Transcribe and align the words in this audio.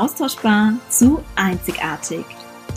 austauschbar 0.00 0.72
zu 0.88 1.22
einzigartig, 1.36 2.24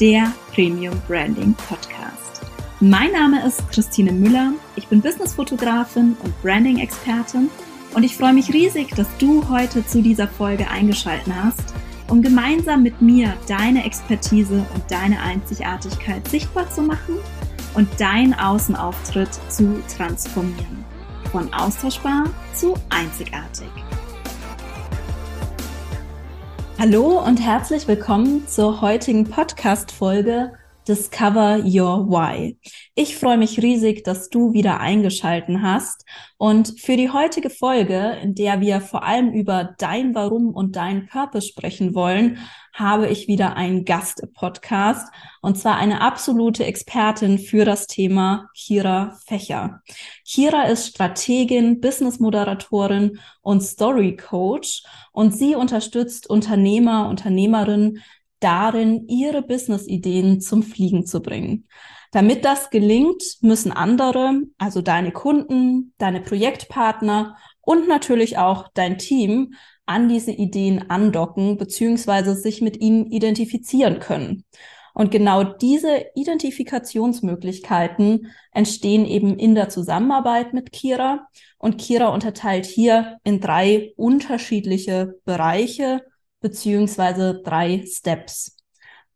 der 0.02 0.34
Premium 0.54 0.94
Branding 1.08 1.54
Podcast. 1.54 2.42
Mein 2.82 3.14
Name 3.14 3.46
ist 3.48 3.66
Christine 3.72 4.12
Müller, 4.12 4.52
ich 4.76 4.88
bin 4.88 5.02
Businessfotografin 5.02 6.18
und 6.22 6.42
Branding-Expertin 6.42 7.50
und 7.96 8.04
ich 8.04 8.18
freue 8.18 8.34
mich 8.34 8.54
riesig, 8.54 8.90
dass 8.96 9.08
du 9.20 9.48
heute 9.48 9.86
zu 9.86 10.02
dieser 10.02 10.28
Folge 10.28 10.70
eingeschaltet 10.70 11.34
hast, 11.34 11.74
um 12.10 12.22
gemeinsam 12.22 12.84
mit 12.84 13.02
mir 13.02 13.34
deine 13.48 13.86
Expertise 13.86 14.66
und 14.74 14.84
deine 14.90 15.22
Einzigartigkeit 15.22 16.28
sichtbar 16.28 16.70
zu 16.72 16.82
machen 16.82 17.20
und 17.74 17.88
deinen 18.02 18.34
Außenauftritt 18.34 19.40
zu 19.48 19.82
transformieren. 19.96 20.84
Von 21.32 21.54
austauschbar 21.54 22.26
zu 22.54 22.76
einzigartig. 22.90 23.72
Hallo 26.80 27.24
und 27.24 27.38
herzlich 27.38 27.88
willkommen 27.88 28.48
zur 28.48 28.82
heutigen 28.82 29.24
Podcast-Folge 29.26 30.54
Discover 30.88 31.60
Your 31.64 32.10
Why. 32.10 32.58
Ich 32.94 33.16
freue 33.18 33.38
mich 33.38 33.62
riesig, 33.62 34.04
dass 34.04 34.30
du 34.30 34.52
wieder 34.54 34.80
eingeschalten 34.82 35.62
hast. 35.62 36.04
Und 36.38 36.80
für 36.82 36.98
die 36.98 37.10
heutige 37.10 37.50
Folge, 37.50 38.18
in 38.22 38.36
der 38.36 38.60
wir 38.60 38.82
vor 38.82 39.04
allem 39.04 39.32
über 39.32 39.76
dein 39.78 40.14
Warum 40.14 40.50
und 40.50 40.76
dein 40.76 41.08
Purpose 41.08 41.48
sprechen 41.48 41.96
wollen, 41.96 42.40
habe 42.74 43.08
ich 43.08 43.28
wieder 43.28 43.56
einen 43.56 43.86
Gast 43.86 44.20
im 44.20 44.34
Podcast. 44.34 45.08
Und 45.42 45.58
zwar 45.58 45.78
eine 45.78 46.02
absolute 46.02 46.66
Expertin 46.66 47.40
für 47.40 47.66
das 47.66 47.88
Thema 47.88 48.50
Kira 48.56 49.18
Fächer. 49.26 49.82
Kira 50.28 50.64
ist 50.64 50.88
Strategin, 50.88 51.80
Business-Moderatorin 51.80 53.20
und 53.42 53.62
Story 53.62 54.18
Coach. 54.18 54.84
Und 55.14 55.34
sie 55.38 55.56
unterstützt 55.56 56.30
Unternehmer, 56.30 57.08
Unternehmerinnen 57.08 58.04
darin, 58.42 59.08
ihre 59.08 59.42
Business-Ideen 59.42 60.42
zum 60.42 60.64
Fliegen 60.64 61.06
zu 61.06 61.22
bringen. 61.22 61.68
Damit 62.12 62.44
das 62.46 62.70
gelingt, 62.70 63.24
müssen 63.42 63.72
andere, 63.72 64.42
also 64.58 64.82
deine 64.82 65.12
Kunden, 65.12 65.94
deine 65.98 66.20
Projektpartner 66.20 67.38
und 67.62 67.88
natürlich 67.88 68.38
auch 68.38 68.68
dein 68.74 68.98
Team 68.98 69.54
an 69.86 70.10
diese 70.10 70.32
Ideen 70.32 70.90
andocken 70.90 71.58
bzw. 71.58 72.34
sich 72.34 72.62
mit 72.62 72.78
ihnen 72.80 73.08
identifizieren 73.08 74.00
können. 74.00 74.44
Und 74.94 75.12
genau 75.12 75.44
diese 75.44 76.06
Identifikationsmöglichkeiten 76.16 78.32
entstehen 78.52 79.06
eben 79.06 79.38
in 79.38 79.56
der 79.56 79.70
Zusammenarbeit 79.70 80.54
mit 80.54 80.72
Kira. 80.72 81.28
Und 81.58 81.80
Kira 81.80 82.10
unterteilt 82.10 82.66
hier 82.66 83.18
in 83.24 83.42
drei 83.42 83.94
unterschiedliche 83.98 85.16
Bereiche 85.26 86.02
beziehungsweise 86.42 87.42
drei 87.44 87.84
Steps. 87.88 88.58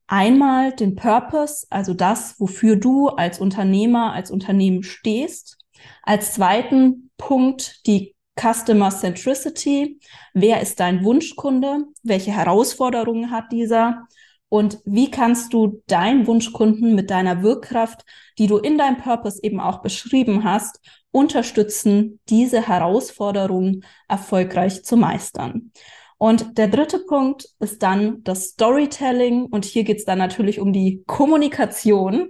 Einmal 0.07 0.71
den 0.71 0.95
Purpose, 0.95 1.67
also 1.69 1.93
das, 1.93 2.39
wofür 2.39 2.77
du 2.77 3.09
als 3.09 3.39
Unternehmer, 3.39 4.13
als 4.13 4.31
Unternehmen 4.31 4.81
stehst. 4.81 5.57
Als 6.01 6.33
zweiten 6.33 7.11
Punkt 7.17 7.85
die 7.85 8.15
Customer 8.39 8.89
Centricity. 8.89 9.99
Wer 10.33 10.61
ist 10.61 10.79
dein 10.79 11.03
Wunschkunde? 11.03 11.85
Welche 12.03 12.31
Herausforderungen 12.31 13.31
hat 13.31 13.51
dieser? 13.51 14.07
Und 14.49 14.79
wie 14.85 15.11
kannst 15.11 15.53
du 15.53 15.83
deinen 15.87 16.25
Wunschkunden 16.25 16.95
mit 16.95 17.09
deiner 17.09 17.43
Wirkkraft, 17.43 18.05
die 18.37 18.47
du 18.47 18.57
in 18.57 18.77
deinem 18.77 18.97
Purpose 18.97 19.39
eben 19.43 19.59
auch 19.59 19.81
beschrieben 19.81 20.43
hast, 20.43 20.79
unterstützen, 21.11 22.19
diese 22.29 22.65
Herausforderungen 22.67 23.83
erfolgreich 24.07 24.83
zu 24.85 24.95
meistern? 24.95 25.71
Und 26.17 26.57
der 26.57 26.67
dritte 26.67 26.99
Punkt 26.99 27.49
ist 27.59 27.83
dann 27.83 28.23
das 28.23 28.45
Storytelling. 28.45 29.45
Und 29.45 29.65
hier 29.65 29.83
geht 29.83 29.97
es 29.97 30.05
dann 30.05 30.17
natürlich 30.17 30.59
um 30.59 30.73
die 30.73 31.03
Kommunikation, 31.05 32.29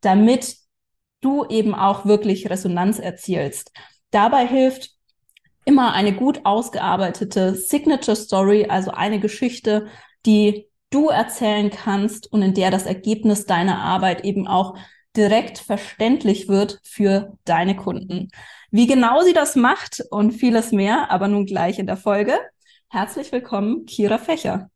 damit 0.00 0.56
du 1.20 1.46
eben 1.46 1.74
auch 1.74 2.04
wirklich 2.04 2.50
Resonanz 2.50 2.98
erzielst. 2.98 3.72
Dabei 4.10 4.46
hilft 4.46 4.90
immer 5.64 5.94
eine 5.94 6.12
gut 6.12 6.40
ausgearbeitete 6.44 7.54
Signature 7.54 8.16
Story, 8.16 8.66
also 8.68 8.90
eine 8.90 9.20
Geschichte, 9.20 9.86
die 10.26 10.68
du 10.92 11.08
erzählen 11.08 11.70
kannst 11.70 12.32
und 12.32 12.42
in 12.42 12.54
der 12.54 12.70
das 12.70 12.86
Ergebnis 12.86 13.46
deiner 13.46 13.78
Arbeit 13.78 14.24
eben 14.24 14.46
auch 14.46 14.76
direkt 15.16 15.58
verständlich 15.58 16.48
wird 16.48 16.80
für 16.84 17.36
deine 17.44 17.76
Kunden. 17.76 18.28
Wie 18.70 18.86
genau 18.86 19.20
sie 19.22 19.34
das 19.34 19.56
macht 19.56 20.02
und 20.10 20.32
vieles 20.32 20.72
mehr, 20.72 21.10
aber 21.10 21.28
nun 21.28 21.44
gleich 21.44 21.78
in 21.78 21.86
der 21.86 21.96
Folge. 21.96 22.34
Herzlich 22.88 23.32
willkommen, 23.32 23.84
Kira 23.86 24.18
Fächer. 24.18 24.70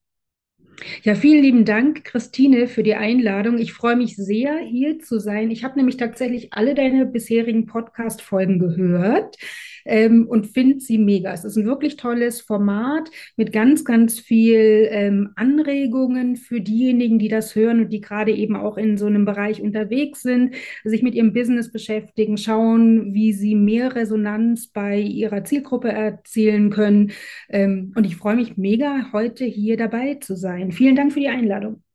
Ja, 1.03 1.15
vielen 1.15 1.43
lieben 1.43 1.65
Dank, 1.65 2.05
Christine, 2.05 2.67
für 2.67 2.83
die 2.83 2.95
Einladung. 2.95 3.59
Ich 3.59 3.73
freue 3.73 3.97
mich 3.97 4.17
sehr, 4.17 4.59
hier 4.59 4.99
zu 4.99 5.19
sein. 5.19 5.51
Ich 5.51 5.65
habe 5.65 5.77
nämlich 5.77 5.97
tatsächlich 5.97 6.53
alle 6.53 6.75
deine 6.75 7.07
bisherigen 7.07 7.65
Podcast-Folgen 7.65 8.59
gehört 8.59 9.37
ähm, 9.87 10.27
und 10.29 10.47
finde 10.47 10.81
sie 10.81 10.99
mega. 10.99 11.33
Es 11.33 11.45
ist 11.45 11.57
ein 11.57 11.65
wirklich 11.65 11.97
tolles 11.97 12.41
Format 12.41 13.11
mit 13.37 13.53
ganz, 13.53 13.85
ganz 13.85 14.21
viel 14.21 14.89
ähm, 14.91 15.31
Anregungen 15.37 16.37
für 16.37 16.61
diejenigen, 16.61 17.19
die 17.19 17.29
das 17.29 17.55
hören 17.55 17.81
und 17.81 17.93
die 17.93 18.01
gerade 18.01 18.33
eben 18.33 18.57
auch 18.57 18.77
in 18.77 18.97
so 18.99 19.07
einem 19.07 19.25
Bereich 19.25 19.63
unterwegs 19.63 20.23
sind, 20.23 20.55
sich 20.85 21.03
mit 21.03 21.15
ihrem 21.15 21.33
Business 21.33 21.73
beschäftigen, 21.73 22.37
schauen, 22.37 23.15
wie 23.15 23.33
sie 23.33 23.55
mehr 23.55 23.95
Resonanz 23.95 24.69
bei 24.69 24.99
ihrer 24.99 25.45
Zielgruppe 25.45 25.89
erzielen 25.89 26.71
können. 26.71 27.13
Ähm, 27.49 27.93
und 27.95 28.05
ich 28.05 28.17
freue 28.17 28.37
mich 28.37 28.57
mega, 28.57 29.13
heute 29.13 29.45
hier 29.45 29.77
dabei 29.77 30.15
zu 30.15 30.37
sein. 30.37 30.73
Vielen 30.73 30.97
Dank 30.97 31.13
für 31.13 31.21
die 31.21 31.29
Einladung. 31.29 31.86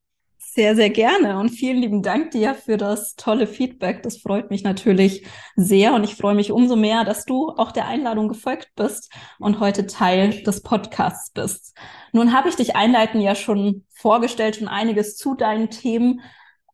Sehr, 0.53 0.75
sehr 0.75 0.89
gerne 0.89 1.39
und 1.39 1.47
vielen 1.47 1.77
lieben 1.77 2.01
Dank 2.03 2.31
dir 2.31 2.55
für 2.55 2.75
das 2.75 3.15
tolle 3.15 3.47
Feedback. 3.47 4.03
Das 4.03 4.17
freut 4.17 4.49
mich 4.49 4.63
natürlich 4.63 5.25
sehr 5.55 5.93
und 5.93 6.03
ich 6.03 6.15
freue 6.15 6.35
mich 6.35 6.51
umso 6.51 6.75
mehr, 6.75 7.05
dass 7.05 7.23
du 7.23 7.51
auch 7.51 7.71
der 7.71 7.87
Einladung 7.87 8.27
gefolgt 8.27 8.67
bist 8.75 9.13
und 9.39 9.61
heute 9.61 9.87
Teil 9.87 10.43
des 10.43 10.61
Podcasts 10.61 11.31
bist. 11.31 11.73
Nun 12.11 12.33
habe 12.33 12.49
ich 12.49 12.57
dich 12.57 12.75
einleitend 12.75 13.23
ja 13.23 13.33
schon 13.33 13.85
vorgestellt, 13.91 14.57
schon 14.57 14.67
einiges 14.67 15.15
zu 15.15 15.35
deinen 15.35 15.69
Themen 15.69 16.19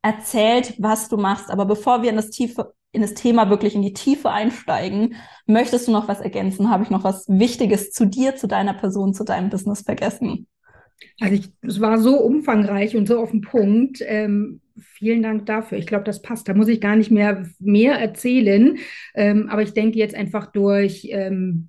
erzählt, 0.02 0.74
was 0.78 1.08
du 1.08 1.16
machst. 1.16 1.48
Aber 1.48 1.64
bevor 1.64 2.02
wir 2.02 2.10
in 2.10 2.16
das 2.16 2.30
Tiefe, 2.30 2.74
in 2.90 3.02
das 3.02 3.14
Thema 3.14 3.48
wirklich 3.48 3.76
in 3.76 3.82
die 3.82 3.92
Tiefe 3.92 4.32
einsteigen, 4.32 5.14
möchtest 5.46 5.86
du 5.86 5.92
noch 5.92 6.08
was 6.08 6.18
ergänzen? 6.18 6.68
Habe 6.68 6.82
ich 6.82 6.90
noch 6.90 7.04
was 7.04 7.28
Wichtiges 7.28 7.92
zu 7.92 8.06
dir, 8.06 8.34
zu 8.34 8.48
deiner 8.48 8.74
Person, 8.74 9.14
zu 9.14 9.22
deinem 9.22 9.50
Business 9.50 9.82
vergessen? 9.82 10.48
Also 11.20 11.34
ich, 11.34 11.50
es 11.62 11.80
war 11.80 11.98
so 11.98 12.20
umfangreich 12.20 12.96
und 12.96 13.08
so 13.08 13.20
auf 13.20 13.30
den 13.30 13.40
Punkt. 13.40 14.02
Ähm, 14.04 14.60
vielen 14.78 15.22
Dank 15.22 15.46
dafür. 15.46 15.78
Ich 15.78 15.86
glaube, 15.86 16.04
das 16.04 16.22
passt. 16.22 16.48
Da 16.48 16.54
muss 16.54 16.68
ich 16.68 16.80
gar 16.80 16.96
nicht 16.96 17.10
mehr 17.10 17.44
mehr 17.58 17.94
erzählen. 17.94 18.78
Ähm, 19.14 19.48
aber 19.48 19.62
ich 19.62 19.72
denke 19.72 19.98
jetzt 19.98 20.14
einfach 20.14 20.52
durch 20.52 21.08
ähm, 21.10 21.68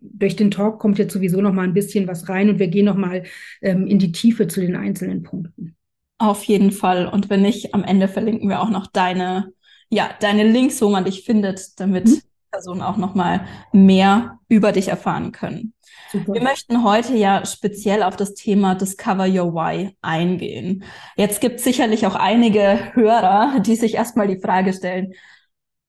durch 0.00 0.36
den 0.36 0.50
Talk 0.50 0.78
kommt 0.78 0.98
jetzt 0.98 1.12
sowieso 1.12 1.40
noch 1.40 1.52
mal 1.52 1.64
ein 1.64 1.74
bisschen 1.74 2.08
was 2.08 2.28
rein 2.28 2.48
und 2.48 2.58
wir 2.58 2.68
gehen 2.68 2.86
noch 2.86 2.96
mal 2.96 3.24
ähm, 3.60 3.86
in 3.86 3.98
die 3.98 4.12
Tiefe 4.12 4.48
zu 4.48 4.60
den 4.60 4.76
einzelnen 4.76 5.22
Punkten. 5.22 5.76
Auf 6.18 6.44
jeden 6.44 6.72
Fall. 6.72 7.06
Und 7.06 7.30
wenn 7.30 7.42
nicht, 7.42 7.74
am 7.74 7.84
Ende 7.84 8.08
verlinken 8.08 8.48
wir 8.48 8.60
auch 8.60 8.70
noch 8.70 8.86
deine, 8.86 9.52
ja, 9.88 10.10
deine 10.20 10.44
Links, 10.44 10.80
wo 10.82 10.88
man 10.88 11.04
dich 11.04 11.24
findet, 11.24 11.78
damit 11.80 12.06
mhm. 12.06 12.20
Personen 12.50 12.82
auch 12.82 12.96
noch 12.96 13.14
mal 13.14 13.46
mehr 13.72 14.38
über 14.48 14.72
dich 14.72 14.88
erfahren 14.88 15.32
können. 15.32 15.74
Super. 16.10 16.34
Wir 16.34 16.42
möchten 16.42 16.82
heute 16.82 17.14
ja 17.14 17.46
speziell 17.46 18.02
auf 18.02 18.16
das 18.16 18.34
Thema 18.34 18.74
Discover 18.74 19.26
Your 19.26 19.54
Why 19.54 19.96
eingehen. 20.02 20.84
Jetzt 21.16 21.40
gibt 21.40 21.56
es 21.56 21.64
sicherlich 21.64 22.06
auch 22.06 22.16
einige 22.16 22.92
Hörer, 22.94 23.60
die 23.60 23.76
sich 23.76 23.94
erstmal 23.94 24.26
die 24.26 24.40
Frage 24.40 24.72
stellen, 24.72 25.14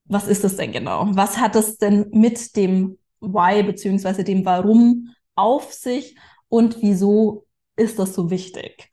was 0.05 0.27
ist 0.27 0.43
das 0.43 0.57
denn 0.57 0.71
genau? 0.71 1.07
Was 1.11 1.39
hat 1.39 1.55
es 1.55 1.77
denn 1.77 2.07
mit 2.11 2.55
dem 2.55 2.97
Why 3.21 3.63
beziehungsweise 3.63 4.23
dem 4.23 4.45
Warum 4.45 5.15
auf 5.35 5.73
sich 5.73 6.15
und 6.49 6.81
wieso 6.81 7.45
ist 7.75 7.97
das 7.97 8.13
so 8.13 8.29
wichtig? 8.29 8.91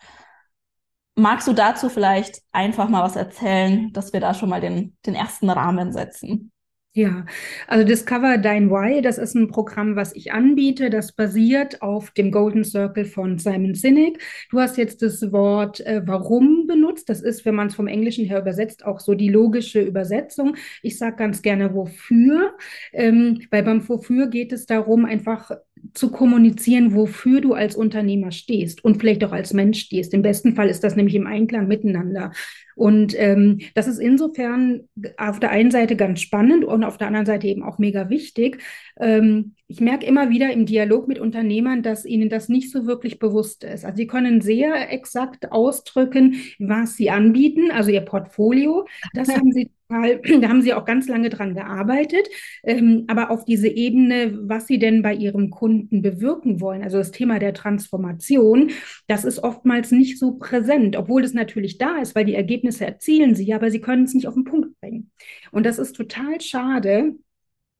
Magst 1.16 1.48
du 1.48 1.52
dazu 1.52 1.88
vielleicht 1.88 2.42
einfach 2.52 2.88
mal 2.88 3.02
was 3.02 3.16
erzählen, 3.16 3.92
dass 3.92 4.12
wir 4.12 4.20
da 4.20 4.32
schon 4.34 4.48
mal 4.48 4.60
den, 4.60 4.96
den 5.04 5.14
ersten 5.14 5.50
Rahmen 5.50 5.92
setzen? 5.92 6.52
Ja, 6.94 7.26
also 7.68 7.86
Discover 7.86 8.38
Dein 8.38 8.70
Why, 8.70 9.02
das 9.02 9.18
ist 9.18 9.36
ein 9.36 9.46
Programm, 9.48 9.94
was 9.94 10.16
ich 10.16 10.32
anbiete. 10.32 10.90
Das 10.90 11.12
basiert 11.12 11.80
auf 11.80 12.10
dem 12.10 12.32
Golden 12.32 12.64
Circle 12.64 13.04
von 13.04 13.38
Simon 13.38 13.74
Sinek. 13.74 14.20
Du 14.50 14.58
hast 14.58 14.76
jetzt 14.78 15.02
das 15.02 15.30
Wort 15.30 15.78
äh, 15.80 16.02
Warum 16.04 16.66
benutzt. 16.66 17.08
Das 17.08 17.20
ist, 17.20 17.44
wenn 17.44 17.54
man 17.54 17.68
es 17.68 17.76
vom 17.76 17.86
Englischen 17.86 18.24
her 18.24 18.40
übersetzt, 18.40 18.84
auch 18.84 18.98
so 18.98 19.14
die 19.14 19.28
logische 19.28 19.80
Übersetzung. 19.80 20.56
Ich 20.82 20.98
sage 20.98 21.14
ganz 21.16 21.40
gerne 21.40 21.72
Wofür, 21.72 22.56
ähm, 22.92 23.42
weil 23.52 23.62
beim 23.62 23.86
Wofür 23.88 24.26
geht 24.26 24.52
es 24.52 24.66
darum, 24.66 25.04
einfach 25.04 25.52
zu 25.94 26.10
kommunizieren, 26.10 26.94
wofür 26.94 27.40
du 27.40 27.54
als 27.54 27.76
Unternehmer 27.76 28.32
stehst 28.32 28.82
und 28.84 28.98
vielleicht 28.98 29.22
auch 29.24 29.32
als 29.32 29.52
Mensch 29.52 29.80
stehst. 29.80 30.12
Im 30.14 30.22
besten 30.22 30.56
Fall 30.56 30.68
ist 30.68 30.82
das 30.82 30.96
nämlich 30.96 31.14
im 31.14 31.28
Einklang 31.28 31.68
miteinander. 31.68 32.32
Und 32.78 33.12
ähm, 33.18 33.58
das 33.74 33.88
ist 33.88 33.98
insofern 33.98 34.88
auf 35.16 35.40
der 35.40 35.50
einen 35.50 35.72
Seite 35.72 35.96
ganz 35.96 36.20
spannend 36.20 36.64
und 36.64 36.84
auf 36.84 36.96
der 36.96 37.08
anderen 37.08 37.26
Seite 37.26 37.48
eben 37.48 37.64
auch 37.64 37.78
mega 37.78 38.08
wichtig. 38.08 38.62
Ähm, 39.00 39.56
ich 39.66 39.80
merke 39.80 40.06
immer 40.06 40.30
wieder 40.30 40.52
im 40.52 40.64
Dialog 40.64 41.08
mit 41.08 41.18
Unternehmern, 41.18 41.82
dass 41.82 42.04
ihnen 42.04 42.28
das 42.28 42.48
nicht 42.48 42.70
so 42.70 42.86
wirklich 42.86 43.18
bewusst 43.18 43.64
ist. 43.64 43.84
Also 43.84 43.96
sie 43.96 44.06
können 44.06 44.40
sehr 44.40 44.92
exakt 44.92 45.50
ausdrücken, 45.50 46.36
was 46.60 46.94
sie 46.94 47.10
anbieten, 47.10 47.72
also 47.72 47.90
ihr 47.90 48.02
Portfolio. 48.02 48.86
Das 49.12 49.28
haben 49.28 49.50
sie 49.50 49.70
da 50.40 50.48
haben 50.48 50.62
Sie 50.62 50.74
auch 50.74 50.84
ganz 50.84 51.08
lange 51.08 51.30
dran 51.30 51.54
gearbeitet, 51.54 52.28
ähm, 52.62 53.04
aber 53.08 53.30
auf 53.30 53.44
diese 53.44 53.68
Ebene, 53.68 54.38
was 54.42 54.66
Sie 54.66 54.78
denn 54.78 55.02
bei 55.02 55.14
Ihrem 55.14 55.50
Kunden 55.50 56.02
bewirken 56.02 56.60
wollen, 56.60 56.82
also 56.82 56.98
das 56.98 57.10
Thema 57.10 57.38
der 57.38 57.54
Transformation, 57.54 58.70
das 59.06 59.24
ist 59.24 59.42
oftmals 59.42 59.90
nicht 59.90 60.18
so 60.18 60.32
präsent, 60.32 60.96
obwohl 60.96 61.24
es 61.24 61.32
natürlich 61.32 61.78
da 61.78 61.98
ist, 61.98 62.14
weil 62.14 62.26
die 62.26 62.34
Ergebnisse 62.34 62.84
erzielen 62.86 63.34
Sie, 63.34 63.52
aber 63.54 63.70
Sie 63.70 63.80
können 63.80 64.04
es 64.04 64.14
nicht 64.14 64.26
auf 64.26 64.34
den 64.34 64.44
Punkt 64.44 64.78
bringen. 64.80 65.10
Und 65.52 65.64
das 65.64 65.78
ist 65.78 65.96
total 65.96 66.40
schade, 66.40 67.14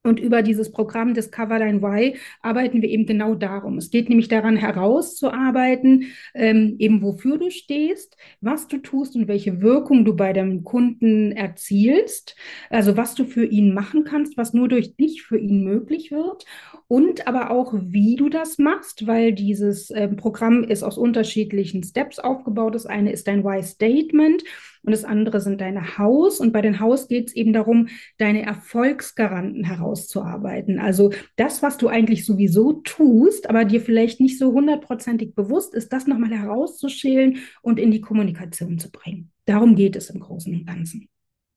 und 0.04 0.20
über 0.20 0.42
dieses 0.42 0.70
Programm 0.70 1.14
Discover 1.14 1.58
Dein 1.58 1.82
Why 1.82 2.16
arbeiten 2.40 2.82
wir 2.82 2.88
eben 2.88 3.06
genau 3.06 3.34
darum. 3.34 3.78
Es 3.78 3.90
geht 3.90 4.08
nämlich 4.08 4.28
daran, 4.28 4.56
herauszuarbeiten, 4.56 6.06
ähm, 6.34 6.76
eben 6.78 7.02
wofür 7.02 7.38
du 7.38 7.50
stehst, 7.50 8.16
was 8.40 8.68
du 8.68 8.78
tust 8.78 9.16
und 9.16 9.28
welche 9.28 9.60
Wirkung 9.60 10.04
du 10.04 10.14
bei 10.14 10.32
deinem 10.32 10.64
Kunden 10.64 11.32
erzielst. 11.32 12.36
Also 12.70 12.96
was 12.96 13.14
du 13.14 13.24
für 13.24 13.44
ihn 13.44 13.74
machen 13.74 14.04
kannst, 14.04 14.36
was 14.36 14.54
nur 14.54 14.68
durch 14.68 14.96
dich 14.96 15.22
für 15.22 15.38
ihn 15.38 15.64
möglich 15.64 16.10
wird. 16.10 16.44
Und 16.90 17.26
aber 17.26 17.50
auch, 17.50 17.74
wie 17.74 18.16
du 18.16 18.30
das 18.30 18.56
machst, 18.56 19.06
weil 19.06 19.34
dieses 19.34 19.90
äh, 19.90 20.08
Programm 20.08 20.64
ist 20.64 20.82
aus 20.82 20.96
unterschiedlichen 20.96 21.82
Steps 21.82 22.18
aufgebaut. 22.18 22.74
Das 22.74 22.86
eine 22.86 23.12
ist 23.12 23.28
dein 23.28 23.44
Why 23.44 23.62
Statement 23.62 24.42
und 24.82 24.92
das 24.92 25.04
andere 25.04 25.42
sind 25.42 25.60
deine 25.60 25.98
Haus. 25.98 26.40
Und 26.40 26.50
bei 26.50 26.62
den 26.62 26.80
Haus 26.80 27.06
geht 27.06 27.28
es 27.28 27.36
eben 27.36 27.52
darum, 27.52 27.88
deine 28.16 28.42
Erfolgsgaranten 28.42 29.64
herauszuarbeiten. 29.64 30.78
Also 30.78 31.10
das, 31.36 31.62
was 31.62 31.76
du 31.76 31.88
eigentlich 31.88 32.24
sowieso 32.24 32.80
tust, 32.84 33.50
aber 33.50 33.66
dir 33.66 33.82
vielleicht 33.82 34.18
nicht 34.18 34.38
so 34.38 34.52
hundertprozentig 34.52 35.34
bewusst 35.34 35.74
ist, 35.74 35.92
das 35.92 36.06
nochmal 36.06 36.30
herauszuschälen 36.30 37.36
und 37.60 37.78
in 37.78 37.90
die 37.90 38.00
Kommunikation 38.00 38.78
zu 38.78 38.90
bringen. 38.90 39.30
Darum 39.44 39.76
geht 39.76 39.94
es 39.94 40.08
im 40.08 40.20
Großen 40.20 40.54
und 40.54 40.66
Ganzen. 40.66 41.10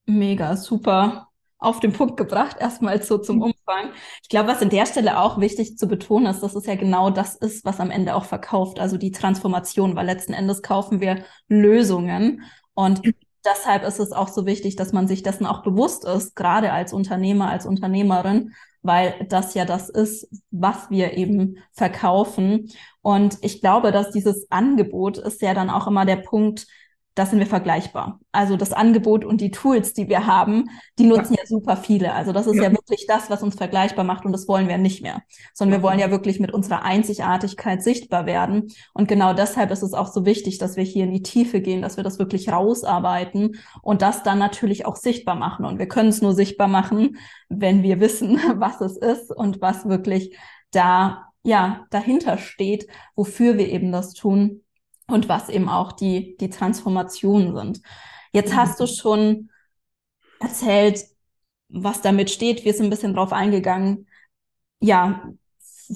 Mega, 0.05 0.57
super 0.57 1.30
auf 1.61 1.79
den 1.79 1.93
Punkt 1.93 2.17
gebracht, 2.17 2.57
erstmal 2.59 3.01
so 3.01 3.17
zum 3.17 3.41
Umfang. 3.41 3.91
Ich 4.23 4.29
glaube, 4.29 4.49
was 4.49 4.61
an 4.61 4.69
der 4.69 4.85
Stelle 4.85 5.19
auch 5.19 5.39
wichtig 5.39 5.77
zu 5.77 5.87
betonen 5.87 6.25
ist, 6.25 6.41
dass 6.41 6.55
es 6.55 6.65
ja 6.65 6.75
genau 6.75 7.11
das 7.11 7.35
ist, 7.35 7.63
was 7.63 7.79
am 7.79 7.91
Ende 7.91 8.15
auch 8.15 8.25
verkauft, 8.25 8.79
also 8.79 8.97
die 8.97 9.11
Transformation, 9.11 9.95
weil 9.95 10.07
letzten 10.07 10.33
Endes 10.33 10.63
kaufen 10.63 10.99
wir 10.99 11.23
Lösungen 11.47 12.41
und 12.73 13.01
deshalb 13.45 13.83
ist 13.83 13.99
es 13.99 14.11
auch 14.11 14.27
so 14.27 14.45
wichtig, 14.45 14.75
dass 14.75 14.91
man 14.91 15.07
sich 15.07 15.23
dessen 15.23 15.45
auch 15.45 15.63
bewusst 15.63 16.05
ist, 16.05 16.35
gerade 16.35 16.73
als 16.73 16.93
Unternehmer, 16.93 17.49
als 17.49 17.65
Unternehmerin, 17.65 18.53
weil 18.81 19.25
das 19.29 19.53
ja 19.53 19.65
das 19.65 19.89
ist, 19.89 20.27
was 20.49 20.89
wir 20.89 21.13
eben 21.13 21.57
verkaufen. 21.71 22.71
Und 23.01 23.37
ich 23.41 23.61
glaube, 23.61 23.91
dass 23.91 24.11
dieses 24.11 24.49
Angebot 24.49 25.17
ist 25.17 25.41
ja 25.41 25.53
dann 25.53 25.69
auch 25.69 25.87
immer 25.87 26.05
der 26.05 26.17
Punkt, 26.17 26.65
da 27.15 27.25
sind 27.25 27.39
wir 27.39 27.45
vergleichbar. 27.45 28.19
Also 28.31 28.55
das 28.55 28.71
Angebot 28.71 29.25
und 29.25 29.41
die 29.41 29.51
Tools, 29.51 29.93
die 29.93 30.07
wir 30.07 30.27
haben, 30.27 30.69
die 30.97 31.03
nutzen 31.03 31.33
ja, 31.33 31.41
ja 31.41 31.45
super 31.45 31.75
viele. 31.75 32.13
Also 32.13 32.31
das 32.31 32.47
ist 32.47 32.55
ja. 32.55 32.63
ja. 32.63 32.71
wirklich 32.71 33.05
das, 33.05 33.29
was 33.29 33.43
uns 33.43 33.55
vergleichbar 33.55 34.05
macht 34.05 34.25
und 34.25 34.31
das 34.31 34.47
wollen 34.47 34.69
wir 34.69 34.77
nicht 34.77 35.01
mehr, 35.01 35.21
sondern 35.53 35.79
wir 35.79 35.83
wollen 35.83 35.99
ja 35.99 36.09
wirklich 36.09 36.39
mit 36.39 36.53
unserer 36.53 36.83
Einzigartigkeit 36.83 37.83
sichtbar 37.83 38.25
werden. 38.25 38.71
Und 38.93 39.09
genau 39.09 39.33
deshalb 39.33 39.71
ist 39.71 39.83
es 39.83 39.93
auch 39.93 40.07
so 40.07 40.25
wichtig, 40.25 40.57
dass 40.57 40.77
wir 40.77 40.85
hier 40.85 41.03
in 41.03 41.11
die 41.11 41.21
Tiefe 41.21 41.59
gehen, 41.59 41.81
dass 41.81 41.97
wir 41.97 42.03
das 42.05 42.17
wirklich 42.17 42.49
rausarbeiten 42.49 43.57
und 43.81 44.01
das 44.01 44.23
dann 44.23 44.39
natürlich 44.39 44.85
auch 44.85 44.95
sichtbar 44.95 45.35
machen. 45.35 45.65
Und 45.65 45.79
wir 45.79 45.87
können 45.89 46.09
es 46.09 46.21
nur 46.21 46.33
sichtbar 46.33 46.69
machen, 46.69 47.17
wenn 47.49 47.83
wir 47.83 47.99
wissen, 47.99 48.39
was 48.55 48.79
es 48.79 48.95
ist 48.95 49.35
und 49.35 49.61
was 49.61 49.85
wirklich 49.85 50.37
da 50.71 51.27
ja 51.43 51.85
dahinter 51.89 52.37
steht, 52.37 52.87
wofür 53.15 53.57
wir 53.57 53.67
eben 53.67 53.91
das 53.91 54.13
tun 54.13 54.61
und 55.11 55.29
was 55.29 55.49
eben 55.49 55.69
auch 55.69 55.91
die, 55.91 56.37
die 56.37 56.49
Transformationen 56.49 57.55
sind. 57.55 57.81
Jetzt 58.31 58.53
mhm. 58.53 58.57
hast 58.57 58.79
du 58.79 58.87
schon 58.87 59.49
erzählt, 60.39 61.05
was 61.69 62.01
damit 62.01 62.29
steht. 62.29 62.65
Wir 62.65 62.73
sind 62.73 62.87
ein 62.87 62.89
bisschen 62.89 63.13
drauf 63.13 63.33
eingegangen, 63.33 64.07
ja, 64.79 65.31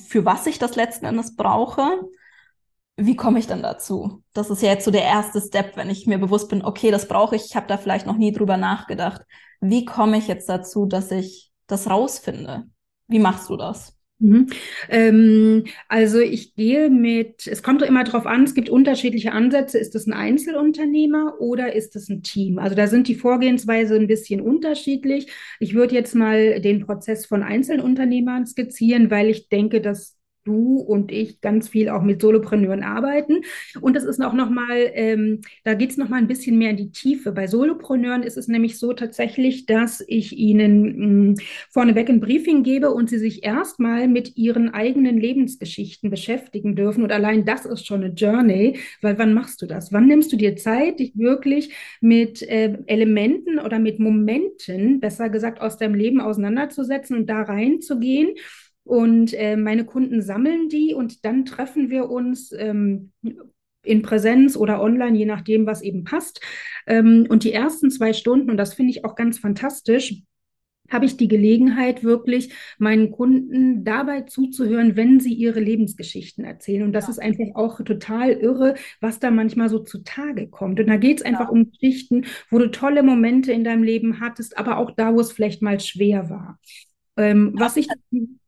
für 0.07 0.25
was 0.25 0.45
ich 0.47 0.59
das 0.59 0.75
letzten 0.75 1.05
Endes 1.05 1.35
brauche. 1.35 2.01
Wie 2.97 3.15
komme 3.15 3.39
ich 3.39 3.47
dann 3.47 3.61
dazu? 3.61 4.23
Das 4.33 4.49
ist 4.49 4.61
ja 4.61 4.69
jetzt 4.69 4.85
so 4.85 4.91
der 4.91 5.03
erste 5.03 5.41
Step, 5.41 5.75
wenn 5.75 5.89
ich 5.89 6.07
mir 6.07 6.17
bewusst 6.17 6.49
bin, 6.49 6.63
okay, 6.63 6.91
das 6.91 7.07
brauche 7.07 7.35
ich, 7.35 7.45
ich 7.45 7.55
habe 7.55 7.67
da 7.67 7.77
vielleicht 7.77 8.05
noch 8.05 8.15
nie 8.17 8.31
drüber 8.31 8.55
nachgedacht. 8.55 9.21
Wie 9.59 9.83
komme 9.83 10.17
ich 10.17 10.27
jetzt 10.27 10.47
dazu, 10.47 10.85
dass 10.85 11.11
ich 11.11 11.51
das 11.67 11.89
rausfinde? 11.89 12.65
Wie 13.07 13.19
machst 13.19 13.49
du 13.49 13.57
das? 13.57 13.94
Mhm. 14.19 14.47
Ähm, 14.89 15.65
also 15.89 16.19
ich 16.19 16.55
gehe 16.55 16.89
mit, 16.89 17.47
es 17.47 17.61
kommt 17.61 17.81
immer 17.81 18.05
darauf 18.05 18.25
an, 18.25 18.45
es 18.45 18.53
gibt 18.55 18.69
unterschiedliche 18.69 19.33
Ansätze. 19.33 19.77
Ist 19.77 19.93
das 19.93 20.07
ein 20.07 20.13
Einzelunternehmer 20.13 21.35
oder 21.41 21.73
ist 21.75 21.95
das 21.95 22.07
ein 22.09 22.23
Team? 22.23 22.57
Also 22.57 22.75
da 22.75 22.87
sind 22.87 23.09
die 23.09 23.15
Vorgehensweise 23.15 23.95
ein 23.95 24.07
bisschen 24.07 24.39
unterschiedlich. 24.39 25.29
Ich 25.59 25.73
würde 25.73 25.95
jetzt 25.95 26.15
mal 26.15 26.61
den 26.61 26.85
Prozess 26.85 27.25
von 27.25 27.43
Einzelunternehmern 27.43 28.45
skizzieren, 28.45 29.11
weil 29.11 29.29
ich 29.29 29.49
denke, 29.49 29.81
dass 29.81 30.14
du 30.45 30.77
und 30.77 31.11
ich 31.11 31.41
ganz 31.41 31.67
viel 31.67 31.89
auch 31.89 32.01
mit 32.03 32.21
Solopreneuren 32.21 32.83
arbeiten. 32.83 33.41
Und 33.81 33.95
das 33.95 34.03
ist 34.03 34.23
auch 34.23 34.33
nochmal, 34.33 34.91
ähm, 34.93 35.41
da 35.63 35.73
geht 35.73 35.91
es 35.91 35.97
nochmal 35.97 36.19
ein 36.19 36.27
bisschen 36.27 36.57
mehr 36.57 36.69
in 36.69 36.77
die 36.77 36.91
Tiefe. 36.91 37.31
Bei 37.31 37.47
Solopreneuren 37.47 38.23
ist 38.23 38.37
es 38.37 38.47
nämlich 38.47 38.79
so 38.79 38.93
tatsächlich, 38.93 39.65
dass 39.65 40.03
ich 40.07 40.37
ihnen 40.37 40.97
mh, 40.97 41.31
mm, 41.31 41.35
vorneweg 41.71 42.09
ein 42.09 42.21
Briefing 42.21 42.63
gebe 42.63 42.91
und 42.91 43.09
sie 43.09 43.17
sich 43.17 43.43
erstmal 43.43 44.07
mit 44.07 44.37
ihren 44.37 44.73
eigenen 44.73 45.19
Lebensgeschichten 45.19 46.09
beschäftigen 46.09 46.75
dürfen. 46.75 47.03
Und 47.03 47.11
allein 47.11 47.45
das 47.45 47.65
ist 47.65 47.85
schon 47.85 48.03
eine 48.03 48.13
Journey, 48.13 48.79
weil 49.01 49.17
wann 49.17 49.33
machst 49.33 49.61
du 49.61 49.65
das? 49.65 49.91
Wann 49.91 50.07
nimmst 50.07 50.31
du 50.31 50.37
dir 50.37 50.55
Zeit, 50.55 50.99
dich 50.99 51.17
wirklich 51.17 51.73
mit 52.01 52.41
äh, 52.43 52.77
Elementen 52.85 53.59
oder 53.59 53.79
mit 53.79 53.99
Momenten, 53.99 54.99
besser 54.99 55.29
gesagt, 55.29 55.59
aus 55.59 55.77
deinem 55.77 55.95
Leben 55.95 56.21
auseinanderzusetzen 56.21 57.17
und 57.17 57.29
da 57.29 57.41
reinzugehen? 57.41 58.35
Und 58.85 59.33
äh, 59.33 59.57
meine 59.57 59.83
Kunden 59.83 60.21
sammeln 60.21 60.69
die 60.69 60.93
und 60.93 61.25
dann 61.25 61.43
treffen 61.43 61.89
wir 61.89 62.09
uns 62.09 62.53
ähm, 62.57 63.11
in 63.83 64.03
Präsenz 64.03 64.55
oder 64.55 64.81
online, 64.81 65.17
je 65.17 65.25
nachdem, 65.25 65.65
was 65.65 65.81
eben 65.81 66.03
passt. 66.03 66.39
Ähm, 66.87 67.25
und 67.27 67.43
die 67.43 67.51
ersten 67.51 67.89
zwei 67.89 68.13
Stunden, 68.13 68.49
und 68.49 68.57
das 68.57 68.75
finde 68.75 68.91
ich 68.91 69.03
auch 69.03 69.15
ganz 69.15 69.39
fantastisch, 69.39 70.21
habe 70.91 71.05
ich 71.05 71.17
die 71.17 71.27
Gelegenheit, 71.27 72.03
wirklich 72.03 72.53
meinen 72.77 73.09
Kunden 73.09 73.83
dabei 73.83 74.21
zuzuhören, 74.21 74.95
wenn 74.95 75.19
sie 75.19 75.33
ihre 75.33 75.59
Lebensgeschichten 75.59 76.45
erzählen. 76.45 76.83
Und 76.83 76.93
das 76.93 77.05
ja. 77.05 77.11
ist 77.11 77.19
einfach 77.19 77.55
auch 77.55 77.81
total 77.81 78.33
irre, 78.33 78.75
was 79.01 79.19
da 79.19 79.31
manchmal 79.31 79.69
so 79.69 79.79
zutage 79.79 80.47
kommt. 80.47 80.79
Und 80.79 80.87
da 80.87 80.97
geht 80.97 81.19
es 81.19 81.25
einfach 81.25 81.45
ja. 81.45 81.49
um 81.49 81.71
Geschichten, 81.71 82.25
wo 82.51 82.59
du 82.59 82.69
tolle 82.69 83.01
Momente 83.01 83.51
in 83.51 83.63
deinem 83.63 83.81
Leben 83.81 84.19
hattest, 84.19 84.59
aber 84.59 84.77
auch 84.77 84.91
da, 84.91 85.15
wo 85.15 85.19
es 85.19 85.31
vielleicht 85.31 85.63
mal 85.63 85.79
schwer 85.79 86.29
war. 86.29 86.59
Ähm. 87.17 87.53
Was 87.55 87.77
ich 87.77 87.87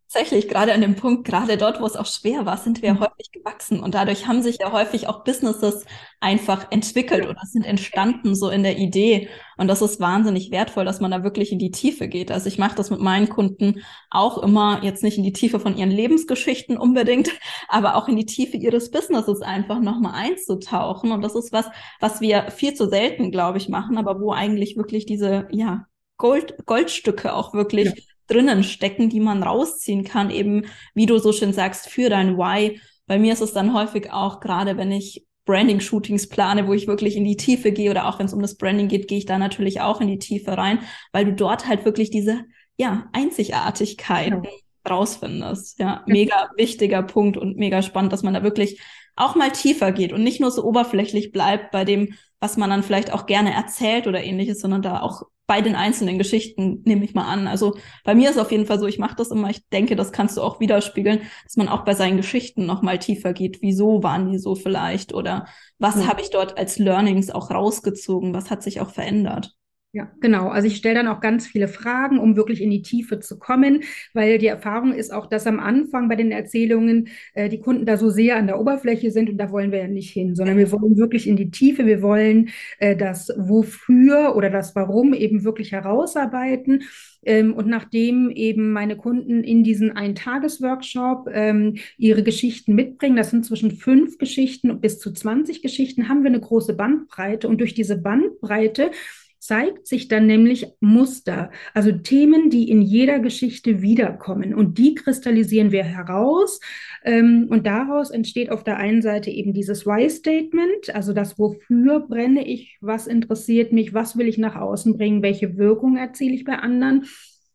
Tatsächlich, 0.09 0.47
gerade 0.47 0.73
an 0.73 0.79
dem 0.79 0.95
Punkt, 0.95 1.25
gerade 1.25 1.57
dort, 1.57 1.81
wo 1.81 1.85
es 1.85 1.97
auch 1.97 2.05
schwer 2.05 2.45
war, 2.45 2.55
sind 2.55 2.81
wir 2.81 2.93
mhm. 2.93 3.01
häufig 3.01 3.29
gewachsen. 3.33 3.81
Und 3.81 3.93
dadurch 3.93 4.25
haben 4.25 4.41
sich 4.41 4.57
ja 4.61 4.71
häufig 4.71 5.09
auch 5.09 5.25
Businesses 5.25 5.85
einfach 6.21 6.71
entwickelt 6.71 7.27
oder 7.27 7.41
sind 7.43 7.65
entstanden 7.65 8.33
so 8.33 8.49
in 8.49 8.63
der 8.63 8.77
Idee. 8.77 9.27
Und 9.57 9.67
das 9.67 9.81
ist 9.81 9.99
wahnsinnig 9.99 10.49
wertvoll, 10.49 10.85
dass 10.85 11.01
man 11.01 11.11
da 11.11 11.23
wirklich 11.23 11.51
in 11.51 11.59
die 11.59 11.71
Tiefe 11.71 12.07
geht. 12.07 12.31
Also 12.31 12.47
ich 12.47 12.57
mache 12.57 12.77
das 12.77 12.89
mit 12.89 13.01
meinen 13.01 13.27
Kunden 13.27 13.83
auch 14.09 14.37
immer 14.37 14.81
jetzt 14.81 15.03
nicht 15.03 15.17
in 15.17 15.25
die 15.25 15.33
Tiefe 15.33 15.59
von 15.59 15.75
ihren 15.75 15.91
Lebensgeschichten 15.91 16.77
unbedingt, 16.77 17.29
aber 17.67 17.97
auch 17.97 18.07
in 18.07 18.15
die 18.15 18.25
Tiefe 18.25 18.55
ihres 18.55 18.91
Businesses 18.91 19.41
einfach 19.41 19.81
nochmal 19.81 20.13
einzutauchen. 20.15 21.11
Und 21.11 21.21
das 21.21 21.35
ist 21.35 21.51
was, 21.51 21.65
was 21.99 22.21
wir 22.21 22.49
viel 22.51 22.73
zu 22.75 22.87
selten, 22.87 23.29
glaube 23.29 23.57
ich, 23.57 23.67
machen, 23.67 23.97
aber 23.97 24.21
wo 24.21 24.31
eigentlich 24.31 24.77
wirklich 24.77 25.05
diese, 25.05 25.49
ja, 25.51 25.85
Gold, 26.15 26.65
Goldstücke 26.65 27.33
auch 27.33 27.53
wirklich 27.53 27.87
ja 27.87 27.93
drinnen 28.27 28.63
stecken, 28.63 29.09
die 29.09 29.19
man 29.19 29.43
rausziehen 29.43 30.03
kann, 30.03 30.29
eben 30.29 30.65
wie 30.93 31.05
du 31.05 31.17
so 31.17 31.31
schön 31.31 31.53
sagst, 31.53 31.89
für 31.89 32.09
dein 32.09 32.37
Why. 32.37 32.79
Bei 33.05 33.19
mir 33.19 33.33
ist 33.33 33.41
es 33.41 33.53
dann 33.53 33.73
häufig 33.73 34.11
auch, 34.11 34.39
gerade 34.39 34.77
wenn 34.77 34.91
ich 34.91 35.25
Branding-Shootings 35.45 36.27
plane, 36.27 36.67
wo 36.67 36.73
ich 36.73 36.87
wirklich 36.87 37.15
in 37.15 37.23
die 37.23 37.37
Tiefe 37.37 37.71
gehe 37.71 37.89
oder 37.89 38.07
auch 38.07 38.19
wenn 38.19 38.25
es 38.25 38.33
um 38.33 38.41
das 38.41 38.57
Branding 38.57 38.89
geht, 38.89 39.07
gehe 39.07 39.17
ich 39.17 39.25
da 39.25 39.37
natürlich 39.37 39.79
auch 39.79 40.01
in 40.01 40.07
die 40.07 40.19
Tiefe 40.19 40.57
rein, 40.57 40.79
weil 41.13 41.25
du 41.25 41.33
dort 41.33 41.67
halt 41.67 41.85
wirklich 41.85 42.09
diese, 42.09 42.43
ja, 42.77 43.09
Einzigartigkeit 43.11 44.29
ja. 44.29 44.41
rausfindest. 44.89 45.79
Ja, 45.79 46.03
mega 46.05 46.51
wichtiger 46.55 47.03
Punkt 47.03 47.37
und 47.37 47.57
mega 47.57 47.81
spannend, 47.81 48.13
dass 48.13 48.23
man 48.23 48.33
da 48.33 48.43
wirklich 48.43 48.79
auch 49.15 49.35
mal 49.35 49.51
tiefer 49.51 49.91
geht 49.91 50.13
und 50.13 50.23
nicht 50.23 50.39
nur 50.39 50.51
so 50.51 50.63
oberflächlich 50.63 51.31
bleibt 51.31 51.71
bei 51.71 51.83
dem, 51.83 52.13
was 52.39 52.55
man 52.55 52.69
dann 52.69 52.83
vielleicht 52.83 53.11
auch 53.11 53.25
gerne 53.25 53.53
erzählt 53.53 54.05
oder 54.05 54.23
ähnliches, 54.23 54.59
sondern 54.59 54.83
da 54.83 55.01
auch 55.01 55.23
bei 55.47 55.61
den 55.61 55.75
einzelnen 55.75 56.17
Geschichten, 56.17 56.81
nehme 56.85 57.05
ich 57.05 57.15
mal 57.15 57.25
an. 57.25 57.47
Also 57.47 57.77
bei 58.03 58.13
mir 58.13 58.29
ist 58.29 58.37
auf 58.37 58.51
jeden 58.51 58.65
Fall 58.65 58.79
so, 58.79 58.85
ich 58.85 58.99
mache 58.99 59.15
das 59.15 59.31
immer, 59.31 59.49
ich 59.49 59.67
denke, 59.69 59.95
das 59.95 60.11
kannst 60.11 60.37
du 60.37 60.41
auch 60.41 60.59
widerspiegeln, 60.59 61.21
dass 61.45 61.55
man 61.55 61.69
auch 61.69 61.85
bei 61.85 61.95
seinen 61.95 62.17
Geschichten 62.17 62.65
nochmal 62.65 62.99
tiefer 62.99 63.33
geht. 63.33 63.61
Wieso 63.61 64.03
waren 64.03 64.29
die 64.29 64.37
so 64.37 64.55
vielleicht? 64.55 65.13
Oder 65.13 65.47
was 65.79 65.95
ja. 65.95 66.07
habe 66.07 66.21
ich 66.21 66.29
dort 66.29 66.57
als 66.57 66.77
Learnings 66.77 67.31
auch 67.31 67.49
rausgezogen? 67.49 68.33
Was 68.33 68.51
hat 68.51 68.61
sich 68.61 68.81
auch 68.81 68.91
verändert? 68.91 69.56
Ja, 69.97 70.11
genau. 70.21 70.49
Also 70.49 70.67
ich 70.67 70.75
stelle 70.77 70.93
dann 70.93 71.07
auch 71.07 71.21
ganz 71.21 71.47
viele 71.47 71.67
Fragen, 71.67 72.19
um 72.19 72.35
wirklich 72.35 72.61
in 72.61 72.69
die 72.69 72.83
Tiefe 72.83 73.19
zu 73.19 73.39
kommen, 73.39 73.81
weil 74.13 74.37
die 74.37 74.45
Erfahrung 74.45 74.93
ist 74.93 75.11
auch, 75.11 75.25
dass 75.25 75.47
am 75.47 75.59
Anfang 75.59 76.07
bei 76.07 76.15
den 76.15 76.29
Erzählungen 76.31 77.07
äh, 77.33 77.49
die 77.49 77.59
Kunden 77.59 77.87
da 77.87 77.97
so 77.97 78.11
sehr 78.11 78.35
an 78.37 78.45
der 78.45 78.59
Oberfläche 78.59 79.09
sind 79.09 79.27
und 79.27 79.39
da 79.39 79.49
wollen 79.49 79.71
wir 79.71 79.79
ja 79.79 79.87
nicht 79.87 80.11
hin, 80.11 80.35
sondern 80.35 80.55
wir 80.59 80.71
wollen 80.71 80.97
wirklich 80.97 81.27
in 81.27 81.35
die 81.35 81.49
Tiefe. 81.49 81.87
Wir 81.87 82.03
wollen 82.03 82.49
äh, 82.77 82.95
das 82.95 83.29
Wofür 83.39 84.35
oder 84.35 84.51
das 84.51 84.75
Warum 84.75 85.15
eben 85.15 85.43
wirklich 85.43 85.71
herausarbeiten. 85.71 86.83
Ähm, 87.25 87.53
und 87.55 87.65
nachdem 87.67 88.29
eben 88.29 88.71
meine 88.71 88.97
Kunden 88.97 89.43
in 89.43 89.63
diesen 89.63 89.91
Ein-Tages-Workshop 89.91 91.27
ähm, 91.33 91.77
ihre 91.97 92.21
Geschichten 92.21 92.75
mitbringen, 92.75 93.15
das 93.15 93.31
sind 93.31 93.45
zwischen 93.45 93.71
fünf 93.71 94.19
Geschichten 94.19 94.79
bis 94.79 94.99
zu 94.99 95.11
20 95.11 95.63
Geschichten, 95.63 96.07
haben 96.07 96.21
wir 96.21 96.29
eine 96.29 96.39
große 96.39 96.75
Bandbreite. 96.75 97.47
Und 97.47 97.59
durch 97.61 97.73
diese 97.73 97.97
Bandbreite 97.97 98.91
zeigt 99.39 99.87
sich 99.87 100.07
dann 100.07 100.27
nämlich 100.27 100.67
Muster, 100.79 101.51
also 101.73 101.91
Themen, 101.91 102.49
die 102.49 102.69
in 102.69 102.81
jeder 102.81 103.19
Geschichte 103.19 103.81
wiederkommen. 103.81 104.53
Und 104.53 104.77
die 104.77 104.95
kristallisieren 104.95 105.71
wir 105.71 105.83
heraus. 105.83 106.59
Ähm, 107.03 107.47
und 107.49 107.65
daraus 107.65 108.09
entsteht 108.09 108.51
auf 108.51 108.63
der 108.63 108.77
einen 108.77 109.01
Seite 109.01 109.29
eben 109.29 109.53
dieses 109.53 109.85
Why-Statement, 109.85 110.93
also 110.93 111.13
das, 111.13 111.37
wofür 111.37 112.01
brenne 112.01 112.47
ich, 112.47 112.77
was 112.81 113.07
interessiert 113.07 113.71
mich, 113.73 113.93
was 113.93 114.17
will 114.17 114.27
ich 114.27 114.37
nach 114.37 114.55
außen 114.55 114.97
bringen, 114.97 115.21
welche 115.21 115.57
Wirkung 115.57 115.97
erziele 115.97 116.33
ich 116.33 116.43
bei 116.43 116.57
anderen 116.57 117.05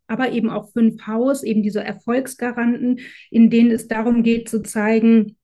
aber 0.09 0.33
eben 0.33 0.51
auch 0.51 0.71
fünf 0.73 1.07
Haus, 1.07 1.43
eben 1.43 1.63
diese 1.63 1.83
Erfolgsgaranten, 1.83 3.01
in 3.31 3.49
denen 3.49 3.71
es 3.71 3.89
darum 3.89 4.23
geht 4.23 4.47
zu 4.47 4.63
zeigen, 4.63 5.37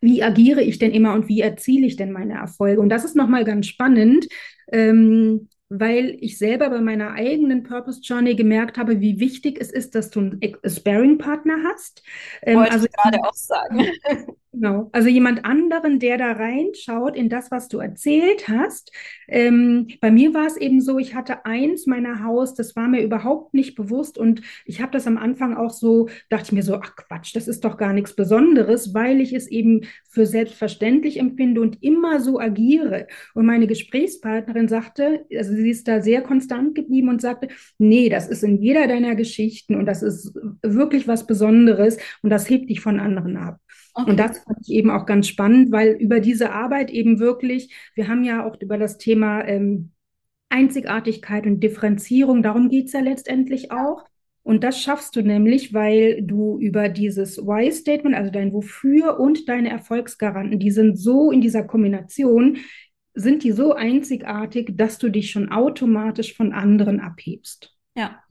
wie 0.00 0.22
agiere 0.22 0.62
ich 0.62 0.78
denn 0.78 0.92
immer 0.92 1.14
und 1.14 1.28
wie 1.28 1.40
erziele 1.40 1.86
ich 1.86 1.96
denn 1.96 2.12
meine 2.12 2.34
Erfolge? 2.34 2.80
Und 2.80 2.90
das 2.90 3.04
ist 3.04 3.16
nochmal 3.16 3.44
ganz 3.44 3.66
spannend, 3.66 4.26
ähm, 4.70 5.48
weil 5.68 6.16
ich 6.20 6.38
selber 6.38 6.70
bei 6.70 6.80
meiner 6.80 7.12
eigenen 7.12 7.62
Purpose 7.62 8.00
Journey 8.02 8.34
gemerkt 8.36 8.76
habe, 8.78 9.00
wie 9.00 9.18
wichtig 9.18 9.58
es 9.60 9.70
ist, 9.70 9.94
dass 9.94 10.10
du 10.10 10.20
einen 10.20 10.40
Sparring-Partner 10.64 11.56
hast. 11.64 12.02
Ähm, 12.42 12.58
Wollte 12.58 12.72
also, 12.72 12.86
ich 12.86 12.92
gerade 12.92 13.18
auch 13.24 13.34
sagen. 13.34 13.86
Genau. 14.54 14.88
Also 14.92 15.08
jemand 15.08 15.44
anderen, 15.44 15.98
der 15.98 16.16
da 16.16 16.30
reinschaut 16.30 17.16
in 17.16 17.28
das, 17.28 17.50
was 17.50 17.66
du 17.66 17.78
erzählt 17.78 18.46
hast. 18.48 18.92
Ähm, 19.26 19.88
bei 20.00 20.12
mir 20.12 20.32
war 20.32 20.46
es 20.46 20.56
eben 20.56 20.80
so, 20.80 21.00
ich 21.00 21.16
hatte 21.16 21.44
eins 21.44 21.86
meiner 21.86 22.22
Haus, 22.22 22.54
das 22.54 22.76
war 22.76 22.86
mir 22.86 23.02
überhaupt 23.02 23.52
nicht 23.52 23.74
bewusst 23.74 24.16
und 24.16 24.42
ich 24.64 24.80
habe 24.80 24.92
das 24.92 25.08
am 25.08 25.18
Anfang 25.18 25.56
auch 25.56 25.70
so, 25.70 26.08
dachte 26.30 26.44
ich 26.46 26.52
mir 26.52 26.62
so, 26.62 26.76
ach 26.76 26.94
Quatsch, 26.94 27.34
das 27.34 27.48
ist 27.48 27.64
doch 27.64 27.76
gar 27.76 27.92
nichts 27.92 28.14
Besonderes, 28.14 28.94
weil 28.94 29.20
ich 29.20 29.32
es 29.32 29.48
eben 29.48 29.86
für 30.08 30.24
selbstverständlich 30.24 31.18
empfinde 31.18 31.60
und 31.60 31.82
immer 31.82 32.20
so 32.20 32.38
agiere. 32.38 33.08
Und 33.34 33.46
meine 33.46 33.66
Gesprächspartnerin 33.66 34.68
sagte, 34.68 35.26
also 35.36 35.52
sie 35.52 35.70
ist 35.70 35.88
da 35.88 36.00
sehr 36.00 36.22
konstant 36.22 36.76
geblieben 36.76 37.08
und 37.08 37.20
sagte, 37.20 37.48
nee, 37.78 38.08
das 38.08 38.28
ist 38.28 38.44
in 38.44 38.62
jeder 38.62 38.86
deiner 38.86 39.16
Geschichten 39.16 39.74
und 39.74 39.86
das 39.86 40.02
ist 40.04 40.32
wirklich 40.62 41.08
was 41.08 41.26
Besonderes 41.26 41.98
und 42.22 42.30
das 42.30 42.48
hebt 42.48 42.70
dich 42.70 42.80
von 42.80 43.00
anderen 43.00 43.36
ab. 43.36 43.58
Okay. 43.94 44.10
Und 44.10 44.18
das 44.18 44.38
fand 44.38 44.58
ich 44.62 44.70
eben 44.70 44.90
auch 44.90 45.06
ganz 45.06 45.28
spannend, 45.28 45.70
weil 45.70 45.92
über 45.92 46.20
diese 46.20 46.52
Arbeit 46.52 46.90
eben 46.90 47.20
wirklich, 47.20 47.72
wir 47.94 48.08
haben 48.08 48.24
ja 48.24 48.44
auch 48.44 48.60
über 48.60 48.76
das 48.76 48.98
Thema 48.98 49.46
ähm, 49.46 49.92
Einzigartigkeit 50.48 51.46
und 51.46 51.60
Differenzierung, 51.60 52.42
darum 52.42 52.68
geht 52.68 52.86
es 52.86 52.92
ja 52.92 53.00
letztendlich 53.00 53.70
auch. 53.70 54.04
Und 54.42 54.62
das 54.62 54.80
schaffst 54.80 55.16
du 55.16 55.22
nämlich, 55.22 55.72
weil 55.72 56.22
du 56.22 56.58
über 56.58 56.90
dieses 56.90 57.38
Why-Statement, 57.38 58.14
also 58.14 58.30
dein 58.30 58.52
Wofür 58.52 59.18
und 59.18 59.48
deine 59.48 59.70
Erfolgsgaranten, 59.70 60.58
die 60.58 60.70
sind 60.70 60.96
so 60.96 61.30
in 61.30 61.40
dieser 61.40 61.64
Kombination, 61.64 62.58
sind 63.14 63.42
die 63.42 63.52
so 63.52 63.72
einzigartig, 63.72 64.72
dass 64.74 64.98
du 64.98 65.08
dich 65.08 65.30
schon 65.30 65.50
automatisch 65.50 66.36
von 66.36 66.52
anderen 66.52 67.00
abhebst. 67.00 67.74
Ja, 67.96 68.22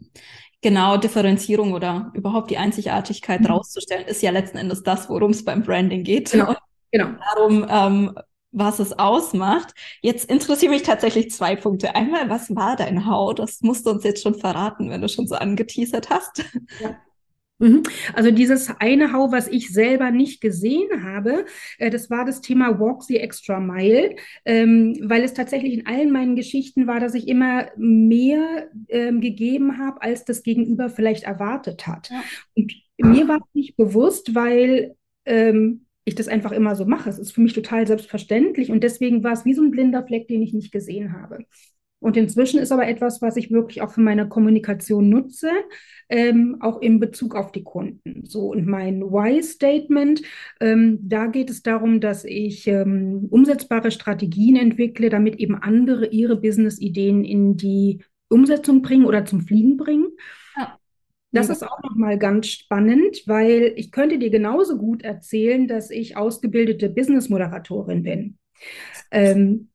genau 0.63 0.97
Differenzierung 0.97 1.73
oder 1.73 2.11
überhaupt 2.13 2.49
die 2.49 2.57
Einzigartigkeit 2.57 3.41
mhm. 3.41 3.47
rauszustellen, 3.47 4.07
ist 4.07 4.21
ja 4.21 4.31
letzten 4.31 4.57
Endes 4.57 4.83
das, 4.83 5.09
worum 5.09 5.31
es 5.31 5.45
beim 5.45 5.61
Branding 5.61 6.03
geht. 6.03 6.31
Genau. 6.31 6.55
genau. 6.91 7.09
Darum, 7.35 7.65
ähm, 7.69 8.15
was 8.51 8.79
es 8.79 8.97
ausmacht. 8.97 9.73
Jetzt 10.01 10.29
interessieren 10.29 10.71
mich 10.71 10.83
tatsächlich 10.83 11.31
zwei 11.31 11.55
Punkte. 11.55 11.95
Einmal, 11.95 12.29
was 12.29 12.55
war 12.55 12.75
dein 12.75 13.05
How? 13.05 13.33
Das 13.35 13.61
musst 13.61 13.85
du 13.85 13.91
uns 13.91 14.03
jetzt 14.03 14.23
schon 14.23 14.35
verraten, 14.35 14.89
wenn 14.89 15.01
du 15.01 15.09
schon 15.09 15.27
so 15.27 15.35
angeteasert 15.35 16.09
hast. 16.09 16.45
Ja. 16.79 16.95
Mhm. 17.63 17.83
Also 18.13 18.29
dieses 18.29 18.69
eine 18.79 19.13
Hau, 19.13 19.31
was 19.31 19.47
ich 19.47 19.71
selber 19.71 20.11
nicht 20.11 20.41
gesehen 20.41 21.03
habe, 21.03 21.45
äh, 21.77 21.89
das 21.89 22.09
war 22.09 22.25
das 22.25 22.41
Thema 22.41 22.77
Walk 22.79 23.03
the 23.03 23.17
Extra 23.17 23.61
Mile, 23.61 24.15
ähm, 24.43 24.97
weil 25.01 25.23
es 25.23 25.33
tatsächlich 25.33 25.73
in 25.73 25.87
allen 25.87 26.11
meinen 26.11 26.35
Geschichten 26.35 26.87
war, 26.87 26.99
dass 26.99 27.13
ich 27.15 27.27
immer 27.29 27.67
mehr 27.77 28.67
ähm, 28.89 29.21
gegeben 29.21 29.77
habe, 29.77 30.01
als 30.01 30.25
das 30.25 30.43
Gegenüber 30.43 30.89
vielleicht 30.89 31.23
erwartet 31.23 31.87
hat. 31.87 32.09
Ja. 32.09 32.21
Und 32.53 32.73
mir 32.97 33.29
war 33.29 33.37
es 33.37 33.53
nicht 33.53 33.77
bewusst, 33.77 34.35
weil 34.35 34.95
ähm, 35.25 35.85
ich 36.03 36.15
das 36.15 36.27
einfach 36.27 36.51
immer 36.51 36.75
so 36.75 36.85
mache. 36.85 37.09
Es 37.09 37.17
ist 37.17 37.31
für 37.31 37.39
mich 37.39 37.53
total 37.53 37.87
selbstverständlich 37.87 38.71
und 38.71 38.83
deswegen 38.83 39.23
war 39.23 39.31
es 39.31 39.45
wie 39.45 39.53
so 39.53 39.61
ein 39.61 39.71
blinder 39.71 40.05
Fleck, 40.05 40.27
den 40.27 40.41
ich 40.41 40.53
nicht 40.53 40.73
gesehen 40.73 41.13
habe. 41.13 41.45
Und 42.03 42.17
inzwischen 42.17 42.59
ist 42.59 42.73
aber 42.73 42.85
etwas, 42.85 43.21
was 43.21 43.37
ich 43.37 43.49
wirklich 43.49 43.81
auch 43.81 43.91
für 43.91 44.01
meine 44.01 44.27
Kommunikation 44.27 45.07
nutze, 45.07 45.49
ähm, 46.09 46.57
auch 46.59 46.81
in 46.81 46.99
Bezug 46.99 47.33
auf 47.33 47.53
die 47.53 47.63
Kunden. 47.63 48.25
So, 48.25 48.51
und 48.51 48.67
mein 48.67 49.01
Why-Statement, 49.01 50.21
ähm, 50.59 50.99
da 51.01 51.27
geht 51.27 51.49
es 51.49 51.63
darum, 51.63 52.01
dass 52.01 52.25
ich 52.25 52.67
ähm, 52.67 53.27
umsetzbare 53.29 53.89
Strategien 53.89 54.57
entwickle, 54.57 55.09
damit 55.09 55.37
eben 55.37 55.55
andere 55.55 56.07
ihre 56.07 56.35
Business-Ideen 56.35 57.23
in 57.23 57.55
die 57.55 58.03
Umsetzung 58.27 58.81
bringen 58.81 59.05
oder 59.05 59.23
zum 59.23 59.39
Fliegen 59.39 59.77
bringen. 59.77 60.07
Ja. 60.57 60.77
Das 61.31 61.47
ist 61.47 61.63
auch 61.63 61.81
nochmal 61.83 62.17
ganz 62.17 62.47
spannend, 62.47 63.23
weil 63.27 63.71
ich 63.77 63.93
könnte 63.93 64.19
dir 64.19 64.29
genauso 64.29 64.77
gut 64.77 65.03
erzählen, 65.03 65.69
dass 65.69 65.89
ich 65.89 66.17
ausgebildete 66.17 66.89
Business-Moderatorin 66.89 68.03
bin. 68.03 68.37
Ähm, 69.15 69.69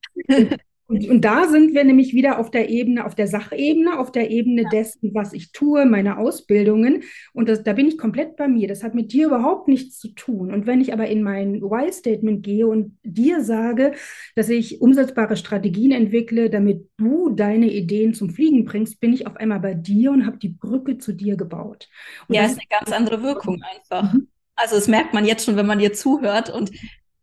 und, 0.89 1.07
und 1.07 1.21
da 1.23 1.47
sind 1.49 1.75
wir 1.75 1.85
nämlich 1.85 2.15
wieder 2.15 2.39
auf 2.39 2.51
der 2.51 2.71
Ebene, 2.71 3.05
auf 3.05 3.15
der 3.15 3.27
Sachebene, 3.27 3.99
auf 3.99 4.11
der 4.11 4.31
Ebene 4.31 4.63
ja. 4.63 4.69
dessen, 4.71 5.15
was 5.15 5.35
ich 5.35 5.53
tue, 5.53 5.85
meine 5.85 6.17
Ausbildungen. 6.17 7.03
Und 7.35 7.51
das, 7.51 7.63
da 7.63 7.75
bin 7.75 7.89
ich 7.89 7.99
komplett 7.99 8.37
bei 8.37 8.49
mir. 8.49 8.69
Das 8.69 8.83
hat 8.83 8.95
mit 8.95 9.13
dir 9.13 9.27
überhaupt 9.27 9.69
nichts 9.69 9.99
zu 9.99 10.09
tun. 10.15 10.51
Und 10.51 10.67
wenn 10.67 10.81
ich 10.81 10.95
aber 10.95 11.07
in 11.07 11.23
mein 11.23 11.61
Why-Statement 11.61 12.43
gehe 12.43 12.67
und 12.67 12.99
dir 13.03 13.45
sage, 13.45 13.93
dass 14.35 14.49
ich 14.49 14.81
umsetzbare 14.81 15.37
Strategien 15.37 15.93
entwickle, 15.93 16.49
damit 16.49 16.89
du 16.97 17.29
deine 17.29 17.71
Ideen 17.71 18.15
zum 18.15 18.31
Fliegen 18.31 18.65
bringst, 18.65 18.99
bin 18.99 19.13
ich 19.13 19.27
auf 19.27 19.37
einmal 19.37 19.61
bei 19.61 19.75
dir 19.75 20.11
und 20.11 20.25
habe 20.25 20.39
die 20.39 20.49
Brücke 20.49 20.97
zu 20.97 21.13
dir 21.13 21.37
gebaut. 21.37 21.91
Und 22.29 22.35
ja, 22.35 22.47
ist 22.47 22.53
eine 22.53 22.67
ganz 22.71 22.93
andere 22.93 23.23
Wirkung 23.23 23.63
einfach. 23.63 24.15
Mhm. 24.15 24.29
Also 24.57 24.77
das 24.77 24.89
merkt 24.89 25.13
man 25.13 25.27
jetzt 25.27 25.45
schon, 25.45 25.57
wenn 25.57 25.67
man 25.67 25.81
dir 25.81 25.93
zuhört 25.93 26.49
und 26.49 26.71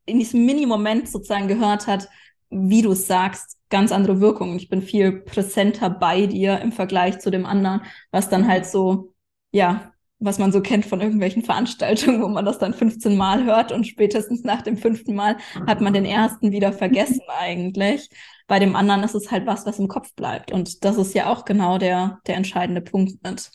in 0.06 0.20
diesem 0.20 0.46
Mini-Moment 0.46 1.10
sozusagen 1.10 1.48
gehört 1.48 1.88
hat, 1.88 2.08
wie 2.50 2.82
du 2.82 2.92
es 2.92 3.08
sagst, 3.08 3.58
ganz 3.70 3.92
andere 3.92 4.22
Wirkung. 4.22 4.56
Ich 4.56 4.70
bin 4.70 4.82
viel 4.82 5.12
präsenter 5.12 5.90
bei 5.90 6.28
dir 6.28 6.60
im 6.62 6.72
Vergleich 6.72 7.20
zu 7.20 7.32
dem 7.32 7.46
anderen, 7.46 7.82
was 8.12 8.30
dann 8.30 8.48
halt 8.48 8.66
so, 8.66 9.14
ja, 9.52 9.92
was 10.20 10.40
man 10.40 10.52
so 10.52 10.62
kennt 10.62 10.86
von 10.86 11.02
irgendwelchen 11.02 11.44
Veranstaltungen, 11.46 12.22
wo 12.22 12.28
man 12.28 12.46
das 12.46 12.60
dann 12.60 12.74
15 12.74 13.16
Mal 13.16 13.44
hört 13.46 13.72
und 13.72 13.86
spätestens 13.86 14.44
nach 14.44 14.62
dem 14.62 14.78
fünften 14.78 15.16
Mal 15.16 15.38
hat 15.68 15.82
man 15.82 15.94
den 15.94 16.06
ersten 16.06 16.52
wieder 16.52 16.74
vergessen 16.74 17.22
eigentlich. 17.40 18.10
Bei 18.48 18.60
dem 18.60 18.76
anderen 18.76 19.04
ist 19.04 19.16
es 19.16 19.32
halt 19.32 19.46
was, 19.46 19.66
was 19.66 19.80
im 19.80 19.88
Kopf 19.88 20.14
bleibt. 20.16 20.52
Und 20.52 20.86
das 20.86 20.98
ist 20.98 21.16
ja 21.16 21.32
auch 21.32 21.46
genau 21.46 21.78
der, 21.78 22.20
der 22.28 22.36
entscheidende 22.36 22.82
Punkt 22.82 23.24
mit. 23.24 23.52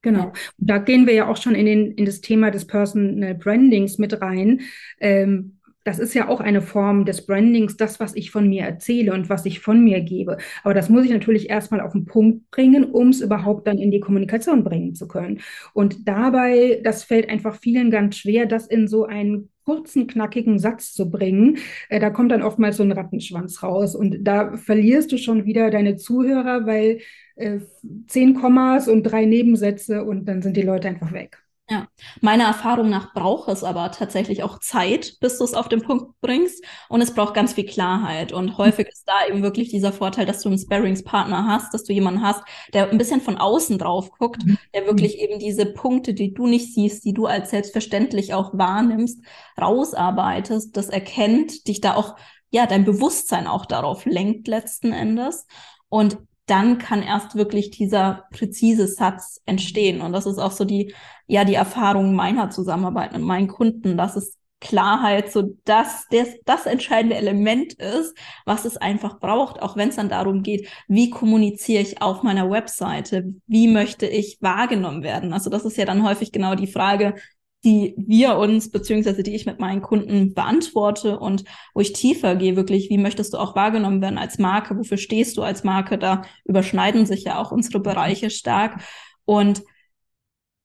Genau. 0.00 0.26
Und 0.26 0.34
da 0.58 0.78
gehen 0.78 1.06
wir 1.06 1.14
ja 1.14 1.28
auch 1.28 1.36
schon 1.36 1.54
in, 1.54 1.66
den, 1.66 1.92
in 1.92 2.04
das 2.04 2.20
Thema 2.20 2.50
des 2.50 2.66
Personal 2.66 3.34
Brandings 3.34 3.98
mit 3.98 4.20
rein. 4.20 4.60
Ähm, 5.00 5.60
das 5.84 5.98
ist 5.98 6.14
ja 6.14 6.28
auch 6.28 6.40
eine 6.40 6.62
Form 6.62 7.04
des 7.04 7.26
Brandings, 7.26 7.76
das, 7.76 8.00
was 8.00 8.16
ich 8.16 8.30
von 8.30 8.48
mir 8.48 8.62
erzähle 8.62 9.12
und 9.12 9.28
was 9.28 9.44
ich 9.46 9.60
von 9.60 9.84
mir 9.84 10.00
gebe. 10.00 10.38
Aber 10.62 10.74
das 10.74 10.88
muss 10.88 11.04
ich 11.04 11.10
natürlich 11.10 11.50
erstmal 11.50 11.80
auf 11.80 11.92
den 11.92 12.06
Punkt 12.06 12.50
bringen, 12.50 12.84
um 12.84 13.08
es 13.10 13.20
überhaupt 13.20 13.66
dann 13.66 13.78
in 13.78 13.90
die 13.90 14.00
Kommunikation 14.00 14.64
bringen 14.64 14.94
zu 14.94 15.06
können. 15.06 15.40
Und 15.74 16.08
dabei, 16.08 16.80
das 16.82 17.04
fällt 17.04 17.28
einfach 17.28 17.56
vielen 17.60 17.90
ganz 17.90 18.16
schwer, 18.16 18.46
das 18.46 18.66
in 18.66 18.88
so 18.88 19.04
einen 19.04 19.50
kurzen, 19.64 20.06
knackigen 20.06 20.58
Satz 20.58 20.92
zu 20.92 21.10
bringen. 21.10 21.58
Äh, 21.88 22.00
da 22.00 22.10
kommt 22.10 22.32
dann 22.32 22.42
oftmals 22.42 22.76
so 22.76 22.82
ein 22.82 22.92
Rattenschwanz 22.92 23.62
raus. 23.62 23.94
Und 23.94 24.18
da 24.22 24.56
verlierst 24.56 25.12
du 25.12 25.18
schon 25.18 25.44
wieder 25.44 25.70
deine 25.70 25.96
Zuhörer, 25.96 26.66
weil 26.66 27.00
äh, 27.36 27.60
zehn 28.06 28.34
Kommas 28.34 28.88
und 28.88 29.02
drei 29.04 29.24
Nebensätze 29.26 30.04
und 30.04 30.26
dann 30.26 30.42
sind 30.42 30.56
die 30.56 30.62
Leute 30.62 30.88
einfach 30.88 31.12
weg. 31.12 31.43
Ja, 31.70 31.88
meiner 32.20 32.44
Erfahrung 32.44 32.90
nach 32.90 33.14
braucht 33.14 33.48
es 33.48 33.64
aber 33.64 33.90
tatsächlich 33.90 34.42
auch 34.42 34.58
Zeit, 34.58 35.16
bis 35.20 35.38
du 35.38 35.44
es 35.44 35.54
auf 35.54 35.66
den 35.66 35.80
Punkt 35.80 36.20
bringst. 36.20 36.62
Und 36.90 37.00
es 37.00 37.14
braucht 37.14 37.32
ganz 37.32 37.54
viel 37.54 37.64
Klarheit. 37.64 38.32
Und 38.32 38.58
häufig 38.58 38.86
ist 38.88 39.08
da 39.08 39.26
eben 39.26 39.42
wirklich 39.42 39.70
dieser 39.70 39.90
Vorteil, 39.90 40.26
dass 40.26 40.42
du 40.42 40.50
einen 40.50 40.58
Sparringspartner 40.58 41.46
hast, 41.46 41.72
dass 41.72 41.84
du 41.84 41.94
jemanden 41.94 42.22
hast, 42.22 42.42
der 42.74 42.90
ein 42.90 42.98
bisschen 42.98 43.22
von 43.22 43.38
außen 43.38 43.78
drauf 43.78 44.10
guckt, 44.10 44.44
mhm. 44.44 44.58
der 44.74 44.84
wirklich 44.84 45.18
eben 45.18 45.38
diese 45.38 45.64
Punkte, 45.64 46.12
die 46.12 46.34
du 46.34 46.46
nicht 46.46 46.74
siehst, 46.74 47.02
die 47.06 47.14
du 47.14 47.24
als 47.24 47.48
selbstverständlich 47.48 48.34
auch 48.34 48.52
wahrnimmst, 48.52 49.24
rausarbeitest, 49.58 50.76
das 50.76 50.90
erkennt, 50.90 51.66
dich 51.66 51.80
da 51.80 51.94
auch, 51.94 52.16
ja, 52.50 52.66
dein 52.66 52.84
Bewusstsein 52.84 53.46
auch 53.46 53.64
darauf 53.64 54.04
lenkt 54.04 54.48
letzten 54.48 54.92
Endes. 54.92 55.46
Und 55.88 56.18
dann 56.46 56.78
kann 56.78 57.02
erst 57.02 57.36
wirklich 57.36 57.70
dieser 57.70 58.24
präzise 58.30 58.86
Satz 58.86 59.40
entstehen. 59.46 60.00
Und 60.00 60.12
das 60.12 60.26
ist 60.26 60.38
auch 60.38 60.52
so 60.52 60.64
die, 60.64 60.94
ja, 61.26 61.44
die 61.44 61.54
Erfahrung 61.54 62.14
meiner 62.14 62.50
Zusammenarbeit 62.50 63.12
mit 63.12 63.22
meinen 63.22 63.48
Kunden, 63.48 63.96
dass 63.96 64.16
es 64.16 64.36
Klarheit 64.64 65.30
so 65.30 65.56
das, 65.64 66.06
das, 66.10 66.28
das 66.46 66.64
entscheidende 66.64 67.16
Element 67.16 67.74
ist, 67.74 68.16
was 68.46 68.64
es 68.64 68.78
einfach 68.78 69.20
braucht, 69.20 69.60
auch 69.60 69.76
wenn 69.76 69.90
es 69.90 69.96
dann 69.96 70.08
darum 70.08 70.42
geht, 70.42 70.68
wie 70.88 71.10
kommuniziere 71.10 71.82
ich 71.82 72.00
auf 72.00 72.22
meiner 72.22 72.50
Webseite, 72.50 73.34
wie 73.46 73.68
möchte 73.68 74.06
ich 74.06 74.38
wahrgenommen 74.40 75.02
werden. 75.02 75.34
Also 75.34 75.50
das 75.50 75.66
ist 75.66 75.76
ja 75.76 75.84
dann 75.84 76.02
häufig 76.02 76.32
genau 76.32 76.54
die 76.54 76.66
Frage, 76.66 77.14
die 77.64 77.94
wir 77.96 78.36
uns, 78.36 78.70
beziehungsweise 78.70 79.22
die 79.22 79.34
ich 79.34 79.46
mit 79.46 79.58
meinen 79.58 79.80
Kunden 79.80 80.34
beantworte 80.34 81.18
und 81.18 81.44
wo 81.72 81.80
ich 81.80 81.92
tiefer 81.92 82.36
gehe, 82.36 82.56
wirklich, 82.56 82.90
wie 82.90 82.98
möchtest 82.98 83.32
du 83.32 83.38
auch 83.38 83.56
wahrgenommen 83.56 84.02
werden 84.02 84.18
als 84.18 84.38
Marke, 84.38 84.76
wofür 84.76 84.98
stehst 84.98 85.36
du 85.36 85.42
als 85.42 85.64
Marke, 85.64 85.98
da 85.98 86.22
überschneiden 86.44 87.06
sich 87.06 87.24
ja 87.24 87.40
auch 87.40 87.52
unsere 87.52 87.80
Bereiche 87.80 88.30
stark. 88.30 88.82
Und 89.24 89.62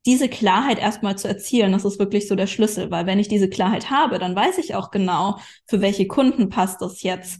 diese 0.05 0.29
Klarheit 0.29 0.79
erstmal 0.79 1.17
zu 1.17 1.27
erzielen, 1.27 1.71
das 1.71 1.85
ist 1.85 1.99
wirklich 1.99 2.27
so 2.27 2.35
der 2.35 2.47
Schlüssel, 2.47 2.89
weil 2.89 3.05
wenn 3.05 3.19
ich 3.19 3.27
diese 3.27 3.49
Klarheit 3.49 3.89
habe, 3.89 4.17
dann 4.17 4.35
weiß 4.35 4.57
ich 4.57 4.75
auch 4.75 4.91
genau, 4.91 5.37
für 5.67 5.81
welche 5.81 6.07
Kunden 6.07 6.49
passt 6.49 6.81
das 6.81 7.03
jetzt, 7.03 7.39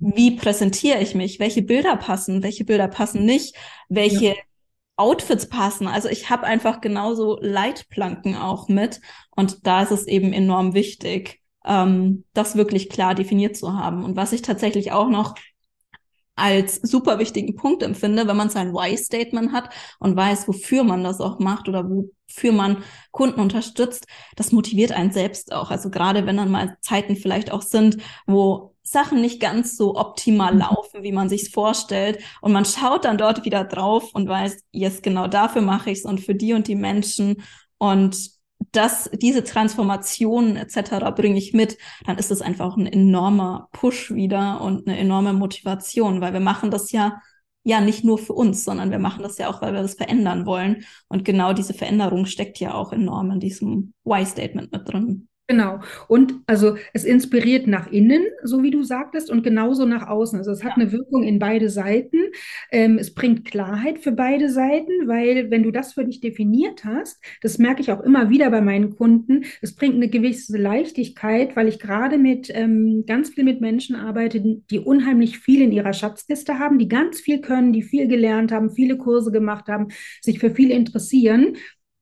wie 0.00 0.32
präsentiere 0.32 1.00
ich 1.00 1.14
mich, 1.14 1.38
welche 1.38 1.62
Bilder 1.62 1.96
passen, 1.96 2.42
welche 2.42 2.64
Bilder 2.64 2.88
passen 2.88 3.24
nicht, 3.24 3.56
welche 3.88 4.26
ja. 4.26 4.34
Outfits 5.00 5.48
passen. 5.48 5.88
Also 5.88 6.08
ich 6.10 6.28
habe 6.28 6.44
einfach 6.44 6.82
genauso 6.82 7.38
Leitplanken 7.40 8.36
auch 8.36 8.68
mit. 8.68 9.00
Und 9.30 9.66
da 9.66 9.82
ist 9.82 9.92
es 9.92 10.06
eben 10.06 10.34
enorm 10.34 10.74
wichtig, 10.74 11.40
ähm, 11.64 12.24
das 12.34 12.54
wirklich 12.54 12.90
klar 12.90 13.14
definiert 13.14 13.56
zu 13.56 13.72
haben. 13.72 14.04
Und 14.04 14.16
was 14.16 14.32
ich 14.32 14.42
tatsächlich 14.42 14.92
auch 14.92 15.08
noch 15.08 15.34
als 16.36 16.76
super 16.76 17.18
wichtigen 17.18 17.56
Punkt 17.56 17.82
empfinde, 17.82 18.26
wenn 18.26 18.36
man 18.36 18.50
sein 18.50 18.74
Why-Statement 18.74 19.52
hat 19.52 19.70
und 20.00 20.16
weiß, 20.16 20.46
wofür 20.48 20.84
man 20.84 21.02
das 21.02 21.20
auch 21.20 21.38
macht 21.38 21.68
oder 21.68 21.88
wofür 21.88 22.52
man 22.52 22.84
Kunden 23.10 23.40
unterstützt, 23.40 24.06
das 24.36 24.52
motiviert 24.52 24.92
einen 24.92 25.12
selbst 25.12 25.52
auch. 25.52 25.70
Also 25.70 25.90
gerade 25.90 26.26
wenn 26.26 26.36
dann 26.36 26.50
mal 26.50 26.76
Zeiten 26.82 27.16
vielleicht 27.16 27.52
auch 27.52 27.62
sind, 27.62 27.98
wo 28.26 28.69
Sachen 28.82 29.20
nicht 29.20 29.40
ganz 29.40 29.76
so 29.76 29.96
optimal 29.96 30.54
mhm. 30.54 30.60
laufen, 30.60 31.02
wie 31.02 31.12
man 31.12 31.28
sich 31.28 31.50
vorstellt. 31.50 32.18
Und 32.40 32.52
man 32.52 32.64
schaut 32.64 33.04
dann 33.04 33.18
dort 33.18 33.44
wieder 33.44 33.64
drauf 33.64 34.14
und 34.14 34.28
weiß, 34.28 34.64
yes, 34.72 35.02
genau 35.02 35.26
dafür 35.26 35.62
mache 35.62 35.90
ich 35.90 35.98
es 35.98 36.04
und 36.04 36.20
für 36.20 36.34
die 36.34 36.54
und 36.54 36.66
die 36.68 36.74
Menschen. 36.74 37.42
Und 37.78 38.30
das, 38.72 39.10
diese 39.14 39.42
Transformationen 39.44 40.56
etc. 40.56 41.12
bringe 41.14 41.38
ich 41.38 41.52
mit, 41.52 41.78
dann 42.04 42.18
ist 42.18 42.30
es 42.30 42.42
einfach 42.42 42.76
ein 42.76 42.86
enormer 42.86 43.68
Push 43.72 44.14
wieder 44.14 44.60
und 44.60 44.86
eine 44.86 44.98
enorme 44.98 45.32
Motivation, 45.32 46.20
weil 46.20 46.32
wir 46.32 46.40
machen 46.40 46.70
das 46.70 46.92
ja 46.92 47.20
ja 47.62 47.80
nicht 47.80 48.04
nur 48.04 48.18
für 48.18 48.32
uns, 48.32 48.64
sondern 48.64 48.90
wir 48.90 48.98
machen 48.98 49.22
das 49.22 49.38
ja 49.38 49.48
auch, 49.50 49.60
weil 49.62 49.74
wir 49.74 49.82
das 49.82 49.94
verändern 49.94 50.46
wollen. 50.46 50.84
Und 51.08 51.24
genau 51.24 51.52
diese 51.52 51.74
Veränderung 51.74 52.26
steckt 52.26 52.58
ja 52.58 52.74
auch 52.74 52.92
enorm 52.92 53.30
in 53.32 53.40
diesem 53.40 53.92
Why-Statement 54.04 54.72
mit 54.72 54.88
drin. 54.88 55.28
Genau. 55.50 55.80
Und 56.06 56.34
also 56.46 56.76
es 56.92 57.02
inspiriert 57.02 57.66
nach 57.66 57.90
innen, 57.90 58.22
so 58.44 58.62
wie 58.62 58.70
du 58.70 58.84
sagtest, 58.84 59.30
und 59.32 59.42
genauso 59.42 59.84
nach 59.84 60.06
außen. 60.06 60.38
Also 60.38 60.52
es 60.52 60.62
hat 60.62 60.76
ja. 60.76 60.82
eine 60.84 60.92
Wirkung 60.92 61.24
in 61.24 61.40
beide 61.40 61.70
Seiten. 61.70 62.18
Ähm, 62.70 62.98
es 62.98 63.12
bringt 63.12 63.44
Klarheit 63.44 63.98
für 63.98 64.12
beide 64.12 64.48
Seiten, 64.48 65.08
weil 65.08 65.50
wenn 65.50 65.64
du 65.64 65.72
das 65.72 65.94
für 65.94 66.04
dich 66.04 66.20
definiert 66.20 66.84
hast, 66.84 67.20
das 67.42 67.58
merke 67.58 67.80
ich 67.80 67.90
auch 67.90 67.98
immer 67.98 68.30
wieder 68.30 68.48
bei 68.48 68.60
meinen 68.60 68.94
Kunden, 68.94 69.42
es 69.60 69.74
bringt 69.74 69.96
eine 69.96 70.08
gewisse 70.08 70.56
Leichtigkeit, 70.56 71.56
weil 71.56 71.66
ich 71.66 71.80
gerade 71.80 72.16
mit 72.16 72.48
ähm, 72.54 73.02
ganz 73.04 73.30
viel 73.30 73.42
mit 73.42 73.60
Menschen 73.60 73.96
arbeite, 73.96 74.40
die 74.40 74.78
unheimlich 74.78 75.40
viel 75.40 75.62
in 75.62 75.72
ihrer 75.72 75.94
Schatzliste 75.94 76.60
haben, 76.60 76.78
die 76.78 76.86
ganz 76.86 77.20
viel 77.20 77.40
können, 77.40 77.72
die 77.72 77.82
viel 77.82 78.06
gelernt 78.06 78.52
haben, 78.52 78.70
viele 78.70 78.96
Kurse 78.96 79.32
gemacht 79.32 79.66
haben, 79.66 79.88
sich 80.20 80.38
für 80.38 80.50
viel 80.50 80.70
interessieren 80.70 81.56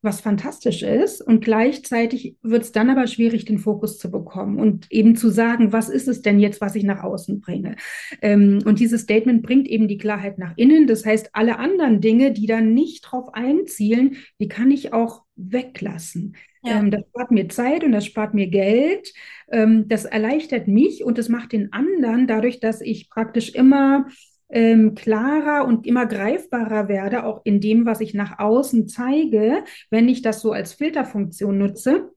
was 0.08 0.22
fantastisch 0.22 0.82
ist. 0.82 1.20
Und 1.20 1.44
gleichzeitig 1.44 2.36
wird 2.42 2.62
es 2.62 2.72
dann 2.72 2.88
aber 2.88 3.06
schwierig, 3.06 3.44
den 3.44 3.58
Fokus 3.58 3.98
zu 3.98 4.10
bekommen 4.10 4.58
und 4.58 4.90
eben 4.90 5.16
zu 5.16 5.28
sagen, 5.28 5.72
was 5.72 5.90
ist 5.90 6.08
es 6.08 6.22
denn 6.22 6.40
jetzt, 6.40 6.62
was 6.62 6.74
ich 6.74 6.82
nach 6.82 7.02
außen 7.04 7.40
bringe. 7.42 7.76
Ähm, 8.22 8.60
und 8.64 8.80
dieses 8.80 9.02
Statement 9.02 9.42
bringt 9.42 9.68
eben 9.68 9.86
die 9.86 9.98
Klarheit 9.98 10.38
nach 10.38 10.54
innen. 10.56 10.86
Das 10.86 11.04
heißt, 11.04 11.30
alle 11.34 11.58
anderen 11.58 12.00
Dinge, 12.00 12.32
die 12.32 12.46
dann 12.46 12.72
nicht 12.72 13.02
drauf 13.02 13.34
einzielen, 13.34 14.16
die 14.40 14.48
kann 14.48 14.70
ich 14.70 14.94
auch 14.94 15.24
weglassen. 15.36 16.36
Ja. 16.62 16.78
Ähm, 16.78 16.90
das 16.90 17.02
spart 17.08 17.30
mir 17.30 17.48
Zeit 17.50 17.84
und 17.84 17.92
das 17.92 18.06
spart 18.06 18.32
mir 18.32 18.48
Geld. 18.48 19.12
Ähm, 19.50 19.88
das 19.88 20.06
erleichtert 20.06 20.68
mich 20.68 21.04
und 21.04 21.18
das 21.18 21.28
macht 21.28 21.52
den 21.52 21.72
anderen 21.72 22.26
dadurch, 22.26 22.60
dass 22.60 22.80
ich 22.80 23.10
praktisch 23.10 23.50
immer 23.50 24.06
ähm, 24.50 24.94
klarer 24.94 25.66
und 25.66 25.86
immer 25.86 26.06
greifbarer 26.06 26.88
werde, 26.88 27.24
auch 27.24 27.42
in 27.44 27.60
dem, 27.60 27.86
was 27.86 28.00
ich 28.00 28.14
nach 28.14 28.38
außen 28.38 28.88
zeige, 28.88 29.64
wenn 29.90 30.08
ich 30.08 30.22
das 30.22 30.40
so 30.40 30.52
als 30.52 30.72
Filterfunktion 30.72 31.58
nutze, 31.58 32.10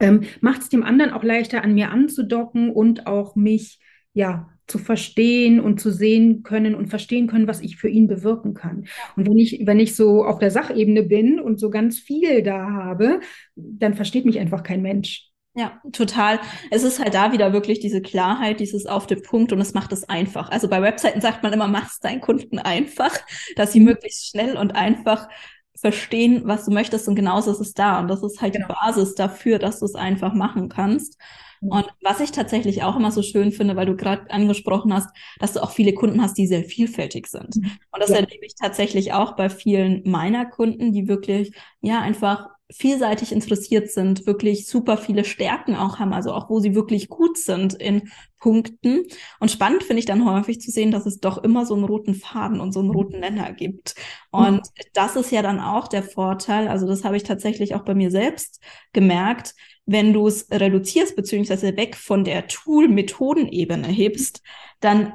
ähm, 0.00 0.22
macht 0.40 0.62
es 0.62 0.68
dem 0.68 0.82
anderen 0.82 1.12
auch 1.12 1.24
leichter, 1.24 1.64
an 1.64 1.74
mir 1.74 1.90
anzudocken 1.90 2.70
und 2.70 3.06
auch 3.06 3.34
mich 3.34 3.80
ja 4.12 4.48
zu 4.66 4.78
verstehen 4.78 5.60
und 5.60 5.80
zu 5.80 5.92
sehen 5.92 6.42
können 6.42 6.74
und 6.74 6.88
verstehen 6.88 7.28
können, 7.28 7.46
was 7.46 7.60
ich 7.60 7.76
für 7.76 7.88
ihn 7.88 8.08
bewirken 8.08 8.52
kann. 8.54 8.86
Und 9.16 9.26
wenn 9.26 9.38
ich, 9.38 9.62
wenn 9.64 9.78
ich 9.78 9.94
so 9.94 10.24
auf 10.24 10.38
der 10.38 10.50
Sachebene 10.50 11.04
bin 11.04 11.38
und 11.38 11.60
so 11.60 11.70
ganz 11.70 11.98
viel 11.98 12.42
da 12.42 12.70
habe, 12.70 13.20
dann 13.54 13.94
versteht 13.94 14.24
mich 14.24 14.40
einfach 14.40 14.62
kein 14.62 14.82
Mensch. 14.82 15.30
Ja, 15.58 15.80
total. 15.90 16.38
Es 16.70 16.82
ist 16.82 17.00
halt 17.00 17.14
da 17.14 17.32
wieder 17.32 17.54
wirklich 17.54 17.80
diese 17.80 18.02
Klarheit, 18.02 18.60
dieses 18.60 18.84
auf 18.84 19.06
den 19.06 19.22
Punkt 19.22 19.52
und 19.52 19.60
es 19.60 19.72
macht 19.72 19.90
es 19.90 20.06
einfach. 20.06 20.50
Also 20.50 20.68
bei 20.68 20.82
Webseiten 20.82 21.22
sagt 21.22 21.42
man 21.42 21.54
immer, 21.54 21.66
mach 21.66 21.88
es 21.90 21.98
deinen 21.98 22.20
Kunden 22.20 22.58
einfach, 22.58 23.12
dass 23.56 23.72
sie 23.72 23.80
möglichst 23.80 24.28
schnell 24.28 24.58
und 24.58 24.76
einfach 24.76 25.28
verstehen, 25.74 26.42
was 26.44 26.66
du 26.66 26.72
möchtest 26.72 27.08
und 27.08 27.14
genauso 27.14 27.50
ist 27.52 27.60
es 27.60 27.72
da. 27.72 28.00
Und 28.00 28.08
das 28.08 28.22
ist 28.22 28.42
halt 28.42 28.52
genau. 28.52 28.68
die 28.68 28.74
Basis 28.74 29.14
dafür, 29.14 29.58
dass 29.58 29.78
du 29.80 29.86
es 29.86 29.94
einfach 29.94 30.34
machen 30.34 30.68
kannst. 30.68 31.18
Mhm. 31.62 31.70
Und 31.70 31.86
was 32.02 32.20
ich 32.20 32.32
tatsächlich 32.32 32.82
auch 32.82 32.96
immer 32.96 33.10
so 33.10 33.22
schön 33.22 33.50
finde, 33.50 33.76
weil 33.76 33.86
du 33.86 33.96
gerade 33.96 34.30
angesprochen 34.30 34.92
hast, 34.92 35.08
dass 35.38 35.54
du 35.54 35.62
auch 35.62 35.70
viele 35.70 35.94
Kunden 35.94 36.20
hast, 36.20 36.36
die 36.36 36.46
sehr 36.46 36.64
vielfältig 36.64 37.28
sind. 37.28 37.56
Mhm. 37.56 37.70
Und 37.92 38.02
das 38.02 38.10
ja. 38.10 38.16
erlebe 38.16 38.44
ich 38.44 38.56
tatsächlich 38.60 39.14
auch 39.14 39.36
bei 39.36 39.48
vielen 39.48 40.02
meiner 40.04 40.44
Kunden, 40.44 40.92
die 40.92 41.08
wirklich, 41.08 41.52
ja, 41.80 42.00
einfach 42.00 42.48
vielseitig 42.70 43.30
interessiert 43.30 43.90
sind, 43.90 44.26
wirklich 44.26 44.66
super 44.66 44.96
viele 44.96 45.24
Stärken 45.24 45.76
auch 45.76 45.98
haben, 45.98 46.12
also 46.12 46.32
auch 46.32 46.50
wo 46.50 46.58
sie 46.58 46.74
wirklich 46.74 47.08
gut 47.08 47.38
sind 47.38 47.74
in 47.74 48.10
Punkten. 48.38 49.04
Und 49.38 49.50
spannend 49.50 49.84
finde 49.84 50.00
ich 50.00 50.06
dann 50.06 50.28
häufig 50.28 50.60
zu 50.60 50.70
sehen, 50.70 50.90
dass 50.90 51.06
es 51.06 51.20
doch 51.20 51.42
immer 51.42 51.64
so 51.64 51.74
einen 51.74 51.84
roten 51.84 52.14
Faden 52.14 52.60
und 52.60 52.72
so 52.72 52.80
einen 52.80 52.90
roten 52.90 53.20
Nenner 53.20 53.52
gibt. 53.52 53.94
Und 54.30 54.56
mhm. 54.56 54.82
das 54.94 55.14
ist 55.16 55.30
ja 55.30 55.42
dann 55.42 55.60
auch 55.60 55.86
der 55.86 56.02
Vorteil, 56.02 56.66
also 56.68 56.86
das 56.86 57.04
habe 57.04 57.16
ich 57.16 57.22
tatsächlich 57.22 57.74
auch 57.74 57.84
bei 57.84 57.94
mir 57.94 58.10
selbst 58.10 58.60
gemerkt, 58.92 59.54
wenn 59.86 60.12
du 60.12 60.26
es 60.26 60.48
reduzierst, 60.50 61.14
beziehungsweise 61.14 61.76
weg 61.76 61.96
von 61.96 62.24
der 62.24 62.48
Tool-Methodenebene 62.48 63.86
hebst, 63.86 64.42
dann 64.80 65.12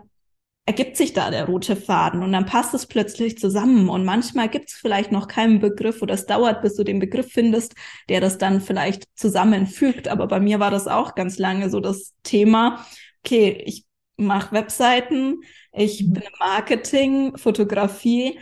ergibt 0.65 0.95
sich 0.95 1.13
da 1.13 1.31
der 1.31 1.45
rote 1.45 1.75
Faden 1.75 2.21
und 2.21 2.31
dann 2.31 2.45
passt 2.45 2.73
es 2.73 2.85
plötzlich 2.85 3.37
zusammen. 3.37 3.89
Und 3.89 4.05
manchmal 4.05 4.47
gibt 4.47 4.69
es 4.69 4.75
vielleicht 4.75 5.11
noch 5.11 5.27
keinen 5.27 5.59
Begriff 5.59 6.01
oder 6.01 6.13
es 6.13 6.27
dauert, 6.27 6.61
bis 6.61 6.75
du 6.75 6.83
den 6.83 6.99
Begriff 6.99 7.31
findest, 7.31 7.73
der 8.09 8.21
das 8.21 8.37
dann 8.37 8.61
vielleicht 8.61 9.05
zusammenfügt. 9.15 10.07
Aber 10.07 10.27
bei 10.27 10.39
mir 10.39 10.59
war 10.59 10.71
das 10.71 10.87
auch 10.87 11.15
ganz 11.15 11.39
lange 11.39 11.69
so 11.69 11.79
das 11.79 12.13
Thema, 12.23 12.85
okay, 13.23 13.63
ich 13.65 13.85
mache 14.17 14.53
Webseiten, 14.53 15.41
ich 15.71 16.03
mhm. 16.03 16.13
bin 16.13 16.23
im 16.23 16.33
Marketing, 16.39 17.37
Fotografie, 17.37 18.39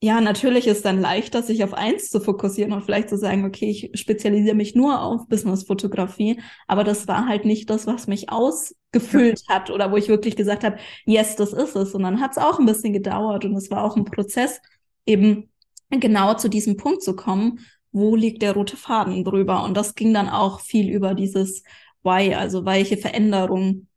ja, 0.00 0.20
natürlich 0.20 0.68
ist 0.68 0.84
dann 0.84 1.00
leichter, 1.00 1.42
sich 1.42 1.64
auf 1.64 1.74
eins 1.74 2.08
zu 2.10 2.20
fokussieren 2.20 2.72
und 2.72 2.84
vielleicht 2.84 3.08
zu 3.08 3.18
sagen, 3.18 3.44
okay, 3.44 3.68
ich 3.68 3.90
spezialisiere 4.00 4.54
mich 4.54 4.76
nur 4.76 5.02
auf 5.02 5.26
Business-Fotografie, 5.26 6.40
aber 6.68 6.84
das 6.84 7.08
war 7.08 7.26
halt 7.26 7.44
nicht 7.44 7.68
das, 7.68 7.88
was 7.88 8.06
mich 8.06 8.30
ausgefüllt 8.30 9.42
ja. 9.48 9.56
hat 9.56 9.70
oder 9.70 9.90
wo 9.90 9.96
ich 9.96 10.08
wirklich 10.08 10.36
gesagt 10.36 10.62
habe, 10.62 10.78
yes, 11.04 11.34
das 11.34 11.52
ist 11.52 11.74
es. 11.74 11.94
Und 11.94 12.04
dann 12.04 12.20
hat 12.20 12.32
es 12.32 12.38
auch 12.38 12.60
ein 12.60 12.66
bisschen 12.66 12.92
gedauert 12.92 13.44
und 13.44 13.56
es 13.56 13.72
war 13.72 13.82
auch 13.82 13.96
ein 13.96 14.04
Prozess, 14.04 14.60
eben 15.04 15.50
genau 15.90 16.34
zu 16.34 16.48
diesem 16.48 16.76
Punkt 16.76 17.02
zu 17.02 17.16
kommen, 17.16 17.60
wo 17.90 18.14
liegt 18.14 18.42
der 18.42 18.52
rote 18.52 18.76
Faden 18.76 19.24
drüber. 19.24 19.64
Und 19.64 19.76
das 19.76 19.96
ging 19.96 20.14
dann 20.14 20.28
auch 20.28 20.60
viel 20.60 20.90
über 20.90 21.14
dieses 21.14 21.64
Why, 22.04 22.34
also 22.34 22.64
welche 22.64 22.98
Veränderung 22.98 23.88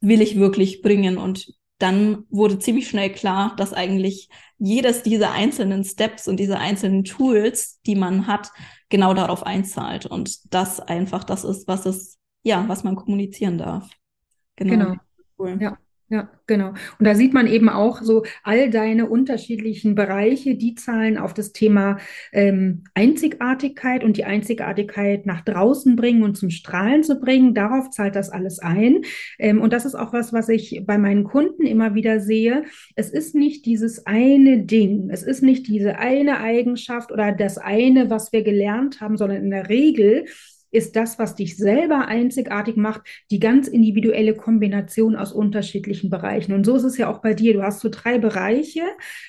will 0.00 0.20
ich 0.20 0.38
wirklich 0.38 0.82
bringen 0.82 1.16
und 1.16 1.57
dann 1.78 2.24
wurde 2.28 2.58
ziemlich 2.58 2.88
schnell 2.88 3.10
klar, 3.10 3.54
dass 3.56 3.72
eigentlich 3.72 4.28
jedes 4.58 5.02
dieser 5.02 5.32
einzelnen 5.32 5.84
Steps 5.84 6.26
und 6.26 6.38
diese 6.38 6.58
einzelnen 6.58 7.04
Tools, 7.04 7.80
die 7.86 7.94
man 7.94 8.26
hat, 8.26 8.50
genau 8.88 9.14
darauf 9.14 9.44
einzahlt 9.44 10.06
und 10.06 10.52
das 10.52 10.80
einfach 10.80 11.24
das 11.24 11.44
ist, 11.44 11.68
was 11.68 11.86
es, 11.86 12.18
ja, 12.42 12.64
was 12.68 12.84
man 12.84 12.96
kommunizieren 12.96 13.58
darf. 13.58 13.88
Genau. 14.56 14.70
genau. 14.70 14.94
Cool. 15.38 15.58
Ja. 15.60 15.78
Ja, 16.10 16.30
genau. 16.46 16.70
Und 16.70 17.04
da 17.06 17.14
sieht 17.14 17.34
man 17.34 17.46
eben 17.46 17.68
auch 17.68 18.00
so 18.00 18.24
all 18.42 18.70
deine 18.70 19.10
unterschiedlichen 19.10 19.94
Bereiche, 19.94 20.54
die 20.54 20.74
zahlen 20.74 21.18
auf 21.18 21.34
das 21.34 21.52
Thema 21.52 21.98
ähm, 22.32 22.84
Einzigartigkeit 22.94 24.02
und 24.02 24.16
die 24.16 24.24
Einzigartigkeit 24.24 25.26
nach 25.26 25.42
draußen 25.42 25.96
bringen 25.96 26.22
und 26.22 26.38
zum 26.38 26.48
Strahlen 26.48 27.02
zu 27.02 27.20
bringen. 27.20 27.52
Darauf 27.52 27.90
zahlt 27.90 28.16
das 28.16 28.30
alles 28.30 28.58
ein. 28.58 29.02
Ähm, 29.38 29.60
und 29.60 29.74
das 29.74 29.84
ist 29.84 29.96
auch 29.96 30.14
was, 30.14 30.32
was 30.32 30.48
ich 30.48 30.82
bei 30.86 30.96
meinen 30.96 31.24
Kunden 31.24 31.66
immer 31.66 31.94
wieder 31.94 32.20
sehe. 32.20 32.64
Es 32.96 33.10
ist 33.10 33.34
nicht 33.34 33.66
dieses 33.66 34.06
eine 34.06 34.64
Ding, 34.64 35.10
es 35.10 35.22
ist 35.22 35.42
nicht 35.42 35.68
diese 35.68 35.98
eine 35.98 36.40
Eigenschaft 36.40 37.12
oder 37.12 37.32
das 37.32 37.58
eine, 37.58 38.08
was 38.08 38.32
wir 38.32 38.42
gelernt 38.42 39.02
haben, 39.02 39.18
sondern 39.18 39.42
in 39.42 39.50
der 39.50 39.68
Regel 39.68 40.24
ist 40.70 40.96
das, 40.96 41.18
was 41.18 41.34
dich 41.34 41.56
selber 41.56 42.06
einzigartig 42.06 42.76
macht, 42.76 43.02
die 43.30 43.40
ganz 43.40 43.68
individuelle 43.68 44.34
Kombination 44.34 45.16
aus 45.16 45.32
unterschiedlichen 45.32 46.10
Bereichen. 46.10 46.52
Und 46.52 46.64
so 46.64 46.76
ist 46.76 46.84
es 46.84 46.98
ja 46.98 47.10
auch 47.10 47.20
bei 47.20 47.34
dir. 47.34 47.54
Du 47.54 47.62
hast 47.62 47.80
so 47.80 47.88
drei 47.90 48.18
Bereiche 48.18 48.82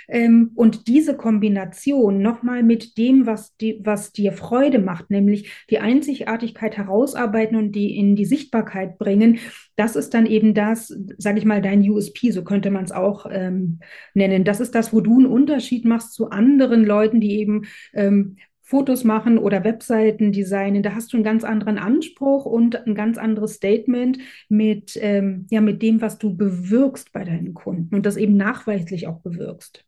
ähm, 0.08 0.52
und 0.56 0.88
diese 0.88 1.16
Kombination 1.16 2.22
nochmal 2.22 2.64
mit 2.64 2.98
dem, 2.98 3.26
was, 3.26 3.56
die, 3.58 3.80
was 3.84 4.12
dir 4.12 4.34
Freude 4.34 4.80
macht, 4.80 5.10
nämlich 5.10 5.52
die 5.70 5.80
Einzigartigkeit 5.80 6.78
herausarbeiten 6.78 7.58
und 7.58 7.72
die 7.74 7.98
in 7.98 8.16
die 8.16 8.26
Sichtbarkeit 8.26 8.98
bringen, 8.98 9.40
das 9.76 9.96
ist 9.96 10.14
dann 10.14 10.26
eben 10.26 10.54
das, 10.54 10.94
sage 11.18 11.40
ich 11.40 11.46
mal, 11.46 11.62
dein 11.62 11.90
USP, 11.90 12.32
so 12.32 12.44
könnte 12.44 12.70
man 12.70 12.84
es 12.84 12.92
auch 12.92 13.26
ähm, 13.32 13.80
nennen. 14.14 14.44
Das 14.44 14.60
ist 14.60 14.76
das, 14.76 14.92
wo 14.92 15.00
du 15.00 15.18
einen 15.18 15.26
Unterschied 15.26 15.86
machst 15.86 16.14
zu 16.14 16.32
anderen 16.32 16.84
Leuten, 16.84 17.22
die 17.22 17.40
eben 17.40 17.64
ähm, 17.94 18.36
Fotos 18.70 19.04
machen 19.04 19.40
oder 19.40 19.64
Webseiten 19.64 20.32
designen, 20.32 20.84
da 20.84 20.94
hast 20.94 21.12
du 21.12 21.18
einen 21.18 21.24
ganz 21.24 21.44
anderen 21.44 21.80
Anspruch 21.80 22.46
und 22.46 22.76
ein 22.86 22.94
ganz 22.94 23.18
anderes 23.18 23.56
Statement 23.56 24.20
mit, 24.48 24.96
ähm, 25.02 25.48
ja, 25.50 25.60
mit 25.60 25.82
dem, 25.82 26.02
was 26.02 26.20
du 26.20 26.38
bewirkst 26.38 27.12
bei 27.12 27.24
deinen 27.24 27.56
Kunden 27.56 27.96
und 27.96 28.06
das 28.06 28.16
eben 28.16 28.38
nachweislich 28.38 29.08
auch 29.08 29.22
bewirkst. 29.22 29.86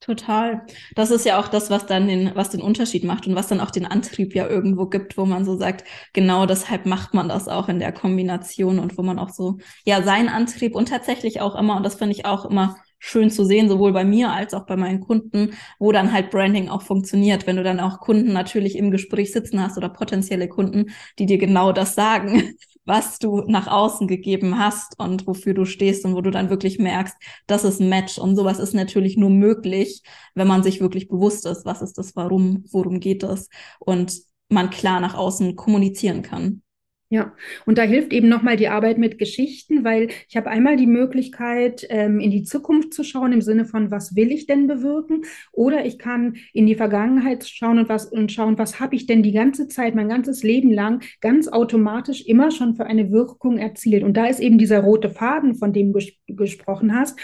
Total. 0.00 0.66
Das 0.94 1.10
ist 1.10 1.24
ja 1.24 1.38
auch 1.38 1.48
das, 1.48 1.70
was 1.70 1.86
dann 1.86 2.08
den, 2.08 2.32
was 2.34 2.50
den 2.50 2.60
Unterschied 2.60 3.04
macht 3.04 3.28
und 3.28 3.36
was 3.36 3.46
dann 3.46 3.60
auch 3.60 3.70
den 3.70 3.86
Antrieb 3.86 4.34
ja 4.34 4.48
irgendwo 4.48 4.86
gibt, 4.86 5.16
wo 5.16 5.24
man 5.24 5.44
so 5.44 5.56
sagt, 5.56 5.84
genau 6.12 6.46
deshalb 6.46 6.84
macht 6.84 7.14
man 7.14 7.28
das 7.28 7.46
auch 7.48 7.68
in 7.68 7.78
der 7.78 7.92
Kombination 7.92 8.80
und 8.80 8.98
wo 8.98 9.02
man 9.02 9.20
auch 9.20 9.30
so, 9.30 9.58
ja, 9.84 10.02
seinen 10.02 10.28
Antrieb 10.28 10.74
und 10.74 10.88
tatsächlich 10.88 11.40
auch 11.40 11.54
immer, 11.54 11.76
und 11.76 11.84
das 11.84 11.94
finde 11.94 12.14
ich 12.14 12.26
auch 12.26 12.44
immer 12.44 12.76
schön 12.98 13.30
zu 13.30 13.44
sehen, 13.44 13.68
sowohl 13.68 13.92
bei 13.92 14.04
mir 14.04 14.32
als 14.32 14.54
auch 14.54 14.66
bei 14.66 14.76
meinen 14.76 15.00
Kunden, 15.00 15.50
wo 15.78 15.92
dann 15.92 16.12
halt 16.12 16.30
Branding 16.30 16.68
auch 16.68 16.82
funktioniert, 16.82 17.46
wenn 17.46 17.56
du 17.56 17.62
dann 17.62 17.80
auch 17.80 18.00
Kunden 18.00 18.32
natürlich 18.32 18.76
im 18.76 18.90
Gespräch 18.90 19.32
sitzen 19.32 19.60
hast 19.60 19.76
oder 19.76 19.88
potenzielle 19.88 20.48
Kunden, 20.48 20.86
die 21.18 21.26
dir 21.26 21.38
genau 21.38 21.72
das 21.72 21.94
sagen, 21.94 22.54
was 22.84 23.18
du 23.18 23.42
nach 23.46 23.66
außen 23.66 24.06
gegeben 24.06 24.58
hast 24.58 24.98
und 24.98 25.26
wofür 25.26 25.54
du 25.54 25.64
stehst 25.64 26.04
und 26.04 26.14
wo 26.14 26.20
du 26.20 26.30
dann 26.30 26.50
wirklich 26.50 26.78
merkst, 26.78 27.16
das 27.46 27.64
ist 27.64 27.80
ein 27.80 27.88
Match 27.88 28.16
und 28.18 28.36
sowas 28.36 28.60
ist 28.60 28.74
natürlich 28.74 29.16
nur 29.16 29.30
möglich, 29.30 30.02
wenn 30.34 30.46
man 30.46 30.62
sich 30.62 30.80
wirklich 30.80 31.08
bewusst 31.08 31.46
ist, 31.46 31.64
was 31.66 31.82
ist 31.82 31.98
das 31.98 32.14
Warum, 32.14 32.64
worum 32.70 33.00
geht 33.00 33.24
es 33.24 33.48
und 33.80 34.20
man 34.48 34.70
klar 34.70 35.00
nach 35.00 35.14
außen 35.14 35.56
kommunizieren 35.56 36.22
kann. 36.22 36.62
Ja, 37.08 37.36
und 37.66 37.78
da 37.78 37.82
hilft 37.82 38.12
eben 38.12 38.28
nochmal 38.28 38.56
die 38.56 38.66
Arbeit 38.66 38.98
mit 38.98 39.16
Geschichten, 39.16 39.84
weil 39.84 40.08
ich 40.28 40.36
habe 40.36 40.50
einmal 40.50 40.76
die 40.76 40.88
Möglichkeit, 40.88 41.86
ähm, 41.88 42.18
in 42.18 42.32
die 42.32 42.42
Zukunft 42.42 42.92
zu 42.92 43.04
schauen, 43.04 43.32
im 43.32 43.42
Sinne 43.42 43.64
von, 43.64 43.92
was 43.92 44.16
will 44.16 44.32
ich 44.32 44.46
denn 44.46 44.66
bewirken? 44.66 45.24
Oder 45.52 45.86
ich 45.86 46.00
kann 46.00 46.34
in 46.52 46.66
die 46.66 46.74
Vergangenheit 46.74 47.46
schauen 47.46 47.78
und, 47.78 47.88
was, 47.88 48.06
und 48.06 48.32
schauen, 48.32 48.58
was 48.58 48.80
habe 48.80 48.96
ich 48.96 49.06
denn 49.06 49.22
die 49.22 49.30
ganze 49.30 49.68
Zeit, 49.68 49.94
mein 49.94 50.08
ganzes 50.08 50.42
Leben 50.42 50.72
lang, 50.72 51.00
ganz 51.20 51.46
automatisch 51.46 52.26
immer 52.26 52.50
schon 52.50 52.74
für 52.74 52.86
eine 52.86 53.12
Wirkung 53.12 53.58
erzielt. 53.58 54.02
Und 54.02 54.16
da 54.16 54.26
ist 54.26 54.40
eben 54.40 54.58
dieser 54.58 54.80
rote 54.80 55.08
Faden, 55.08 55.54
von 55.54 55.72
dem 55.72 55.92
du 55.92 56.00
ges 56.00 56.12
gesprochen 56.26 56.92
hast. 56.92 57.16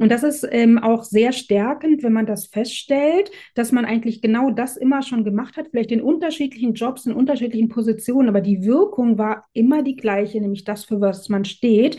Und 0.00 0.10
das 0.10 0.22
ist 0.22 0.48
ähm, 0.50 0.78
auch 0.78 1.04
sehr 1.04 1.30
stärkend, 1.32 2.02
wenn 2.02 2.14
man 2.14 2.24
das 2.24 2.46
feststellt, 2.46 3.30
dass 3.54 3.70
man 3.70 3.84
eigentlich 3.84 4.22
genau 4.22 4.50
das 4.50 4.78
immer 4.78 5.02
schon 5.02 5.24
gemacht 5.24 5.58
hat, 5.58 5.68
vielleicht 5.68 5.92
in 5.92 6.00
unterschiedlichen 6.00 6.72
Jobs, 6.72 7.04
in 7.04 7.12
unterschiedlichen 7.12 7.68
Positionen, 7.68 8.30
aber 8.30 8.40
die 8.40 8.64
Wirkung 8.64 9.18
war 9.18 9.44
immer 9.52 9.82
die 9.82 9.96
gleiche, 9.96 10.40
nämlich 10.40 10.64
das, 10.64 10.86
für 10.86 11.02
was 11.02 11.28
man 11.28 11.44
steht. 11.44 11.98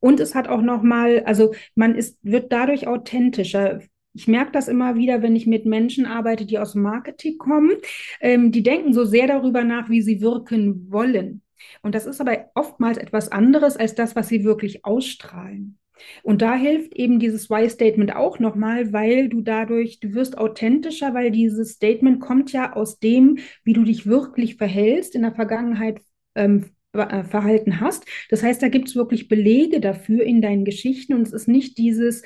Und 0.00 0.20
es 0.20 0.34
hat 0.34 0.48
auch 0.48 0.60
nochmal, 0.60 1.22
also 1.24 1.54
man 1.74 1.94
ist, 1.94 2.18
wird 2.20 2.52
dadurch 2.52 2.86
authentischer. 2.86 3.80
Ich 4.12 4.28
merke 4.28 4.52
das 4.52 4.68
immer 4.68 4.96
wieder, 4.96 5.22
wenn 5.22 5.34
ich 5.34 5.46
mit 5.46 5.64
Menschen 5.64 6.04
arbeite, 6.04 6.44
die 6.44 6.58
aus 6.58 6.74
Marketing 6.74 7.38
kommen. 7.38 7.72
Ähm, 8.20 8.52
die 8.52 8.62
denken 8.62 8.92
so 8.92 9.06
sehr 9.06 9.26
darüber 9.26 9.64
nach, 9.64 9.88
wie 9.88 10.02
sie 10.02 10.20
wirken 10.20 10.92
wollen. 10.92 11.40
Und 11.80 11.94
das 11.94 12.04
ist 12.04 12.20
aber 12.20 12.50
oftmals 12.54 12.98
etwas 12.98 13.32
anderes 13.32 13.78
als 13.78 13.94
das, 13.94 14.14
was 14.14 14.28
sie 14.28 14.44
wirklich 14.44 14.84
ausstrahlen. 14.84 15.78
Und 16.22 16.42
da 16.42 16.54
hilft 16.54 16.94
eben 16.94 17.18
dieses 17.18 17.50
Why-Statement 17.50 18.14
auch 18.14 18.38
nochmal, 18.38 18.92
weil 18.92 19.28
du 19.28 19.40
dadurch, 19.40 20.00
du 20.00 20.14
wirst 20.14 20.38
authentischer, 20.38 21.14
weil 21.14 21.30
dieses 21.30 21.72
Statement 21.72 22.20
kommt 22.20 22.52
ja 22.52 22.72
aus 22.74 22.98
dem, 22.98 23.38
wie 23.64 23.72
du 23.72 23.84
dich 23.84 24.06
wirklich 24.06 24.56
verhältst, 24.56 25.14
in 25.14 25.22
der 25.22 25.34
Vergangenheit 25.34 26.00
ähm, 26.34 26.70
äh, 26.92 27.24
verhalten 27.24 27.80
hast. 27.80 28.04
Das 28.30 28.42
heißt, 28.42 28.62
da 28.62 28.68
gibt 28.68 28.88
es 28.88 28.96
wirklich 28.96 29.28
Belege 29.28 29.80
dafür 29.80 30.24
in 30.24 30.42
deinen 30.42 30.64
Geschichten 30.64 31.14
und 31.14 31.22
es 31.22 31.32
ist 31.32 31.48
nicht 31.48 31.78
dieses 31.78 32.22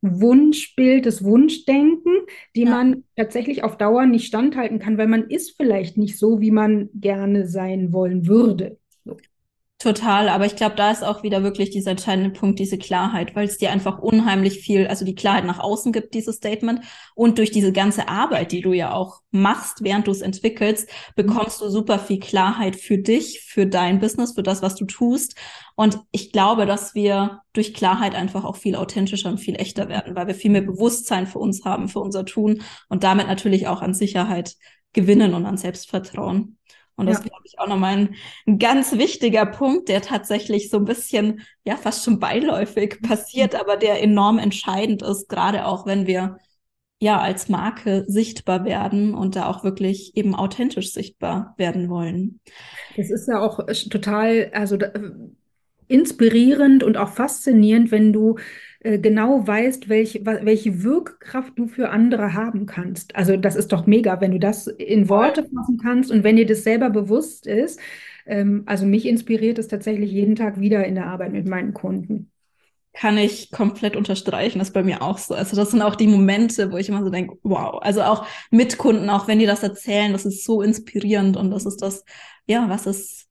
Wunschbild, 0.00 1.06
das 1.06 1.24
Wunschdenken, 1.24 2.12
die 2.54 2.62
ja. 2.62 2.70
man 2.70 3.04
tatsächlich 3.16 3.64
auf 3.64 3.76
Dauer 3.76 4.06
nicht 4.06 4.26
standhalten 4.26 4.78
kann, 4.78 4.98
weil 4.98 5.08
man 5.08 5.28
ist 5.28 5.56
vielleicht 5.56 5.96
nicht 5.96 6.18
so, 6.18 6.40
wie 6.40 6.50
man 6.50 6.88
gerne 6.94 7.46
sein 7.46 7.92
wollen 7.92 8.26
würde. 8.26 8.78
Total, 9.78 10.30
aber 10.30 10.46
ich 10.46 10.56
glaube, 10.56 10.74
da 10.74 10.90
ist 10.90 11.04
auch 11.04 11.22
wieder 11.22 11.42
wirklich 11.42 11.68
dieser 11.68 11.90
entscheidende 11.90 12.30
Punkt, 12.30 12.58
diese 12.58 12.78
Klarheit, 12.78 13.36
weil 13.36 13.46
es 13.46 13.58
dir 13.58 13.70
einfach 13.70 13.98
unheimlich 13.98 14.60
viel, 14.60 14.86
also 14.86 15.04
die 15.04 15.14
Klarheit 15.14 15.44
nach 15.44 15.58
außen 15.58 15.92
gibt, 15.92 16.14
dieses 16.14 16.36
Statement. 16.36 16.80
Und 17.14 17.36
durch 17.36 17.50
diese 17.50 17.72
ganze 17.72 18.08
Arbeit, 18.08 18.52
die 18.52 18.62
du 18.62 18.72
ja 18.72 18.94
auch 18.94 19.20
machst, 19.32 19.84
während 19.84 20.06
du 20.06 20.12
es 20.12 20.22
entwickelst, 20.22 20.88
bekommst 21.14 21.60
du 21.60 21.68
super 21.68 21.98
viel 21.98 22.20
Klarheit 22.20 22.74
für 22.76 22.96
dich, 22.96 23.42
für 23.42 23.66
dein 23.66 24.00
Business, 24.00 24.32
für 24.32 24.42
das, 24.42 24.62
was 24.62 24.76
du 24.76 24.86
tust. 24.86 25.36
Und 25.74 26.00
ich 26.10 26.32
glaube, 26.32 26.64
dass 26.64 26.94
wir 26.94 27.42
durch 27.52 27.74
Klarheit 27.74 28.14
einfach 28.14 28.44
auch 28.44 28.56
viel 28.56 28.76
authentischer 28.76 29.28
und 29.28 29.38
viel 29.38 29.56
echter 29.56 29.90
werden, 29.90 30.16
weil 30.16 30.26
wir 30.26 30.34
viel 30.34 30.52
mehr 30.52 30.62
Bewusstsein 30.62 31.26
für 31.26 31.38
uns 31.38 31.66
haben, 31.66 31.88
für 31.88 32.00
unser 32.00 32.24
Tun 32.24 32.62
und 32.88 33.04
damit 33.04 33.26
natürlich 33.26 33.66
auch 33.66 33.82
an 33.82 33.92
Sicherheit 33.92 34.56
gewinnen 34.94 35.34
und 35.34 35.44
an 35.44 35.58
Selbstvertrauen. 35.58 36.56
Und 36.96 37.06
das 37.06 37.18
ja. 37.18 37.24
glaube 37.24 37.42
ich 37.44 37.58
auch 37.58 37.68
nochmal 37.68 37.96
ein, 37.96 38.14
ein 38.46 38.58
ganz 38.58 38.92
wichtiger 38.92 39.46
Punkt, 39.46 39.88
der 39.88 40.00
tatsächlich 40.00 40.70
so 40.70 40.78
ein 40.78 40.86
bisschen, 40.86 41.42
ja, 41.64 41.76
fast 41.76 42.04
schon 42.04 42.18
beiläufig 42.18 42.98
mhm. 43.00 43.08
passiert, 43.08 43.54
aber 43.54 43.76
der 43.76 44.02
enorm 44.02 44.38
entscheidend 44.38 45.02
ist, 45.02 45.28
gerade 45.28 45.66
auch 45.66 45.86
wenn 45.86 46.06
wir 46.06 46.38
ja 46.98 47.20
als 47.20 47.48
Marke 47.50 48.04
sichtbar 48.08 48.64
werden 48.64 49.14
und 49.14 49.36
da 49.36 49.46
auch 49.46 49.64
wirklich 49.64 50.16
eben 50.16 50.34
authentisch 50.34 50.92
sichtbar 50.92 51.54
werden 51.58 51.90
wollen. 51.90 52.40
Das 52.96 53.10
ist 53.10 53.28
ja 53.28 53.40
auch 53.40 53.60
total, 53.90 54.50
also 54.54 54.76
äh, 54.76 55.10
inspirierend 55.88 56.82
und 56.82 56.96
auch 56.96 57.10
faszinierend, 57.10 57.90
wenn 57.90 58.12
du 58.12 58.38
äh, 58.80 58.98
genau 58.98 59.46
weißt, 59.46 59.88
welche, 59.88 60.24
welche 60.24 60.82
Wirkkraft 60.82 61.58
du 61.58 61.66
für 61.66 61.90
andere 61.90 62.34
haben 62.34 62.66
kannst. 62.66 63.14
Also 63.16 63.36
das 63.36 63.56
ist 63.56 63.72
doch 63.72 63.86
mega, 63.86 64.20
wenn 64.20 64.32
du 64.32 64.38
das 64.38 64.66
in 64.66 65.08
Worte 65.08 65.44
fassen 65.44 65.78
kannst 65.82 66.10
und 66.10 66.24
wenn 66.24 66.36
dir 66.36 66.46
das 66.46 66.62
selber 66.64 66.90
bewusst 66.90 67.46
ist. 67.46 67.80
Ähm, 68.26 68.62
also 68.66 68.86
mich 68.86 69.06
inspiriert 69.06 69.58
es 69.58 69.68
tatsächlich 69.68 70.10
jeden 70.10 70.36
Tag 70.36 70.60
wieder 70.60 70.84
in 70.84 70.94
der 70.94 71.06
Arbeit 71.06 71.32
mit 71.32 71.46
meinen 71.46 71.74
Kunden. 71.74 72.30
Kann 72.92 73.18
ich 73.18 73.50
komplett 73.50 73.94
unterstreichen, 73.94 74.58
das 74.58 74.68
ist 74.68 74.74
bei 74.74 74.82
mir 74.82 75.02
auch 75.02 75.18
so. 75.18 75.34
Also 75.34 75.54
das 75.54 75.70
sind 75.70 75.82
auch 75.82 75.96
die 75.96 76.06
Momente, 76.06 76.72
wo 76.72 76.78
ich 76.78 76.88
immer 76.88 77.04
so 77.04 77.10
denke, 77.10 77.36
wow. 77.42 77.78
Also 77.82 78.02
auch 78.02 78.26
mit 78.50 78.78
Kunden, 78.78 79.10
auch 79.10 79.28
wenn 79.28 79.38
die 79.38 79.46
das 79.46 79.62
erzählen, 79.62 80.12
das 80.12 80.24
ist 80.24 80.44
so 80.44 80.62
inspirierend 80.62 81.36
und 81.36 81.50
das 81.50 81.66
ist 81.66 81.82
das, 81.82 82.04
ja, 82.46 82.68
was 82.70 82.86
es, 82.86 83.26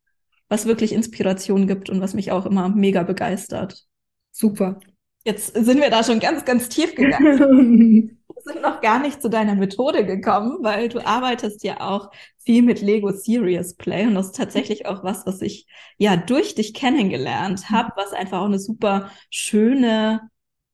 was 0.49 0.67
wirklich 0.67 0.93
Inspiration 0.93 1.65
gibt 1.65 1.89
und 1.89 1.99
was 1.99 2.13
mich 2.13 2.31
auch 2.31 2.45
immer 2.45 2.69
mega 2.69 3.01
begeistert. 3.01 3.86
Super. 4.31 4.79
Jetzt 5.26 5.56
sind 5.56 5.82
wir 5.82 5.90
da 5.90 6.04
schon 6.04 6.20
ganz, 6.20 6.46
ganz 6.46 6.70
tief 6.70 6.94
gegangen. 6.94 8.20
wir 8.28 8.54
sind 8.54 8.62
noch 8.62 8.80
gar 8.80 9.00
nicht 9.00 9.24
zu 9.24 9.30
deiner 9.30 9.56
Methode 9.56 10.06
gekommen, 10.06 10.60
weil 10.62 10.88
du 10.88 11.04
arbeitest 11.04 11.64
ja 11.64 11.82
auch 11.82 12.12
viel 12.46 12.62
mit 12.62 12.82
Lego 12.82 13.12
Serious 13.12 13.74
Play 13.74 14.06
und 14.06 14.14
das 14.14 14.28
ist 14.28 14.36
tatsächlich 14.36 14.86
auch 14.86 15.04
was, 15.04 15.26
was 15.26 15.42
ich 15.42 15.66
ja 15.98 16.16
durch 16.16 16.54
dich 16.54 16.76
kennengelernt 16.76 17.72
habe, 17.72 17.92
was 17.96 18.14
einfach 18.14 18.42
auch 18.42 18.46
eine 18.46 18.60
super 18.60 19.10
schöne, 19.32 20.30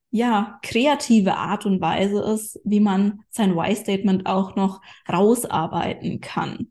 ja, 0.10 0.60
kreative 0.64 1.36
Art 1.36 1.66
und 1.66 1.80
Weise 1.80 2.22
ist, 2.22 2.60
wie 2.66 2.82
man 2.82 3.22
sein 3.30 3.56
Why-Statement 3.56 4.26
auch 4.26 4.58
noch 4.58 4.82
rausarbeiten 5.10 6.20
kann. 6.20 6.68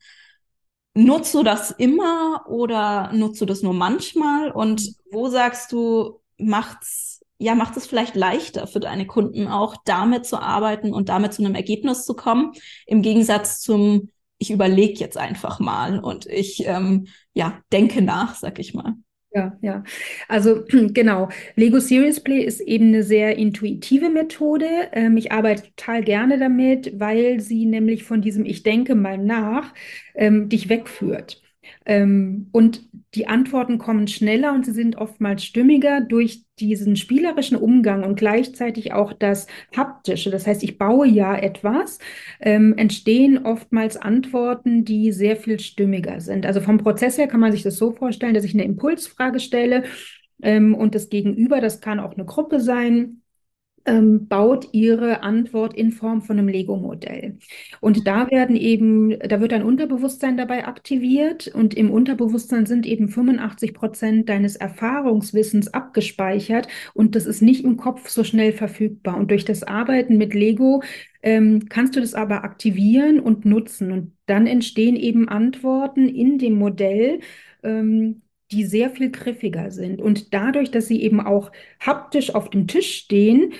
Nutzt 0.93 1.33
du 1.35 1.43
das 1.43 1.71
immer 1.71 2.45
oder 2.47 3.11
nutzt 3.15 3.41
du 3.41 3.47
das 3.47 3.63
nur 3.63 3.73
manchmal? 3.73 4.51
Und 4.51 4.97
wo 5.11 5.29
sagst 5.29 5.73
du, 5.73 6.21
macht's 6.37 7.10
ja, 7.41 7.55
macht 7.55 7.77
es 7.77 7.87
vielleicht 7.87 8.15
leichter 8.17 8.67
für 8.67 8.81
deine 8.81 9.07
Kunden 9.07 9.49
auch 9.49 9.77
damit 9.85 10.27
zu 10.27 10.39
arbeiten 10.39 10.93
und 10.93 11.09
damit 11.09 11.33
zu 11.33 11.43
einem 11.43 11.55
Ergebnis 11.55 12.05
zu 12.05 12.15
kommen, 12.15 12.53
im 12.87 13.01
Gegensatz 13.01 13.61
zum, 13.61 14.11
ich 14.39 14.51
überlege 14.51 15.01
jetzt 15.01 15.17
einfach 15.17 15.59
mal 15.59 16.01
und 16.01 16.27
ich, 16.27 16.67
ähm, 16.67 17.07
ja, 17.33 17.59
denke 17.73 18.03
nach, 18.03 18.35
sag 18.35 18.59
ich 18.59 18.75
mal. 18.75 18.95
Ja, 19.33 19.57
ja. 19.63 19.85
Also 20.29 20.65
genau. 20.93 21.29
Lego 21.57 21.79
Serious 21.81 22.21
Play 22.21 22.41
ist 22.43 22.61
eben 22.61 22.89
eine 22.89 23.03
sehr 23.05 23.37
intuitive 23.39 24.11
Methode. 24.11 24.67
Ähm, 24.93 25.17
ich 25.17 25.33
arbeite 25.33 25.63
total 25.75 26.03
gerne 26.03 26.39
damit, 26.39 26.99
weil 26.99 27.41
sie 27.41 27.65
nämlich 27.65 28.05
von 28.05 28.21
diesem 28.21 28.45
Ich 28.45 28.65
denke 28.65 28.95
mal 28.95 29.19
nach 29.19 29.73
ähm, 30.15 30.49
dich 30.49 30.69
wegführt. 30.69 31.41
Ähm, 31.91 32.47
und 32.53 32.89
die 33.17 33.27
Antworten 33.27 33.79
kommen 33.79 34.07
schneller 34.07 34.55
und 34.55 34.65
sie 34.65 34.71
sind 34.71 34.95
oftmals 34.95 35.45
stimmiger 35.45 36.01
durch 36.01 36.45
diesen 36.61 36.95
spielerischen 36.95 37.57
Umgang 37.57 38.05
und 38.05 38.15
gleichzeitig 38.15 38.93
auch 38.93 39.13
das 39.13 39.49
haptische. 39.77 40.31
Das 40.31 40.47
heißt, 40.47 40.63
ich 40.63 40.79
baue 40.79 41.09
ja 41.09 41.37
etwas, 41.37 41.99
ähm, 42.39 42.75
entstehen 42.77 43.45
oftmals 43.45 43.97
Antworten, 43.97 44.85
die 44.85 45.11
sehr 45.11 45.35
viel 45.35 45.59
stimmiger 45.59 46.21
sind. 46.21 46.47
Also 46.47 46.61
vom 46.61 46.79
Prozess 46.79 47.19
her 47.19 47.27
kann 47.27 47.41
man 47.41 47.51
sich 47.51 47.65
das 47.65 47.77
so 47.77 47.91
vorstellen, 47.91 48.35
dass 48.35 48.45
ich 48.45 48.55
eine 48.55 48.63
Impulsfrage 48.65 49.41
stelle 49.41 49.83
ähm, 50.43 50.77
und 50.77 50.95
das 50.95 51.09
Gegenüber, 51.09 51.61
das 51.61 51.81
kann 51.81 51.99
auch 51.99 52.15
eine 52.15 52.25
Gruppe 52.25 52.61
sein, 52.61 53.23
ähm, 53.87 54.29
baut 54.29 54.69
ihre 54.73 55.23
Antwort 55.23 55.75
in 55.75 55.93
Form 55.93 56.23
von 56.23 56.39
einem 56.39 56.49
Lego-Modell. 56.49 57.39
Und 57.81 58.07
da 58.07 58.31
werden 58.31 58.57
eben, 58.57 59.19
da 59.19 59.41
wird 59.41 59.53
ein 59.53 59.63
Unterbewusstsein 59.63 60.37
dabei 60.37 60.67
aktiviert 60.67 61.49
und 61.49 61.75
im 61.75 61.91
Unterbewusstsein 61.91 62.67
sind 62.67 62.87
eben 62.87 63.09
85 63.09 63.75
Prozent 63.75 64.29
deines 64.29 64.57
Erfahrungswissens 64.57 65.69
abgespeichert 65.73 66.69
und 66.95 67.17
das 67.17 67.27
ist 67.27 67.43
nicht 67.43 67.65
im 67.65 67.77
Kopf 67.77 68.09
so 68.09 68.25
schnell 68.25 68.53
verfügbar. 68.53 69.17
Und 69.17 69.31
durch 69.31 69.45
das 69.45 69.63
Arbeiten 69.63 70.19
mit 70.19 70.35
Lego 70.35 70.83
ähm, 71.23 71.67
kannst 71.69 71.97
du 71.97 72.01
das 72.01 72.15
aber 72.15 72.45
aktivieren 72.45 73.21
und 73.21 73.45
nutzen 73.45 73.93
und 73.93 74.13
dann 74.27 74.47
entstehen 74.47 74.97
eben 74.97 75.29
Antworten 75.29 76.09
in 76.09 76.39
dem 76.39 76.55
Modell, 76.55 77.21
ähm, 77.63 78.23
die 78.53 78.65
sehr 78.65 78.91
viel 78.91 79.11
griffiger 79.11 79.71
sind. 79.71 80.01
Und 80.01 80.35
dadurch, 80.35 80.71
dass 80.71 80.87
sie 80.89 81.03
eben 81.03 81.21
auch 81.21 81.53
haptisch 81.81 82.35
auf 82.35 82.51
dem 82.51 82.67
Tisch 82.67 82.95
stehen, 82.97 83.53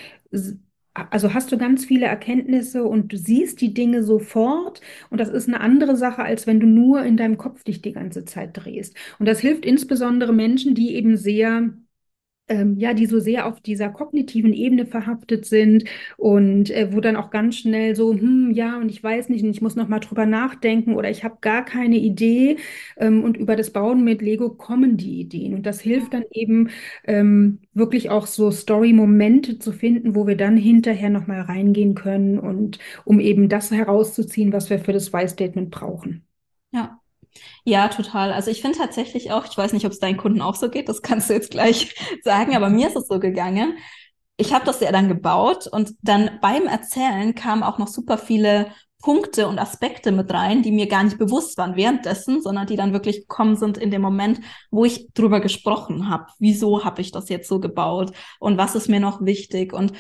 also 0.95 1.33
hast 1.35 1.53
du 1.53 1.59
ganz 1.59 1.85
viele 1.85 2.07
Erkenntnisse 2.07 2.85
und 2.85 3.13
du 3.13 3.17
siehst 3.17 3.61
die 3.61 3.73
Dinge 3.75 4.03
sofort. 4.03 4.81
Und 5.11 5.19
das 5.19 5.29
ist 5.29 5.49
eine 5.49 5.61
andere 5.61 5.97
Sache, 5.97 6.23
als 6.23 6.47
wenn 6.47 6.61
du 6.61 6.67
nur 6.67 7.03
in 7.05 7.17
deinem 7.17 7.39
Kopf 7.39 7.65
dich 7.65 7.81
die 7.83 7.93
ganze 7.93 8.25
Zeit 8.25 8.51
drehst. 8.55 8.97
Und 9.19 9.27
das 9.27 9.41
hilft 9.41 9.65
insbesondere 9.65 10.33
Menschen, 10.33 10.75
die 10.75 10.95
eben 10.95 11.17
sehr 11.17 11.71
ähm, 12.51 12.77
ja, 12.79 12.95
die 12.95 13.07
so 13.07 13.19
sehr 13.21 13.47
auf 13.47 13.61
dieser 13.61 13.89
kognitiven 13.91 14.53
Ebene 14.53 14.87
verhaftet 14.87 15.47
sind 15.47 15.85
und 16.19 16.71
äh, 16.71 16.93
wo 16.93 17.01
dann 17.01 17.17
auch 17.17 17.31
ganz 17.31 17.57
schnell 17.57 17.97
so, 17.97 18.13
hm, 18.13 18.51
ja, 18.53 18.79
und 18.79 18.91
ich 18.91 19.03
weiß 19.03 19.29
nicht, 19.31 19.45
und 19.45 19.51
ich 19.51 19.63
muss 19.63 19.77
noch 19.77 19.89
mal 19.89 20.01
drüber 20.01 20.27
nachdenken 20.27 20.95
oder 20.95 21.11
ich 21.11 21.25
habe 21.25 21.39
gar 21.41 21.65
keine 21.65 21.97
Idee. 21.97 22.59
Ähm, 22.97 23.25
und 23.25 23.37
über 23.37 23.57
das 23.57 23.71
Bauen 23.71 24.05
mit 24.05 24.23
Lego 24.23 24.51
kommen 24.51 24.97
die 24.97 25.21
Ideen. 25.21 25.55
Und 25.55 25.65
das 25.67 25.81
hilft 25.81 26.15
dann 26.15 26.25
eben 26.33 26.71
ähm, 27.05 27.61
wirklich 27.75 28.11
auch 28.11 28.27
so 28.27 28.51
Story-Momente 28.51 29.59
zu 29.59 29.73
finden, 29.73 30.15
wo 30.15 30.27
wir 30.27 30.37
dann 30.37 30.57
hinterher 30.57 31.11
noch 31.11 31.27
mal 31.27 31.41
reingehen 31.43 31.95
können 31.95 32.39
und 32.39 32.79
um 33.05 33.21
eben 33.21 33.49
das 33.49 33.71
herauszuziehen, 33.71 34.53
was 34.53 34.71
wir 34.71 34.79
für 34.79 34.93
das 34.93 35.13
Why-Statement 35.13 35.71
brauchen. 35.71 36.25
Ja, 36.73 37.00
ja, 37.65 37.89
total. 37.89 38.33
Also 38.33 38.51
ich 38.51 38.63
finde 38.63 38.79
tatsächlich 38.79 39.33
auch, 39.33 39.47
ich 39.47 39.57
weiß 39.57 39.73
nicht, 39.73 39.87
ob 39.87 39.93
es 39.93 39.99
deinen 39.99 40.17
Kunden 40.17 40.43
auch 40.43 40.55
so 40.55 40.71
geht, 40.71 40.89
das 40.89 41.03
kannst 41.03 41.31
du 41.31 41.35
jetzt 41.35 41.51
gleich 41.51 41.95
sagen, 42.23 42.57
aber 42.57 42.69
mir 42.71 42.89
ist 42.89 42.97
es 42.97 43.09
so 43.09 43.19
gegangen. 43.19 43.77
Ich 44.37 44.55
habe 44.55 44.65
das 44.65 44.81
ja 44.81 44.91
dann 44.91 45.09
gebaut 45.09 45.67
und 45.67 45.93
dann 46.03 46.39
beim 46.41 46.67
Erzählen 46.67 47.35
kamen 47.35 47.63
auch 47.63 47.79
noch 47.79 47.89
super 47.89 48.17
viele 48.17 48.73
Punkte 49.03 49.49
und 49.49 49.59
Aspekte 49.59 50.13
mit 50.13 50.33
rein, 50.33 50.63
die 50.63 50.73
mir 50.73 50.87
gar 50.87 51.05
nicht 51.05 51.19
bewusst 51.19 51.57
waren 51.57 51.77
währenddessen, 51.77 52.43
sondern 52.43 52.67
die 52.67 52.77
dann 52.77 52.93
wirklich 52.93 53.23
gekommen 53.23 53.57
sind 53.57 53.79
in 53.79 53.91
dem 53.91 54.03
Moment, 54.03 54.41
wo 54.71 54.85
ich 54.85 55.13
drüber 55.15 55.41
gesprochen 55.41 56.09
habe. 56.11 56.27
Wieso 56.39 56.85
habe 56.85 57.01
ich 57.01 57.11
das 57.11 57.29
jetzt 57.29 57.49
so 57.49 57.61
gebaut 57.61 58.13
und 58.39 58.59
was 58.59 58.75
ist 58.75 58.89
mir 58.89 59.01
noch 59.01 59.25
wichtig? 59.25 59.73
Und 59.73 59.93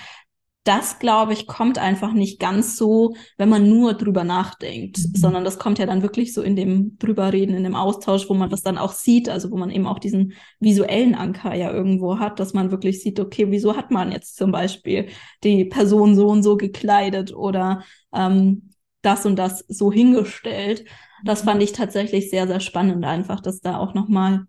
das, 0.65 0.99
glaube 0.99 1.33
ich, 1.33 1.47
kommt 1.47 1.79
einfach 1.79 2.13
nicht 2.13 2.39
ganz 2.39 2.77
so, 2.77 3.15
wenn 3.39 3.49
man 3.49 3.69
nur 3.69 3.95
drüber 3.95 4.25
nachdenkt, 4.25 4.99
mhm. 4.99 5.17
sondern 5.17 5.45
das 5.45 5.59
kommt 5.59 5.79
ja 5.79 5.87
dann 5.87 6.03
wirklich 6.03 6.35
so 6.35 6.43
in 6.43 6.55
dem 6.55 6.99
drüberreden, 6.99 7.57
in 7.57 7.65
dem 7.65 7.75
Austausch, 7.75 8.29
wo 8.29 8.35
man 8.35 8.51
das 8.51 8.63
dann 8.63 8.77
auch 8.77 8.93
sieht, 8.93 9.29
also 9.31 9.51
wo 9.51 9.57
man 9.57 9.71
eben 9.71 9.87
auch 9.87 9.99
diesen 9.99 10.35
visuellen 10.59 11.15
Anker 11.15 11.55
ja 11.55 11.73
irgendwo 11.73 12.19
hat, 12.19 12.41
dass 12.41 12.53
man 12.53 12.71
wirklich 12.71 13.03
sieht, 13.03 13.19
okay, 13.21 13.51
wieso 13.51 13.77
hat 13.77 13.91
man 13.91 14.13
jetzt 14.13 14.37
zum 14.37 14.53
Beispiel 14.53 15.09
die 15.45 15.65
Person 15.65 16.15
so 16.15 16.29
und 16.29 16.43
so 16.43 16.59
gekleidet 16.59 17.35
oder 17.35 17.83
ähm, 18.13 18.71
das 19.03 19.25
und 19.25 19.37
das 19.37 19.65
so 19.67 19.91
hingestellt. 19.91 20.85
Das 21.25 21.43
mhm. 21.43 21.49
fand 21.49 21.63
ich 21.63 21.73
tatsächlich 21.73 22.29
sehr, 22.29 22.47
sehr 22.47 22.61
spannend 22.61 23.05
einfach, 23.07 23.41
dass 23.41 23.61
da 23.61 23.79
auch 23.79 23.95
nochmal 23.95 24.47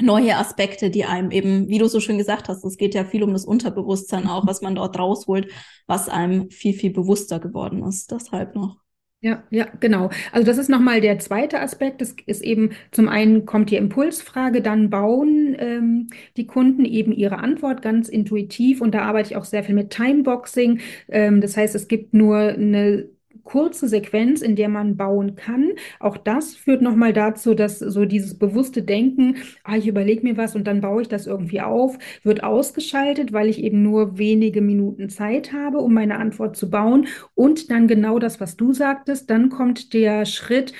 neue 0.00 0.36
Aspekte, 0.36 0.90
die 0.90 1.04
einem 1.04 1.30
eben, 1.30 1.68
wie 1.68 1.78
du 1.78 1.88
so 1.88 2.00
schön 2.00 2.18
gesagt 2.18 2.48
hast, 2.48 2.64
es 2.64 2.76
geht 2.76 2.94
ja 2.94 3.04
viel 3.04 3.22
um 3.22 3.32
das 3.32 3.44
Unterbewusstsein 3.44 4.28
auch, 4.28 4.46
was 4.46 4.62
man 4.62 4.74
dort 4.74 4.98
rausholt, 4.98 5.50
was 5.86 6.08
einem 6.08 6.50
viel, 6.50 6.74
viel 6.74 6.92
bewusster 6.92 7.40
geworden 7.40 7.82
ist. 7.84 8.10
Deshalb 8.10 8.54
noch. 8.54 8.78
Ja, 9.20 9.42
ja, 9.50 9.66
genau. 9.80 10.10
Also 10.30 10.46
das 10.46 10.58
ist 10.58 10.68
nochmal 10.68 11.00
der 11.00 11.18
zweite 11.18 11.60
Aspekt. 11.60 12.00
Das 12.00 12.14
ist 12.26 12.40
eben 12.40 12.70
zum 12.92 13.08
einen 13.08 13.46
kommt 13.46 13.70
die 13.70 13.76
Impulsfrage, 13.76 14.62
dann 14.62 14.90
bauen 14.90 15.56
ähm, 15.58 16.06
die 16.36 16.46
Kunden 16.46 16.84
eben 16.84 17.10
ihre 17.10 17.38
Antwort 17.38 17.82
ganz 17.82 18.08
intuitiv 18.08 18.80
und 18.80 18.94
da 18.94 19.02
arbeite 19.02 19.30
ich 19.30 19.36
auch 19.36 19.44
sehr 19.44 19.64
viel 19.64 19.74
mit 19.74 19.90
Timeboxing. 19.90 20.80
Ähm, 21.08 21.40
das 21.40 21.56
heißt, 21.56 21.74
es 21.74 21.88
gibt 21.88 22.14
nur 22.14 22.38
eine 22.38 23.08
kurze 23.48 23.88
Sequenz, 23.88 24.42
in 24.42 24.56
der 24.56 24.68
man 24.68 24.96
bauen 24.98 25.34
kann. 25.34 25.70
Auch 26.00 26.18
das 26.18 26.54
führt 26.54 26.82
nochmal 26.82 27.14
dazu, 27.14 27.54
dass 27.54 27.78
so 27.78 28.04
dieses 28.04 28.38
bewusste 28.38 28.82
Denken, 28.82 29.36
ah, 29.64 29.76
ich 29.76 29.86
überlege 29.86 30.22
mir 30.22 30.36
was 30.36 30.54
und 30.54 30.66
dann 30.66 30.82
baue 30.82 31.00
ich 31.02 31.08
das 31.08 31.26
irgendwie 31.26 31.62
auf, 31.62 31.98
wird 32.22 32.44
ausgeschaltet, 32.44 33.32
weil 33.32 33.48
ich 33.48 33.62
eben 33.62 33.82
nur 33.82 34.18
wenige 34.18 34.60
Minuten 34.60 35.08
Zeit 35.08 35.54
habe, 35.54 35.78
um 35.78 35.94
meine 35.94 36.18
Antwort 36.18 36.56
zu 36.58 36.68
bauen. 36.68 37.08
Und 37.34 37.70
dann 37.70 37.88
genau 37.88 38.18
das, 38.18 38.38
was 38.38 38.58
du 38.58 38.74
sagtest, 38.74 39.30
dann 39.30 39.48
kommt 39.48 39.94
der 39.94 40.26
Schritt, 40.26 40.74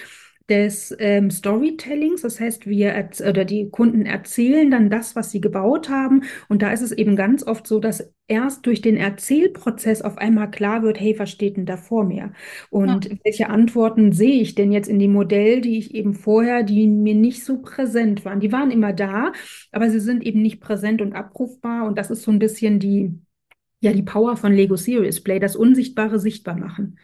des 0.48 0.96
ähm, 0.98 1.30
Storytellings. 1.30 2.22
Das 2.22 2.40
heißt, 2.40 2.66
wir 2.66 3.10
oder 3.28 3.44
die 3.44 3.68
Kunden 3.70 4.06
erzählen 4.06 4.70
dann 4.70 4.88
das, 4.88 5.14
was 5.14 5.30
sie 5.30 5.40
gebaut 5.40 5.90
haben. 5.90 6.24
Und 6.48 6.62
da 6.62 6.72
ist 6.72 6.80
es 6.80 6.92
eben 6.92 7.16
ganz 7.16 7.46
oft 7.46 7.66
so, 7.66 7.80
dass 7.80 8.12
erst 8.28 8.64
durch 8.66 8.80
den 8.80 8.96
Erzählprozess 8.96 10.00
auf 10.00 10.16
einmal 10.16 10.50
klar 10.50 10.82
wird, 10.82 11.00
hey, 11.00 11.18
was 11.18 11.30
steht 11.30 11.56
denn 11.56 11.66
da 11.66 11.76
vor 11.76 12.04
mir? 12.04 12.32
Und 12.70 13.06
ja. 13.06 13.16
welche 13.24 13.50
Antworten 13.50 14.12
sehe 14.12 14.40
ich 14.40 14.54
denn 14.54 14.72
jetzt 14.72 14.88
in 14.88 14.98
dem 14.98 15.12
Modell, 15.12 15.60
die 15.60 15.78
ich 15.78 15.94
eben 15.94 16.14
vorher, 16.14 16.62
die 16.62 16.86
mir 16.88 17.14
nicht 17.14 17.44
so 17.44 17.60
präsent 17.60 18.24
waren? 18.24 18.40
Die 18.40 18.52
waren 18.52 18.70
immer 18.70 18.92
da, 18.92 19.32
aber 19.70 19.90
sie 19.90 20.00
sind 20.00 20.24
eben 20.24 20.40
nicht 20.40 20.60
präsent 20.60 21.02
und 21.02 21.12
abrufbar. 21.12 21.86
Und 21.86 21.98
das 21.98 22.10
ist 22.10 22.22
so 22.22 22.30
ein 22.30 22.38
bisschen 22.38 22.78
die, 22.78 23.18
ja, 23.80 23.92
die 23.92 24.02
Power 24.02 24.36
von 24.36 24.52
Lego 24.52 24.76
Serious 24.76 25.20
Play, 25.20 25.38
das 25.40 25.56
Unsichtbare 25.56 26.18
sichtbar 26.18 26.56
machen. 26.56 26.98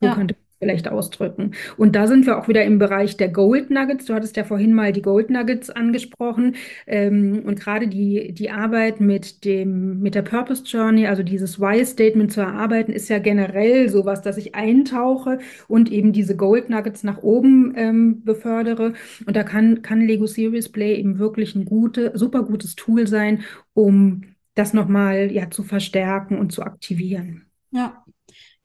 So 0.00 0.06
ja. 0.06 0.14
könnte 0.14 0.36
vielleicht 0.60 0.88
ausdrücken. 0.88 1.52
Und 1.78 1.96
da 1.96 2.06
sind 2.06 2.26
wir 2.26 2.38
auch 2.38 2.46
wieder 2.46 2.64
im 2.64 2.78
Bereich 2.78 3.16
der 3.16 3.28
Gold 3.28 3.70
Nuggets. 3.70 4.04
Du 4.04 4.14
hattest 4.14 4.36
ja 4.36 4.44
vorhin 4.44 4.74
mal 4.74 4.92
die 4.92 5.02
Gold 5.02 5.30
Nuggets 5.30 5.70
angesprochen. 5.70 6.56
Ähm, 6.86 7.42
und 7.46 7.58
gerade 7.58 7.88
die, 7.88 8.32
die 8.32 8.50
Arbeit 8.50 9.00
mit 9.00 9.44
dem, 9.44 10.00
mit 10.00 10.14
der 10.14 10.22
Purpose 10.22 10.62
Journey, 10.66 11.06
also 11.06 11.22
dieses 11.22 11.58
Why-Statement 11.58 12.30
zu 12.30 12.42
erarbeiten, 12.42 12.92
ist 12.92 13.08
ja 13.08 13.18
generell 13.18 13.88
sowas, 13.88 14.20
dass 14.20 14.36
ich 14.36 14.54
eintauche 14.54 15.38
und 15.66 15.90
eben 15.90 16.12
diese 16.12 16.36
Gold 16.36 16.68
Nuggets 16.68 17.04
nach 17.04 17.22
oben 17.22 17.72
ähm, 17.76 18.22
befördere. 18.24 18.92
Und 19.26 19.36
da 19.36 19.42
kann, 19.44 19.80
kann 19.80 20.02
Lego 20.02 20.26
Series 20.26 20.68
Play 20.68 20.96
eben 20.96 21.18
wirklich 21.18 21.54
ein 21.54 21.64
gute, 21.64 22.12
super 22.14 22.42
gutes 22.42 22.76
Tool 22.76 23.06
sein, 23.06 23.44
um 23.72 24.24
das 24.54 24.74
nochmal 24.74 25.32
ja, 25.32 25.50
zu 25.50 25.62
verstärken 25.62 26.38
und 26.38 26.52
zu 26.52 26.62
aktivieren. 26.62 27.46
Ja, 27.70 28.04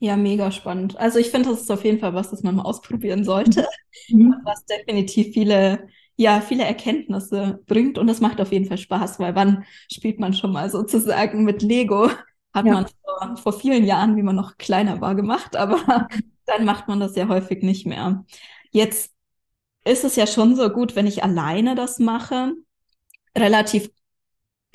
ja, 0.06 0.16
mega 0.16 0.50
spannend. 0.50 0.96
Also 0.96 1.18
ich 1.18 1.30
finde, 1.30 1.50
das 1.50 1.62
ist 1.62 1.70
auf 1.70 1.84
jeden 1.84 1.98
Fall 1.98 2.14
was, 2.14 2.30
das 2.30 2.42
man 2.42 2.56
mal 2.56 2.62
ausprobieren 2.62 3.24
sollte, 3.24 3.66
mhm. 4.08 4.34
was 4.44 4.64
definitiv 4.64 5.34
viele, 5.34 5.88
ja, 6.16 6.40
viele 6.40 6.64
Erkenntnisse 6.64 7.60
bringt 7.66 7.98
und 7.98 8.06
das 8.06 8.20
macht 8.20 8.40
auf 8.40 8.52
jeden 8.52 8.66
Fall 8.66 8.78
Spaß, 8.78 9.18
weil 9.18 9.34
wann 9.34 9.64
spielt 9.90 10.20
man 10.20 10.32
schon 10.32 10.52
mal 10.52 10.70
sozusagen 10.70 11.44
mit 11.44 11.62
Lego? 11.62 12.08
Hat 12.54 12.66
ja. 12.66 12.72
man 12.72 12.86
vor, 12.86 13.36
vor 13.36 13.52
vielen 13.52 13.84
Jahren, 13.84 14.16
wie 14.16 14.22
man 14.22 14.36
noch 14.36 14.56
kleiner 14.56 15.00
war, 15.00 15.14
gemacht, 15.14 15.56
aber 15.56 16.08
dann 16.46 16.64
macht 16.64 16.88
man 16.88 17.00
das 17.00 17.16
ja 17.16 17.28
häufig 17.28 17.62
nicht 17.62 17.86
mehr. 17.86 18.24
Jetzt 18.70 19.12
ist 19.84 20.04
es 20.04 20.16
ja 20.16 20.26
schon 20.26 20.56
so 20.56 20.70
gut, 20.70 20.96
wenn 20.96 21.06
ich 21.06 21.22
alleine 21.22 21.74
das 21.74 21.98
mache, 21.98 22.52
relativ 23.36 23.90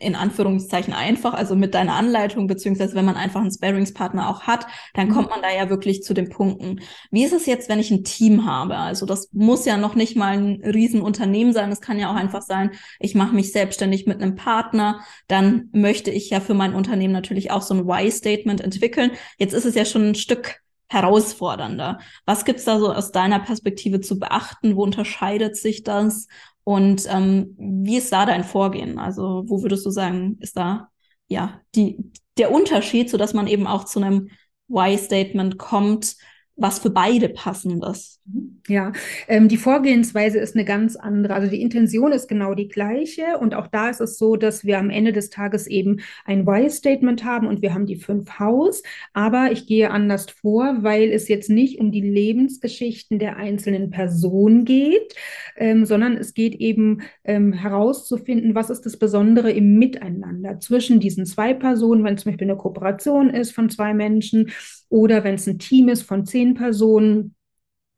in 0.01 0.15
Anführungszeichen 0.15 0.93
einfach, 0.93 1.33
also 1.33 1.55
mit 1.55 1.73
deiner 1.73 1.95
Anleitung, 1.95 2.47
beziehungsweise 2.47 2.95
wenn 2.95 3.05
man 3.05 3.15
einfach 3.15 3.41
einen 3.41 3.51
Sparringspartner 3.51 4.29
auch 4.29 4.41
hat, 4.43 4.65
dann 4.93 5.07
mhm. 5.07 5.13
kommt 5.13 5.29
man 5.29 5.41
da 5.41 5.49
ja 5.51 5.69
wirklich 5.69 6.03
zu 6.03 6.13
den 6.13 6.29
Punkten. 6.29 6.81
Wie 7.11 7.23
ist 7.23 7.33
es 7.33 7.45
jetzt, 7.45 7.69
wenn 7.69 7.79
ich 7.79 7.91
ein 7.91 8.03
Team 8.03 8.45
habe? 8.45 8.77
Also 8.77 9.05
das 9.05 9.29
muss 9.31 9.65
ja 9.65 9.77
noch 9.77 9.95
nicht 9.95 10.15
mal 10.15 10.37
ein 10.37 10.61
Riesenunternehmen 10.63 11.53
sein. 11.53 11.71
Es 11.71 11.81
kann 11.81 11.99
ja 11.99 12.11
auch 12.11 12.15
einfach 12.15 12.41
sein, 12.41 12.71
ich 12.99 13.15
mache 13.15 13.35
mich 13.35 13.51
selbstständig 13.51 14.07
mit 14.07 14.21
einem 14.21 14.35
Partner. 14.35 15.01
Dann 15.27 15.69
möchte 15.71 16.11
ich 16.11 16.29
ja 16.29 16.39
für 16.39 16.53
mein 16.53 16.73
Unternehmen 16.73 17.13
natürlich 17.13 17.51
auch 17.51 17.61
so 17.61 17.73
ein 17.73 17.87
Why-Statement 17.87 18.61
entwickeln. 18.61 19.11
Jetzt 19.37 19.53
ist 19.53 19.65
es 19.65 19.75
ja 19.75 19.85
schon 19.85 20.09
ein 20.09 20.15
Stück 20.15 20.61
herausfordernder. 20.91 21.99
Was 22.25 22.43
gibt's 22.43 22.65
da 22.65 22.77
so 22.77 22.91
aus 22.91 23.13
deiner 23.13 23.39
Perspektive 23.39 24.01
zu 24.01 24.19
beachten? 24.19 24.75
Wo 24.75 24.83
unterscheidet 24.83 25.55
sich 25.55 25.83
das? 25.83 26.27
Und 26.63 27.05
ähm, 27.09 27.55
wie 27.57 27.97
ist 27.97 28.11
da 28.11 28.25
dein 28.25 28.43
Vorgehen? 28.43 28.99
Also 28.99 29.43
wo 29.47 29.61
würdest 29.63 29.85
du 29.85 29.89
sagen, 29.89 30.37
ist 30.39 30.57
da 30.57 30.89
ja 31.27 31.61
die, 31.75 32.11
der 32.37 32.51
Unterschied, 32.51 33.09
so 33.09 33.17
dass 33.17 33.33
man 33.33 33.47
eben 33.47 33.67
auch 33.67 33.85
zu 33.85 33.99
einem 33.99 34.29
Why-Statement 34.67 35.57
kommt, 35.57 36.15
was 36.55 36.79
für 36.79 36.89
beide 36.89 37.29
passend 37.29 37.83
ist. 37.85 38.20
Ja, 38.67 38.91
ähm, 39.27 39.47
die 39.47 39.57
Vorgehensweise 39.57 40.39
ist 40.39 40.55
eine 40.55 40.65
ganz 40.65 40.95
andere. 40.95 41.33
Also 41.33 41.49
die 41.49 41.61
Intention 41.61 42.11
ist 42.11 42.27
genau 42.27 42.53
die 42.53 42.67
gleiche. 42.67 43.37
Und 43.39 43.55
auch 43.55 43.67
da 43.67 43.89
ist 43.89 44.01
es 44.01 44.17
so, 44.17 44.35
dass 44.35 44.63
wir 44.63 44.77
am 44.77 44.89
Ende 44.89 45.11
des 45.11 45.29
Tages 45.29 45.67
eben 45.67 45.99
ein 46.25 46.45
Why-Statement 46.45 47.25
haben 47.25 47.47
und 47.47 47.61
wir 47.61 47.73
haben 47.73 47.85
die 47.85 47.95
fünf 47.95 48.39
Haus. 48.39 48.83
Aber 49.13 49.51
ich 49.51 49.65
gehe 49.65 49.89
anders 49.91 50.29
vor, 50.29 50.77
weil 50.81 51.11
es 51.11 51.27
jetzt 51.27 51.49
nicht 51.49 51.79
um 51.79 51.91
die 51.91 52.01
Lebensgeschichten 52.01 53.19
der 53.19 53.37
einzelnen 53.37 53.89
Personen 53.89 54.63
geht, 54.63 55.15
ähm, 55.57 55.85
sondern 55.85 56.15
es 56.15 56.33
geht 56.33 56.55
eben 56.55 57.01
ähm, 57.23 57.53
herauszufinden, 57.53 58.55
was 58.55 58.69
ist 58.69 58.85
das 58.85 58.97
Besondere 58.97 59.51
im 59.51 59.77
Miteinander 59.79 60.59
zwischen 60.59 60.99
diesen 60.99 61.25
zwei 61.25 61.53
Personen, 61.53 62.03
wenn 62.03 62.15
es 62.15 62.21
zum 62.21 62.31
Beispiel 62.31 62.49
eine 62.49 62.57
Kooperation 62.57 63.29
ist 63.29 63.51
von 63.51 63.69
zwei 63.69 63.93
Menschen 63.93 64.51
oder 64.89 65.23
wenn 65.23 65.35
es 65.35 65.47
ein 65.47 65.59
Team 65.59 65.89
ist 65.89 66.03
von 66.03 66.25
zehn 66.25 66.53
Personen. 66.53 67.35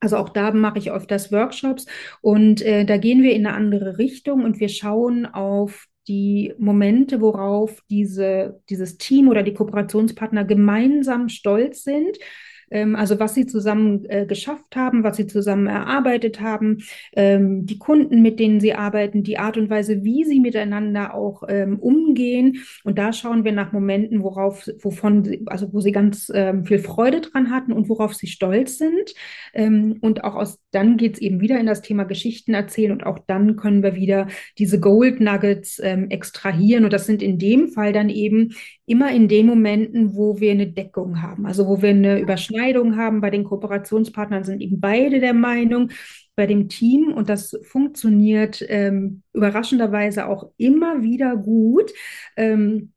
Also 0.03 0.17
auch 0.17 0.27
da 0.27 0.51
mache 0.51 0.79
ich 0.79 0.91
öfters 0.91 1.31
Workshops 1.31 1.85
und 2.19 2.61
äh, 2.61 2.83
da 2.83 2.97
gehen 2.97 3.23
wir 3.23 3.31
in 3.33 3.47
eine 3.47 3.55
andere 3.55 3.97
Richtung 3.97 4.43
und 4.43 4.59
wir 4.59 4.67
schauen 4.67 5.25
auf 5.25 5.85
die 6.09 6.53
Momente, 6.57 7.21
worauf 7.21 7.81
diese, 7.89 8.61
dieses 8.69 8.97
Team 8.97 9.29
oder 9.29 9.43
die 9.43 9.53
Kooperationspartner 9.53 10.43
gemeinsam 10.43 11.29
stolz 11.29 11.85
sind, 11.85 12.17
also 12.95 13.19
was 13.19 13.35
sie 13.35 13.45
zusammen 13.45 14.05
äh, 14.09 14.25
geschafft 14.25 14.75
haben, 14.75 15.03
was 15.03 15.17
sie 15.17 15.27
zusammen 15.27 15.67
erarbeitet 15.67 16.41
haben, 16.41 16.79
ähm, 17.15 17.65
die 17.65 17.77
Kunden, 17.77 18.21
mit 18.21 18.39
denen 18.39 18.59
sie 18.59 18.73
arbeiten, 18.73 19.23
die 19.23 19.37
Art 19.37 19.57
und 19.57 19.69
Weise, 19.69 20.03
wie 20.03 20.23
sie 20.23 20.39
miteinander 20.39 21.13
auch 21.13 21.43
ähm, 21.47 21.77
umgehen. 21.79 22.63
Und 22.83 22.97
da 22.97 23.13
schauen 23.13 23.43
wir 23.43 23.51
nach 23.51 23.71
Momenten, 23.71 24.23
worauf, 24.23 24.67
wovon, 24.81 25.23
sie, 25.23 25.43
also 25.45 25.71
wo 25.71 25.81
sie 25.81 25.91
ganz 25.91 26.31
ähm, 26.33 26.65
viel 26.65 26.79
Freude 26.79 27.21
dran 27.21 27.51
hatten 27.51 27.73
und 27.73 27.89
worauf 27.89 28.15
sie 28.15 28.27
stolz 28.27 28.79
sind. 28.79 29.13
Ähm, 29.53 29.97
und 30.01 30.23
auch 30.23 30.35
aus, 30.35 30.59
dann 30.71 30.97
geht 30.97 31.13
es 31.13 31.21
eben 31.21 31.41
wieder 31.41 31.59
in 31.59 31.67
das 31.67 31.81
Thema 31.81 32.03
Geschichten 32.05 32.55
erzählen 32.55 32.91
und 32.91 33.05
auch 33.05 33.19
dann 33.19 33.55
können 33.55 33.83
wir 33.83 33.95
wieder 33.95 34.27
diese 34.57 34.79
Gold 34.79 35.21
Nuggets 35.21 35.79
ähm, 35.83 36.09
extrahieren. 36.09 36.85
Und 36.85 36.93
das 36.93 37.05
sind 37.05 37.21
in 37.21 37.37
dem 37.37 37.69
Fall 37.69 37.93
dann 37.93 38.09
eben 38.09 38.53
immer 38.85 39.11
in 39.11 39.27
den 39.27 39.45
Momenten, 39.45 40.15
wo 40.15 40.39
wir 40.39 40.51
eine 40.51 40.67
Deckung 40.67 41.21
haben, 41.21 41.45
also 41.45 41.67
wo 41.67 41.81
wir 41.81 41.89
eine 41.89 42.19
Überschneidung 42.19 42.62
haben. 42.95 43.21
Bei 43.21 43.29
den 43.29 43.43
Kooperationspartnern 43.43 44.43
sind 44.43 44.61
eben 44.61 44.79
beide 44.79 45.19
der 45.19 45.33
Meinung, 45.33 45.89
bei 46.35 46.47
dem 46.47 46.67
Team 46.67 47.13
und 47.13 47.29
das 47.29 47.55
funktioniert 47.63 48.65
ähm, 48.67 49.21
überraschenderweise 49.33 50.27
auch 50.27 50.51
immer 50.57 51.03
wieder 51.03 51.35
gut. 51.37 51.91
Ähm, 52.35 52.93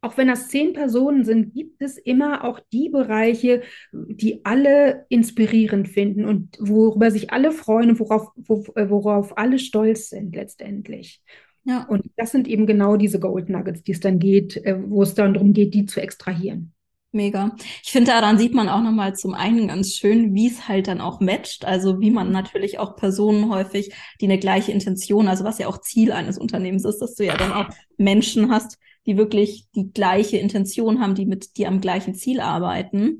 auch 0.00 0.16
wenn 0.16 0.28
das 0.28 0.48
zehn 0.48 0.72
Personen 0.72 1.24
sind, 1.24 1.54
gibt 1.54 1.82
es 1.82 1.98
immer 1.98 2.44
auch 2.44 2.60
die 2.72 2.88
Bereiche, 2.88 3.62
die 3.92 4.44
alle 4.44 5.06
inspirierend 5.08 5.88
finden 5.88 6.24
und 6.24 6.56
worüber 6.60 7.10
sich 7.10 7.32
alle 7.32 7.50
freuen 7.50 7.90
und 7.90 8.00
worauf, 8.00 8.30
worauf 8.36 9.36
alle 9.36 9.58
stolz 9.58 10.10
sind 10.10 10.34
letztendlich. 10.36 11.22
Ja. 11.64 11.84
Und 11.88 12.08
das 12.16 12.30
sind 12.30 12.46
eben 12.46 12.66
genau 12.66 12.96
diese 12.96 13.18
Gold 13.18 13.48
Nuggets, 13.48 13.82
die 13.82 13.92
es 13.92 14.00
dann 14.00 14.20
geht, 14.20 14.56
äh, 14.64 14.76
wo 14.80 15.02
es 15.02 15.14
dann 15.14 15.34
darum 15.34 15.52
geht, 15.52 15.74
die 15.74 15.86
zu 15.86 16.00
extrahieren. 16.00 16.72
Mega. 17.16 17.56
Ich 17.82 17.90
finde, 17.90 18.12
daran 18.12 18.38
sieht 18.38 18.54
man 18.54 18.68
auch 18.68 18.82
nochmal 18.82 19.16
zum 19.16 19.34
einen 19.34 19.68
ganz 19.68 19.94
schön, 19.94 20.34
wie 20.34 20.48
es 20.48 20.68
halt 20.68 20.86
dann 20.86 21.00
auch 21.00 21.20
matcht. 21.20 21.64
Also 21.64 22.00
wie 22.00 22.10
man 22.10 22.30
natürlich 22.30 22.78
auch 22.78 22.94
Personen 22.94 23.50
häufig, 23.50 23.92
die 24.20 24.26
eine 24.26 24.38
gleiche 24.38 24.70
Intention, 24.70 25.26
also 25.26 25.42
was 25.42 25.58
ja 25.58 25.66
auch 25.66 25.80
Ziel 25.80 26.12
eines 26.12 26.38
Unternehmens 26.38 26.84
ist, 26.84 26.98
dass 26.98 27.14
du 27.14 27.24
ja 27.24 27.36
dann 27.36 27.52
auch 27.52 27.68
Menschen 27.96 28.50
hast, 28.50 28.78
die 29.06 29.16
wirklich 29.16 29.66
die 29.74 29.90
gleiche 29.92 30.38
Intention 30.38 31.00
haben, 31.00 31.14
die 31.14 31.26
mit 31.26 31.56
dir 31.56 31.68
am 31.68 31.80
gleichen 31.80 32.14
Ziel 32.14 32.40
arbeiten. 32.40 33.18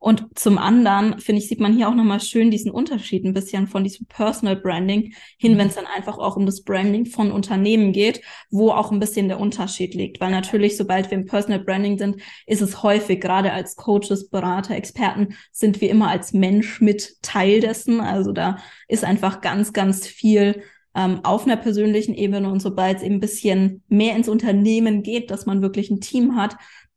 Und 0.00 0.38
zum 0.38 0.58
anderen, 0.58 1.18
finde 1.18 1.42
ich, 1.42 1.48
sieht 1.48 1.58
man 1.58 1.74
hier 1.74 1.88
auch 1.88 1.94
nochmal 1.94 2.20
schön 2.20 2.52
diesen 2.52 2.70
Unterschied 2.70 3.24
ein 3.24 3.34
bisschen 3.34 3.66
von 3.66 3.82
diesem 3.82 4.06
Personal 4.06 4.54
Branding 4.54 5.12
hin, 5.38 5.54
mhm. 5.54 5.58
wenn 5.58 5.68
es 5.68 5.74
dann 5.74 5.86
einfach 5.86 6.18
auch 6.18 6.36
um 6.36 6.46
das 6.46 6.62
Branding 6.62 7.04
von 7.06 7.32
Unternehmen 7.32 7.92
geht, 7.92 8.20
wo 8.50 8.70
auch 8.70 8.92
ein 8.92 9.00
bisschen 9.00 9.26
der 9.26 9.40
Unterschied 9.40 9.94
liegt. 9.94 10.20
Weil 10.20 10.30
natürlich, 10.30 10.76
sobald 10.76 11.10
wir 11.10 11.18
im 11.18 11.26
Personal 11.26 11.64
Branding 11.64 11.98
sind, 11.98 12.20
ist 12.46 12.62
es 12.62 12.82
häufig, 12.84 13.20
gerade 13.20 13.52
als 13.52 13.74
Coaches, 13.74 14.28
Berater, 14.28 14.76
Experten, 14.76 15.34
sind 15.50 15.80
wir 15.80 15.90
immer 15.90 16.08
als 16.08 16.32
Mensch 16.32 16.80
mit 16.80 17.20
Teil 17.22 17.60
dessen. 17.60 18.00
Also 18.00 18.30
da 18.30 18.58
ist 18.86 19.04
einfach 19.04 19.40
ganz, 19.40 19.72
ganz 19.72 20.06
viel 20.06 20.62
ähm, 20.98 21.20
auf 21.22 21.46
einer 21.46 21.56
persönlichen 21.56 22.12
Ebene 22.14 22.50
und 22.50 22.60
sobald 22.60 22.98
es 22.98 23.02
eben 23.04 23.16
ein 23.16 23.20
bisschen 23.20 23.84
mehr 23.88 24.16
ins 24.16 24.28
Unternehmen 24.28 25.04
geht, 25.04 25.30
dass 25.30 25.46
man 25.46 25.62
wirklich 25.62 25.90
ein 25.90 26.00
Team 26.00 26.34
hat, 26.34 26.56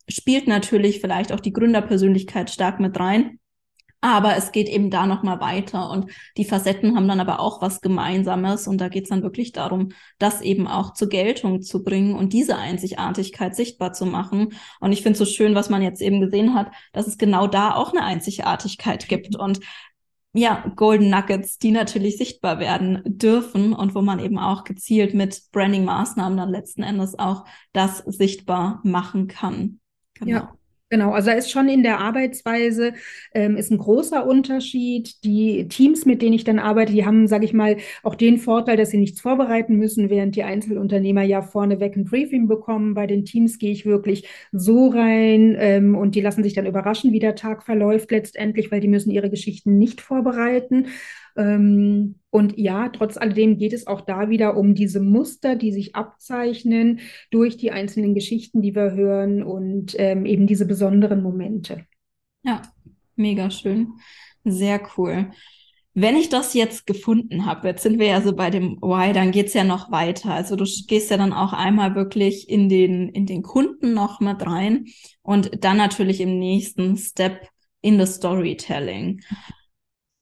spielt 0.09 0.47
natürlich 0.47 0.99
vielleicht 0.99 1.31
auch 1.31 1.39
die 1.39 1.53
Gründerpersönlichkeit 1.53 2.49
stark 2.49 2.79
mit 2.79 2.99
rein. 2.99 3.37
Aber 4.03 4.35
es 4.35 4.51
geht 4.51 4.67
eben 4.67 4.89
da 4.89 5.05
nochmal 5.05 5.39
weiter 5.41 5.91
und 5.91 6.09
die 6.35 6.45
Facetten 6.45 6.95
haben 6.95 7.07
dann 7.07 7.19
aber 7.19 7.39
auch 7.39 7.61
was 7.61 7.81
Gemeinsames 7.81 8.67
und 8.67 8.81
da 8.81 8.89
geht 8.89 9.03
es 9.03 9.09
dann 9.09 9.21
wirklich 9.21 9.51
darum, 9.51 9.89
das 10.17 10.41
eben 10.41 10.67
auch 10.67 10.93
zur 10.95 11.07
Geltung 11.07 11.61
zu 11.61 11.83
bringen 11.83 12.15
und 12.15 12.33
diese 12.33 12.57
Einzigartigkeit 12.57 13.55
sichtbar 13.55 13.93
zu 13.93 14.07
machen. 14.07 14.53
Und 14.79 14.91
ich 14.91 15.03
finde 15.03 15.11
es 15.11 15.19
so 15.19 15.25
schön, 15.25 15.53
was 15.53 15.69
man 15.69 15.83
jetzt 15.83 16.01
eben 16.01 16.19
gesehen 16.19 16.55
hat, 16.55 16.71
dass 16.93 17.05
es 17.05 17.19
genau 17.19 17.45
da 17.45 17.75
auch 17.75 17.93
eine 17.93 18.03
Einzigartigkeit 18.03 19.07
gibt 19.07 19.35
und 19.35 19.59
ja, 20.33 20.71
Golden 20.75 21.09
Nuggets, 21.09 21.57
die 21.57 21.71
natürlich 21.71 22.17
sichtbar 22.17 22.59
werden 22.59 23.01
dürfen 23.05 23.73
und 23.73 23.95
wo 23.95 24.01
man 24.01 24.19
eben 24.19 24.39
auch 24.39 24.63
gezielt 24.63 25.13
mit 25.13 25.43
Branding-Maßnahmen 25.51 26.37
dann 26.37 26.49
letzten 26.49 26.83
Endes 26.83 27.19
auch 27.19 27.45
das 27.73 27.99
sichtbar 27.99 28.79
machen 28.83 29.27
kann. 29.27 29.79
Genau. 30.13 30.31
Ja. 30.31 30.53
Genau, 30.93 31.13
also 31.13 31.29
da 31.29 31.37
ist 31.37 31.49
schon 31.49 31.69
in 31.69 31.83
der 31.83 31.99
Arbeitsweise 31.99 32.91
ähm, 33.33 33.55
ist 33.55 33.71
ein 33.71 33.77
großer 33.77 34.25
Unterschied. 34.27 35.23
Die 35.23 35.69
Teams, 35.69 36.05
mit 36.05 36.21
denen 36.21 36.33
ich 36.33 36.43
dann 36.43 36.59
arbeite, 36.59 36.91
die 36.91 37.05
haben, 37.05 37.27
sage 37.27 37.45
ich 37.45 37.53
mal, 37.53 37.77
auch 38.03 38.13
den 38.13 38.37
Vorteil, 38.37 38.75
dass 38.75 38.89
sie 38.89 38.97
nichts 38.97 39.21
vorbereiten 39.21 39.77
müssen, 39.77 40.09
während 40.09 40.35
die 40.35 40.43
Einzelunternehmer 40.43 41.21
ja 41.23 41.43
vorneweg 41.43 41.95
ein 41.95 42.03
Briefing 42.03 42.49
bekommen. 42.49 42.93
Bei 42.93 43.07
den 43.07 43.23
Teams 43.23 43.57
gehe 43.57 43.71
ich 43.71 43.85
wirklich 43.85 44.27
so 44.51 44.89
rein 44.89 45.55
ähm, 45.57 45.95
und 45.95 46.13
die 46.15 46.21
lassen 46.21 46.43
sich 46.43 46.53
dann 46.55 46.65
überraschen, 46.65 47.13
wie 47.13 47.19
der 47.19 47.35
Tag 47.35 47.63
verläuft 47.63 48.11
letztendlich, 48.11 48.69
weil 48.69 48.81
die 48.81 48.89
müssen 48.89 49.11
ihre 49.11 49.29
Geschichten 49.29 49.77
nicht 49.77 50.01
vorbereiten. 50.01 50.87
Ähm, 51.37 52.15
und 52.29 52.57
ja, 52.57 52.89
trotz 52.89 53.17
alledem 53.17 53.57
geht 53.57 53.73
es 53.73 53.87
auch 53.87 54.01
da 54.01 54.29
wieder 54.29 54.55
um 54.55 54.73
diese 54.73 55.01
Muster, 55.01 55.55
die 55.55 55.71
sich 55.71 55.95
abzeichnen 55.95 56.99
durch 57.29 57.57
die 57.57 57.71
einzelnen 57.71 58.15
Geschichten, 58.15 58.61
die 58.61 58.73
wir 58.73 58.93
hören 58.93 59.43
und 59.43 59.95
ähm, 59.97 60.25
eben 60.25 60.47
diese 60.47 60.65
besonderen 60.65 61.21
Momente. 61.21 61.85
Ja, 62.43 62.61
mega 63.15 63.51
schön. 63.51 63.93
Sehr 64.43 64.81
cool. 64.97 65.31
Wenn 65.93 66.15
ich 66.15 66.29
das 66.29 66.53
jetzt 66.53 66.87
gefunden 66.87 67.45
habe, 67.45 67.67
jetzt 67.67 67.83
sind 67.83 67.99
wir 67.99 68.07
ja 68.07 68.21
so 68.21 68.33
bei 68.33 68.49
dem 68.49 68.77
Why, 68.81 69.11
dann 69.11 69.31
geht's 69.31 69.53
ja 69.53 69.65
noch 69.65 69.91
weiter. 69.91 70.33
Also 70.33 70.55
du 70.55 70.63
gehst 70.87 71.11
ja 71.11 71.17
dann 71.17 71.33
auch 71.33 71.51
einmal 71.51 71.95
wirklich 71.95 72.49
in 72.49 72.69
den, 72.69 73.09
in 73.09 73.25
den 73.25 73.41
Kunden 73.41 73.93
noch 73.93 74.21
mit 74.21 74.45
rein 74.45 74.85
und 75.21 75.65
dann 75.65 75.75
natürlich 75.75 76.21
im 76.21 76.39
nächsten 76.39 76.95
Step 76.95 77.45
in 77.81 77.97
das 77.97 78.15
Storytelling. 78.15 79.21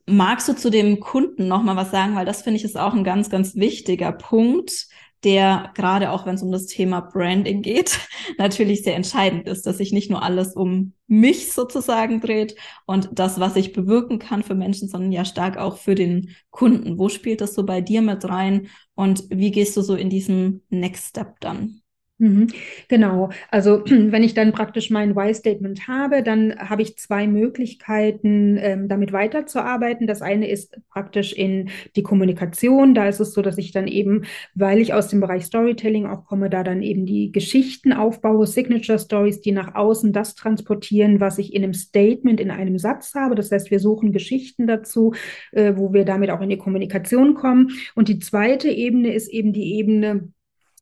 Magst 0.09 0.47
du 0.49 0.53
zu 0.55 0.69
dem 0.69 0.99
Kunden 0.99 1.47
noch 1.47 1.61
mal 1.61 1.75
was 1.75 1.91
sagen, 1.91 2.15
weil 2.15 2.25
das 2.25 2.41
finde 2.41 2.57
ich 2.57 2.63
ist 2.63 2.77
auch 2.77 2.93
ein 2.93 3.03
ganz 3.03 3.29
ganz 3.29 3.55
wichtiger 3.55 4.11
Punkt, 4.11 4.87
der 5.23 5.71
gerade 5.75 6.11
auch 6.11 6.25
wenn 6.25 6.35
es 6.35 6.41
um 6.41 6.51
das 6.51 6.65
Thema 6.65 7.01
Branding 7.01 7.61
geht, 7.61 7.99
natürlich 8.37 8.83
sehr 8.83 8.95
entscheidend 8.95 9.47
ist, 9.47 9.65
dass 9.65 9.77
sich 9.77 9.91
nicht 9.91 10.09
nur 10.09 10.23
alles 10.23 10.55
um 10.55 10.93
mich 11.07 11.51
sozusagen 11.51 12.21
dreht 12.21 12.55
und 12.85 13.09
das, 13.11 13.39
was 13.39 13.55
ich 13.55 13.73
bewirken 13.73 14.19
kann 14.19 14.43
für 14.43 14.55
Menschen, 14.55 14.87
sondern 14.87 15.11
ja 15.11 15.25
stark 15.25 15.57
auch 15.57 15.77
für 15.77 15.95
den 15.95 16.35
Kunden. 16.49 16.97
Wo 16.97 17.09
spielt 17.09 17.41
das 17.41 17.53
so 17.53 17.65
bei 17.65 17.81
dir 17.81 18.01
mit 18.01 18.27
rein 18.27 18.69
und 18.95 19.25
wie 19.29 19.51
gehst 19.51 19.75
du 19.77 19.81
so 19.81 19.95
in 19.95 20.09
diesen 20.09 20.63
Next 20.69 21.09
Step 21.09 21.39
dann? 21.41 21.81
Mhm. 22.19 22.47
Genau. 22.89 23.29
Also 23.49 23.83
wenn 23.87 24.23
ich 24.23 24.33
dann 24.33 24.51
praktisch 24.51 24.89
mein 24.89 25.15
Why-Statement 25.15 25.87
habe, 25.87 26.21
dann 26.21 26.53
habe 26.57 26.81
ich 26.81 26.97
zwei 26.97 27.27
Möglichkeiten, 27.27 28.57
ähm, 28.59 28.89
damit 28.89 29.13
weiterzuarbeiten. 29.13 30.05
Das 30.05 30.21
eine 30.21 30.49
ist 30.49 30.77
praktisch 30.89 31.31
in 31.31 31.69
die 31.95 32.03
Kommunikation. 32.03 32.93
Da 32.93 33.07
ist 33.07 33.21
es 33.21 33.33
so, 33.33 33.41
dass 33.41 33.57
ich 33.57 33.71
dann 33.71 33.87
eben, 33.87 34.25
weil 34.53 34.79
ich 34.79 34.93
aus 34.93 35.07
dem 35.07 35.21
Bereich 35.21 35.45
Storytelling 35.45 36.05
auch 36.07 36.25
komme, 36.25 36.49
da 36.49 36.63
dann 36.63 36.83
eben 36.83 37.05
die 37.05 37.31
Geschichten 37.31 37.93
aufbaue, 37.93 38.45
Signature 38.45 38.99
Stories, 38.99 39.39
die 39.39 39.53
nach 39.53 39.75
außen 39.75 40.11
das 40.11 40.35
transportieren, 40.35 41.21
was 41.21 41.37
ich 41.37 41.53
in 41.53 41.63
einem 41.63 41.73
Statement, 41.73 42.41
in 42.41 42.51
einem 42.51 42.77
Satz 42.79 43.15
habe. 43.15 43.35
Das 43.35 43.49
heißt, 43.49 43.71
wir 43.71 43.79
suchen 43.79 44.11
Geschichten 44.11 44.67
dazu, 44.67 45.13
äh, 45.53 45.73
wo 45.77 45.93
wir 45.93 46.03
damit 46.03 46.31
auch 46.31 46.41
in 46.41 46.49
die 46.49 46.57
Kommunikation 46.57 47.33
kommen. 47.33 47.69
Und 47.95 48.09
die 48.09 48.19
zweite 48.19 48.69
Ebene 48.69 49.13
ist 49.13 49.29
eben 49.29 49.53
die 49.53 49.75
Ebene, 49.75 50.33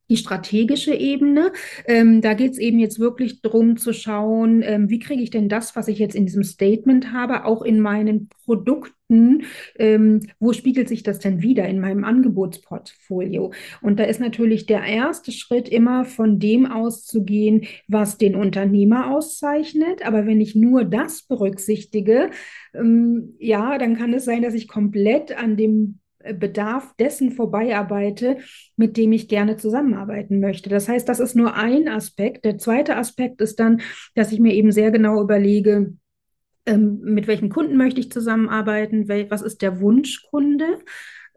die 0.09 0.17
strategische 0.17 0.93
Ebene. 0.93 1.51
Ähm, 1.85 2.21
da 2.21 2.33
geht 2.33 2.53
es 2.53 2.57
eben 2.57 2.79
jetzt 2.79 2.99
wirklich 2.99 3.41
darum 3.41 3.77
zu 3.77 3.93
schauen, 3.93 4.61
ähm, 4.63 4.89
wie 4.89 4.99
kriege 4.99 5.21
ich 5.21 5.29
denn 5.29 5.49
das, 5.49 5.75
was 5.75 5.87
ich 5.87 5.99
jetzt 5.99 6.15
in 6.15 6.25
diesem 6.25 6.43
Statement 6.43 7.11
habe, 7.11 7.45
auch 7.45 7.61
in 7.61 7.79
meinen 7.79 8.29
Produkten, 8.45 9.43
ähm, 9.77 10.21
wo 10.39 10.53
spiegelt 10.53 10.87
sich 10.87 11.03
das 11.03 11.19
denn 11.19 11.41
wieder 11.41 11.67
in 11.67 11.79
meinem 11.79 12.03
Angebotsportfolio? 12.03 13.53
Und 13.81 13.99
da 13.99 14.03
ist 14.03 14.19
natürlich 14.19 14.65
der 14.65 14.83
erste 14.83 15.31
Schritt 15.31 15.69
immer 15.69 16.05
von 16.05 16.39
dem 16.39 16.65
auszugehen, 16.65 17.65
was 17.87 18.17
den 18.17 18.35
Unternehmer 18.35 19.11
auszeichnet. 19.11 20.05
Aber 20.05 20.25
wenn 20.25 20.41
ich 20.41 20.55
nur 20.55 20.83
das 20.83 21.23
berücksichtige, 21.23 22.31
ähm, 22.73 23.35
ja, 23.39 23.77
dann 23.77 23.97
kann 23.97 24.13
es 24.13 24.25
sein, 24.25 24.41
dass 24.41 24.53
ich 24.53 24.67
komplett 24.67 25.37
an 25.37 25.57
dem 25.57 25.99
Bedarf 26.34 26.95
dessen 26.97 27.32
vorbeiarbeite, 27.32 28.38
mit 28.75 28.97
dem 28.97 29.11
ich 29.11 29.28
gerne 29.28 29.57
zusammenarbeiten 29.57 30.39
möchte. 30.39 30.69
Das 30.69 30.88
heißt, 30.88 31.07
das 31.07 31.19
ist 31.19 31.36
nur 31.36 31.55
ein 31.55 31.88
Aspekt. 31.88 32.45
Der 32.45 32.57
zweite 32.57 32.97
Aspekt 32.97 33.41
ist 33.41 33.59
dann, 33.59 33.82
dass 34.15 34.32
ich 34.32 34.39
mir 34.39 34.53
eben 34.53 34.71
sehr 34.71 34.91
genau 34.91 35.21
überlege, 35.21 35.93
ähm, 36.65 36.99
mit 37.03 37.28
welchem 37.28 37.49
Kunden 37.49 37.78
möchte 37.78 37.99
ich 37.99 38.11
zusammenarbeiten, 38.11 39.07
was 39.07 39.41
ist 39.41 39.61
der 39.61 39.80
Wunschkunde 39.80 40.80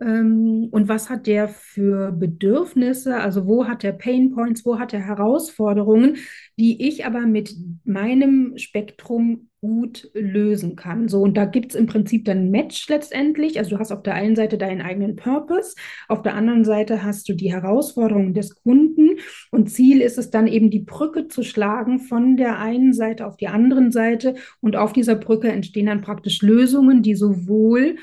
ähm, 0.00 0.68
und 0.70 0.88
was 0.88 1.08
hat 1.10 1.26
der 1.26 1.48
für 1.48 2.12
Bedürfnisse, 2.12 3.16
also 3.16 3.46
wo 3.46 3.66
hat 3.68 3.84
er 3.84 3.92
Pain 3.92 4.32
Points, 4.32 4.64
wo 4.64 4.78
hat 4.78 4.92
er 4.92 5.00
Herausforderungen, 5.00 6.16
die 6.58 6.88
ich 6.88 7.06
aber 7.06 7.20
mit 7.20 7.54
meinem 7.84 8.56
Spektrum 8.56 9.49
gut 9.60 10.10
lösen 10.14 10.74
kann. 10.74 11.08
So, 11.08 11.20
und 11.22 11.36
da 11.36 11.44
gibt 11.44 11.72
es 11.72 11.78
im 11.78 11.86
Prinzip 11.86 12.24
dann 12.24 12.50
Match 12.50 12.88
letztendlich. 12.88 13.58
Also 13.58 13.70
du 13.70 13.78
hast 13.78 13.92
auf 13.92 14.02
der 14.02 14.14
einen 14.14 14.34
Seite 14.34 14.56
deinen 14.56 14.80
eigenen 14.80 15.16
Purpose, 15.16 15.74
auf 16.08 16.22
der 16.22 16.34
anderen 16.34 16.64
Seite 16.64 17.02
hast 17.02 17.28
du 17.28 17.34
die 17.34 17.52
Herausforderungen 17.52 18.32
des 18.32 18.54
Kunden 18.54 19.18
und 19.50 19.70
Ziel 19.70 20.00
ist 20.00 20.16
es 20.16 20.30
dann 20.30 20.46
eben 20.46 20.70
die 20.70 20.80
Brücke 20.80 21.28
zu 21.28 21.42
schlagen 21.42 21.98
von 21.98 22.36
der 22.38 22.58
einen 22.58 22.94
Seite 22.94 23.26
auf 23.26 23.36
die 23.36 23.48
anderen 23.48 23.92
Seite 23.92 24.34
und 24.60 24.76
auf 24.76 24.92
dieser 24.94 25.14
Brücke 25.14 25.52
entstehen 25.52 25.86
dann 25.86 26.00
praktisch 26.00 26.40
Lösungen, 26.40 27.02
die 27.02 27.14
sowohl 27.14 27.96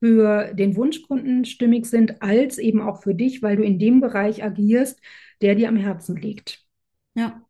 für 0.00 0.52
den 0.54 0.76
Wunschkunden 0.76 1.44
stimmig 1.44 1.86
sind, 1.86 2.20
als 2.20 2.58
eben 2.58 2.80
auch 2.80 3.02
für 3.02 3.14
dich, 3.14 3.42
weil 3.42 3.56
du 3.56 3.62
in 3.62 3.78
dem 3.78 4.00
Bereich 4.00 4.42
agierst, 4.42 5.00
der 5.40 5.54
dir 5.54 5.68
am 5.68 5.76
Herzen 5.76 6.16
liegt. 6.16 6.64
Ja, 7.14 7.40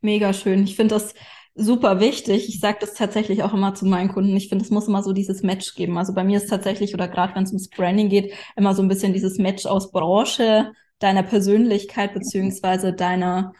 mega 0.00 0.32
schön. 0.32 0.62
Ich 0.64 0.76
finde 0.76 0.94
das 0.94 1.14
super 1.58 2.00
wichtig. 2.00 2.48
Ich 2.48 2.60
sage 2.60 2.78
das 2.80 2.94
tatsächlich 2.94 3.42
auch 3.42 3.52
immer 3.52 3.74
zu 3.74 3.86
meinen 3.86 4.08
Kunden. 4.08 4.36
Ich 4.36 4.48
finde, 4.48 4.64
es 4.64 4.70
muss 4.70 4.88
immer 4.88 5.02
so 5.02 5.12
dieses 5.12 5.42
Match 5.42 5.74
geben. 5.74 5.98
Also 5.98 6.14
bei 6.14 6.24
mir 6.24 6.38
ist 6.38 6.48
tatsächlich, 6.48 6.94
oder 6.94 7.08
gerade 7.08 7.34
wenn 7.34 7.44
es 7.44 7.50
ums 7.50 7.68
Branding 7.68 8.08
geht, 8.08 8.32
immer 8.56 8.74
so 8.74 8.82
ein 8.82 8.88
bisschen 8.88 9.12
dieses 9.12 9.38
Match 9.38 9.66
aus 9.66 9.90
Branche, 9.90 10.72
deiner 10.98 11.22
Persönlichkeit 11.22 12.14
beziehungsweise 12.14 12.92
deiner 12.92 13.52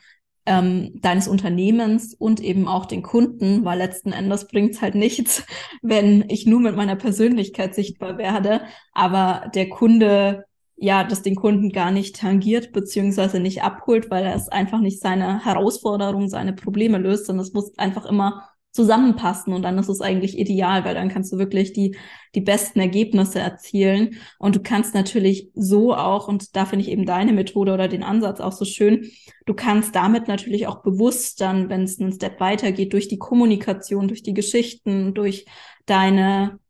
ähm, 0.49 0.99
deines 1.03 1.29
Unternehmens 1.29 2.15
und 2.15 2.41
eben 2.41 2.69
auch 2.69 2.87
den 2.87 3.03
Kunden, 3.03 3.67
weil 3.67 3.77
letzten 3.79 4.13
Endes 4.13 4.49
bringt 4.49 4.75
es 4.75 4.81
halt 4.83 4.95
nichts, 4.95 5.45
wenn 5.83 6.25
ich 6.29 6.47
nur 6.47 6.61
mit 6.61 6.75
meiner 6.75 6.97
Persönlichkeit 6.97 7.75
sichtbar 7.75 8.17
werde, 8.17 8.63
aber 8.93 9.51
der 9.55 9.69
Kunde 9.69 10.47
ja, 10.81 11.05
das 11.05 11.23
den 11.23 11.35
Kunden 11.35 11.71
gar 11.71 11.91
nicht 11.91 12.17
tangiert 12.17 12.73
beziehungsweise 12.73 13.41
nicht 13.41 13.63
abholt, 13.63 14.11
weil 14.11 14.25
er 14.25 14.37
es 14.37 14.49
einfach 14.49 14.81
nicht 14.81 15.01
seine 15.01 15.45
Herausforderungen, 15.45 16.29
seine 16.29 16.53
Probleme 16.53 16.99
löst, 16.99 17.27
sondern 17.27 17.45
es 17.45 17.53
muss 17.53 17.77
einfach 17.79 18.07
immer 18.07 18.49
zusammenpassen 18.71 19.55
und 19.55 19.63
dann 19.63 19.77
ist 19.79 19.89
es 19.89 20.01
eigentlich 20.01 20.39
ideal, 20.39 20.85
weil 20.85 20.95
dann 20.95 21.09
kannst 21.09 21.33
du 21.33 21.39
wirklich 21.39 21.73
die, 21.73 21.97
die 22.37 22.41
besten 22.41 22.79
Ergebnisse 22.79 23.41
erzielen. 23.41 24.19
Und 24.39 24.55
du 24.55 24.61
kannst 24.61 24.95
natürlich 24.95 25.51
so 25.55 25.97
auch, 25.97 26.29
und 26.29 26.55
da 26.55 26.65
finde 26.65 26.85
ich 26.85 26.91
eben 26.93 27.05
deine 27.05 27.33
Methode 27.33 27.73
oder 27.73 27.89
den 27.89 28.05
Ansatz 28.05 28.41
auch 28.41 28.53
so 28.53 28.65
schön, 28.65 29.11
du 29.47 29.55
kannst 29.55 29.97
damit 29.97 30.29
natürlich 30.29 30.69
auch 30.69 30.83
bewusst 30.83 31.41
dann, 31.41 31.69
wenn 31.71 31.83
es 31.83 31.99
einen 31.99 32.13
Step 32.13 32.39
weitergeht, 32.39 32.93
durch 32.93 33.09
die 33.09 33.19
Kommunikation, 33.19 34.07
durch 34.07 34.23
die 34.23 34.35
Geschichten, 34.35 35.13
durch 35.13 35.47
deine 35.87 36.61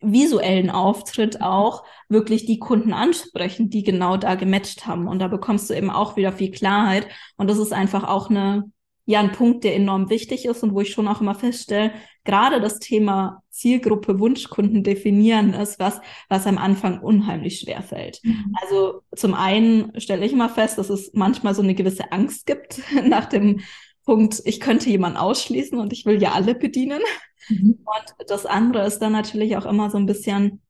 visuellen 0.00 0.70
Auftritt 0.70 1.42
auch 1.42 1.84
wirklich 2.08 2.46
die 2.46 2.58
Kunden 2.58 2.92
ansprechen, 2.92 3.70
die 3.70 3.82
genau 3.82 4.16
da 4.16 4.34
gematcht 4.34 4.86
haben. 4.86 5.06
Und 5.08 5.18
da 5.18 5.28
bekommst 5.28 5.70
du 5.70 5.74
eben 5.74 5.90
auch 5.90 6.16
wieder 6.16 6.32
viel 6.32 6.50
Klarheit. 6.50 7.06
Und 7.36 7.50
das 7.50 7.58
ist 7.58 7.72
einfach 7.72 8.04
auch 8.04 8.30
eine, 8.30 8.70
ja, 9.06 9.20
ein 9.20 9.32
Punkt, 9.32 9.64
der 9.64 9.76
enorm 9.76 10.08
wichtig 10.08 10.46
ist 10.46 10.62
und 10.62 10.74
wo 10.74 10.80
ich 10.80 10.90
schon 10.90 11.08
auch 11.08 11.20
immer 11.20 11.34
feststelle, 11.34 11.92
gerade 12.24 12.60
das 12.60 12.78
Thema 12.78 13.42
Zielgruppe 13.50 14.18
Wunschkunden 14.18 14.82
definieren 14.82 15.52
ist 15.52 15.78
was, 15.78 16.00
was 16.28 16.46
am 16.46 16.56
Anfang 16.56 17.00
unheimlich 17.00 17.60
schwer 17.60 17.82
fällt. 17.82 18.20
Mhm. 18.22 18.54
Also 18.60 19.02
zum 19.14 19.34
einen 19.34 19.98
stelle 20.00 20.24
ich 20.24 20.32
immer 20.32 20.48
fest, 20.48 20.78
dass 20.78 20.88
es 20.88 21.10
manchmal 21.12 21.54
so 21.54 21.62
eine 21.62 21.74
gewisse 21.74 22.10
Angst 22.12 22.46
gibt 22.46 22.80
nach 23.04 23.26
dem 23.26 23.60
Punkt, 24.04 24.40
ich 24.44 24.60
könnte 24.60 24.88
jemanden 24.88 25.18
ausschließen 25.18 25.78
und 25.78 25.92
ich 25.92 26.06
will 26.06 26.22
ja 26.22 26.32
alle 26.32 26.54
bedienen. 26.54 27.00
Mhm. 27.50 27.78
Und 27.84 28.30
das 28.30 28.46
andere 28.46 28.86
ist 28.86 29.00
dann 29.00 29.12
natürlich 29.12 29.56
auch 29.56 29.66
immer 29.66 29.90
so 29.90 29.98
ein 29.98 30.06
bisschen 30.06 30.62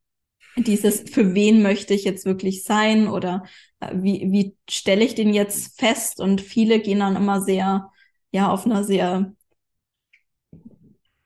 dieses, 0.56 1.02
für 1.10 1.34
wen 1.34 1.62
möchte 1.62 1.94
ich 1.94 2.04
jetzt 2.04 2.24
wirklich 2.24 2.64
sein 2.64 3.08
oder 3.08 3.44
äh, 3.80 3.92
wie, 3.94 4.32
wie 4.32 4.56
stelle 4.68 5.04
ich 5.04 5.14
den 5.14 5.32
jetzt 5.32 5.78
fest? 5.78 6.20
Und 6.20 6.40
viele 6.40 6.80
gehen 6.80 7.00
dann 7.00 7.16
immer 7.16 7.40
sehr, 7.40 7.90
ja, 8.32 8.50
auf 8.50 8.66
einer 8.66 8.84
sehr, 8.84 9.32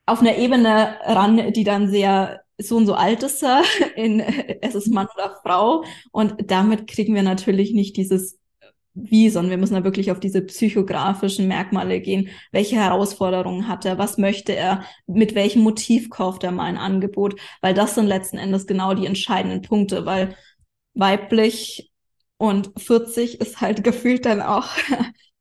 auf 0.07 0.21
einer 0.21 0.37
Ebene 0.37 0.99
ran, 1.05 1.53
die 1.53 1.65
dann 1.65 1.89
sehr 1.91 2.43
so 2.59 2.77
und 2.77 2.87
so 2.87 2.95
alt 2.95 3.23
ist 3.23 3.43
in, 3.97 4.21
es 4.21 4.75
ist 4.75 4.89
Mann 4.89 5.09
oder 5.15 5.39
Frau. 5.43 5.85
Und 6.13 6.51
damit 6.51 6.87
kriegen 6.87 7.15
wir 7.15 7.23
natürlich 7.23 7.73
nicht 7.73 7.97
dieses 7.97 8.39
wie, 8.95 9.29
sondern 9.29 9.51
wir 9.51 9.59
müssen 9.59 9.75
da 9.75 9.85
wirklich 9.85 10.11
auf 10.13 10.21
diese 10.21 10.41
psychografischen 10.43 11.49
Merkmale 11.49 12.01
gehen. 12.01 12.29
Welche 12.53 12.77
Herausforderungen 12.77 13.69
hat 13.69 13.85
er? 13.85 13.99
Was 13.99 14.19
möchte 14.19 14.55
er? 14.55 14.85
Mit 15.07 15.35
welchem 15.35 15.63
Motiv 15.63 16.11
kauft 16.11 16.45
er 16.45 16.53
mal 16.53 16.65
ein 16.65 16.79
Angebot? 16.79 17.39
Weil 17.61 17.75
das 17.75 17.97
sind 17.97 18.07
letzten 18.07 18.39
Endes 18.39 18.67
genau 18.67 18.95
die 18.95 19.07
entscheidenden 19.07 19.63
Punkte, 19.63 20.07
weil 20.07 20.37
weiblich 20.95 21.91
und 22.37 22.71
40 22.77 23.41
ist 23.41 23.61
halt 23.61 23.85
gefühlt 23.85 24.27
dann 24.27 24.41
auch 24.41 24.69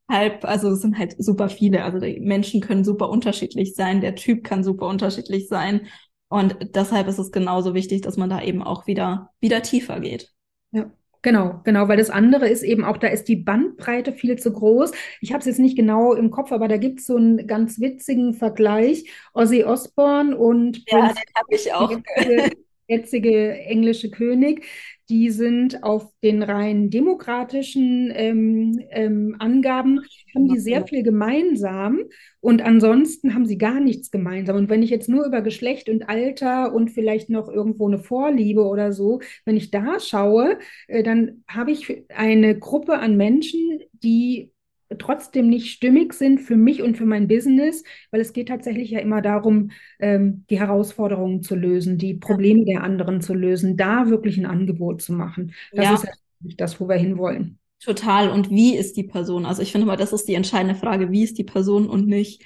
halb, 0.10 0.46
also 0.46 0.70
es 0.72 0.82
sind 0.82 0.98
halt 0.98 1.16
super 1.18 1.50
viele. 1.50 1.84
Also 1.84 2.00
die 2.00 2.20
Menschen 2.20 2.62
können 2.62 2.84
super 2.84 3.10
unterschiedlich 3.10 3.76
sein, 3.76 4.02
der 4.02 4.16
Typ 4.16 4.44
kann 4.44 4.64
super 4.64 4.88
unterschiedlich 4.88 5.48
sein. 5.48 5.88
Und 6.28 6.58
deshalb 6.76 7.08
ist 7.08 7.20
es 7.20 7.32
genauso 7.32 7.76
wichtig, 7.76 8.02
dass 8.02 8.18
man 8.18 8.30
da 8.30 8.42
eben 8.42 8.64
auch 8.64 8.88
wieder, 8.88 9.30
wieder 9.40 9.62
tiefer 9.62 10.00
geht. 10.00 10.32
Ja. 10.72 10.92
Genau, 11.24 11.62
genau, 11.64 11.88
weil 11.88 11.98
das 11.98 12.10
andere 12.10 12.50
ist 12.50 12.64
eben 12.64 12.84
auch, 12.84 12.98
da 12.98 13.08
ist 13.08 13.30
die 13.30 13.38
Bandbreite 13.38 14.12
viel 14.12 14.38
zu 14.38 14.52
groß. 14.52 14.92
Ich 15.22 15.32
habe 15.32 15.40
es 15.40 15.46
jetzt 15.46 15.60
nicht 15.60 15.78
genau 15.78 16.14
im 16.14 16.30
Kopf, 16.32 16.52
aber 16.52 16.68
da 16.68 16.76
gibt 16.76 17.00
es 17.00 17.06
so 17.06 17.16
einen 17.16 17.48
ganz 17.48 17.80
witzigen 17.80 18.34
Vergleich. 18.34 19.10
Ozzy 19.34 19.64
Osbourne 19.64 20.38
und 20.38 20.84
ja, 20.86 21.00
Prince, 21.00 21.16
den 21.16 21.36
habe 21.36 21.56
ich 21.56 21.74
auch. 21.74 21.92
Der 22.28 22.52
jetzige 22.90 23.54
englische 23.54 24.12
König 24.12 24.66
die 25.10 25.30
sind 25.30 25.84
auf 25.84 26.08
den 26.24 26.44
rein 26.44 26.90
demokratischen 26.90 28.12
ähm, 28.16 28.80
ähm, 28.90 29.36
Angaben, 29.40 30.00
haben 30.34 30.48
die 30.48 30.60
sehr 30.60 30.88
viel 30.88 31.04
gemeinsam 31.04 32.00
und 32.40 32.62
ansonsten 32.62 33.34
haben 33.34 33.46
sie 33.46 33.58
gar 33.58 33.80
nichts 33.80 34.12
gemeinsam. 34.12 34.56
Und 34.56 34.70
wenn 34.70 34.82
ich 34.82 34.90
jetzt 34.90 35.10
nur 35.10 35.26
über 35.26 35.42
Geschlecht 35.42 35.90
und 35.90 36.08
Alter 36.08 36.74
und 36.74 36.90
vielleicht 36.92 37.30
noch 37.30 37.50
irgendwo 37.50 37.88
eine 37.88 38.00
Vorliebe 38.00 38.64
oder 38.64 38.94
so, 38.94 39.20
wenn 39.46 39.58
ich 39.58 39.72
da 39.72 40.00
schaue, 40.00 40.58
äh, 40.88 41.04
dann 41.04 41.44
habe 41.48 41.72
ich 41.72 42.06
eine 42.10 42.58
Gruppe 42.58 43.00
an 43.00 43.18
Menschen, 43.18 43.80
die 43.92 44.53
trotzdem 44.98 45.50
nicht 45.50 45.72
stimmig 45.72 46.14
sind 46.14 46.40
für 46.40 46.56
mich 46.56 46.82
und 46.82 46.98
für 46.98 47.06
mein 47.06 47.28
Business, 47.28 47.84
weil 48.12 48.22
es 48.22 48.34
geht 48.34 48.48
tatsächlich 48.48 48.92
ja 48.92 49.00
immer 49.00 49.22
darum, 49.22 49.72
ähm, 50.00 50.46
die 50.50 50.60
Herausforderungen 50.60 51.42
zu 51.42 51.56
lösen, 51.56 51.98
die 51.98 52.14
Probleme 52.14 52.66
der 52.66 52.84
anderen 52.84 53.22
zu 53.22 53.34
lösen, 53.34 53.78
da 53.78 54.10
wirklich 54.10 54.38
ein 54.38 54.46
Angebot 54.46 55.02
zu 55.02 55.14
machen. 55.14 55.54
Das 55.72 55.86
ja. 55.86 55.94
ist 55.94 56.04
ja 56.04 56.12
das, 56.58 56.80
wo 56.80 56.88
wir 56.88 56.96
hinwollen. 56.96 57.60
Total. 57.84 58.30
Und 58.30 58.50
wie 58.50 58.76
ist 58.76 58.96
die 58.96 59.04
Person? 59.04 59.46
Also 59.46 59.62
ich 59.62 59.72
finde 59.72 59.88
mal, 59.88 59.98
das 59.98 60.14
ist 60.14 60.28
die 60.28 60.36
entscheidende 60.36 60.76
Frage. 60.76 61.12
Wie 61.12 61.24
ist 61.24 61.38
die 61.38 61.44
Person 61.44 61.90
und 61.90 62.08
nicht 62.08 62.44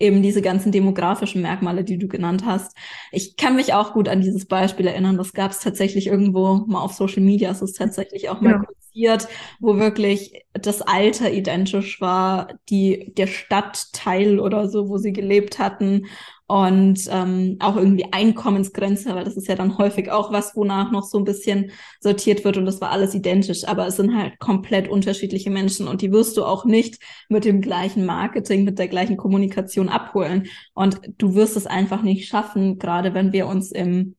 eben 0.00 0.22
diese 0.22 0.42
ganzen 0.42 0.72
demografischen 0.72 1.42
Merkmale, 1.42 1.84
die 1.84 1.98
du 1.98 2.08
genannt 2.08 2.44
hast. 2.44 2.74
Ich 3.12 3.36
kann 3.36 3.54
mich 3.54 3.74
auch 3.74 3.92
gut 3.92 4.08
an 4.08 4.22
dieses 4.22 4.46
Beispiel 4.46 4.86
erinnern. 4.86 5.18
Das 5.18 5.34
gab 5.34 5.50
es 5.50 5.60
tatsächlich 5.60 6.06
irgendwo 6.06 6.64
mal 6.66 6.80
auf 6.80 6.94
Social 6.94 7.22
Media. 7.22 7.50
Es 7.50 7.62
ist 7.62 7.76
tatsächlich 7.76 8.30
auch 8.30 8.40
mal 8.40 8.52
ja. 8.52 8.58
kurz 8.58 8.79
fokussiert, 8.90 9.28
wo 9.60 9.78
wirklich 9.78 10.44
das 10.52 10.82
Alter 10.82 11.32
identisch 11.32 12.00
war, 12.00 12.48
die, 12.68 13.12
der 13.16 13.26
Stadtteil 13.26 14.38
oder 14.38 14.68
so, 14.68 14.88
wo 14.88 14.98
sie 14.98 15.12
gelebt 15.12 15.58
hatten 15.58 16.06
und 16.46 17.08
ähm, 17.10 17.56
auch 17.60 17.76
irgendwie 17.76 18.12
Einkommensgrenze, 18.12 19.14
weil 19.14 19.24
das 19.24 19.36
ist 19.36 19.46
ja 19.46 19.54
dann 19.54 19.78
häufig 19.78 20.10
auch 20.10 20.32
was, 20.32 20.56
wonach 20.56 20.90
noch 20.90 21.04
so 21.04 21.18
ein 21.18 21.24
bisschen 21.24 21.70
sortiert 22.00 22.44
wird 22.44 22.56
und 22.56 22.66
das 22.66 22.80
war 22.80 22.90
alles 22.90 23.14
identisch, 23.14 23.64
aber 23.68 23.86
es 23.86 23.96
sind 23.96 24.16
halt 24.16 24.38
komplett 24.40 24.88
unterschiedliche 24.88 25.50
Menschen 25.50 25.86
und 25.86 26.02
die 26.02 26.10
wirst 26.10 26.36
du 26.36 26.44
auch 26.44 26.64
nicht 26.64 27.00
mit 27.28 27.44
dem 27.44 27.60
gleichen 27.60 28.04
Marketing, 28.04 28.64
mit 28.64 28.80
der 28.80 28.88
gleichen 28.88 29.16
Kommunikation 29.16 29.88
abholen. 29.88 30.48
Und 30.74 31.00
du 31.18 31.34
wirst 31.34 31.56
es 31.56 31.66
einfach 31.66 32.02
nicht 32.02 32.28
schaffen, 32.28 32.78
gerade 32.78 33.14
wenn 33.14 33.32
wir 33.32 33.46
uns 33.46 33.70
im 33.70 34.16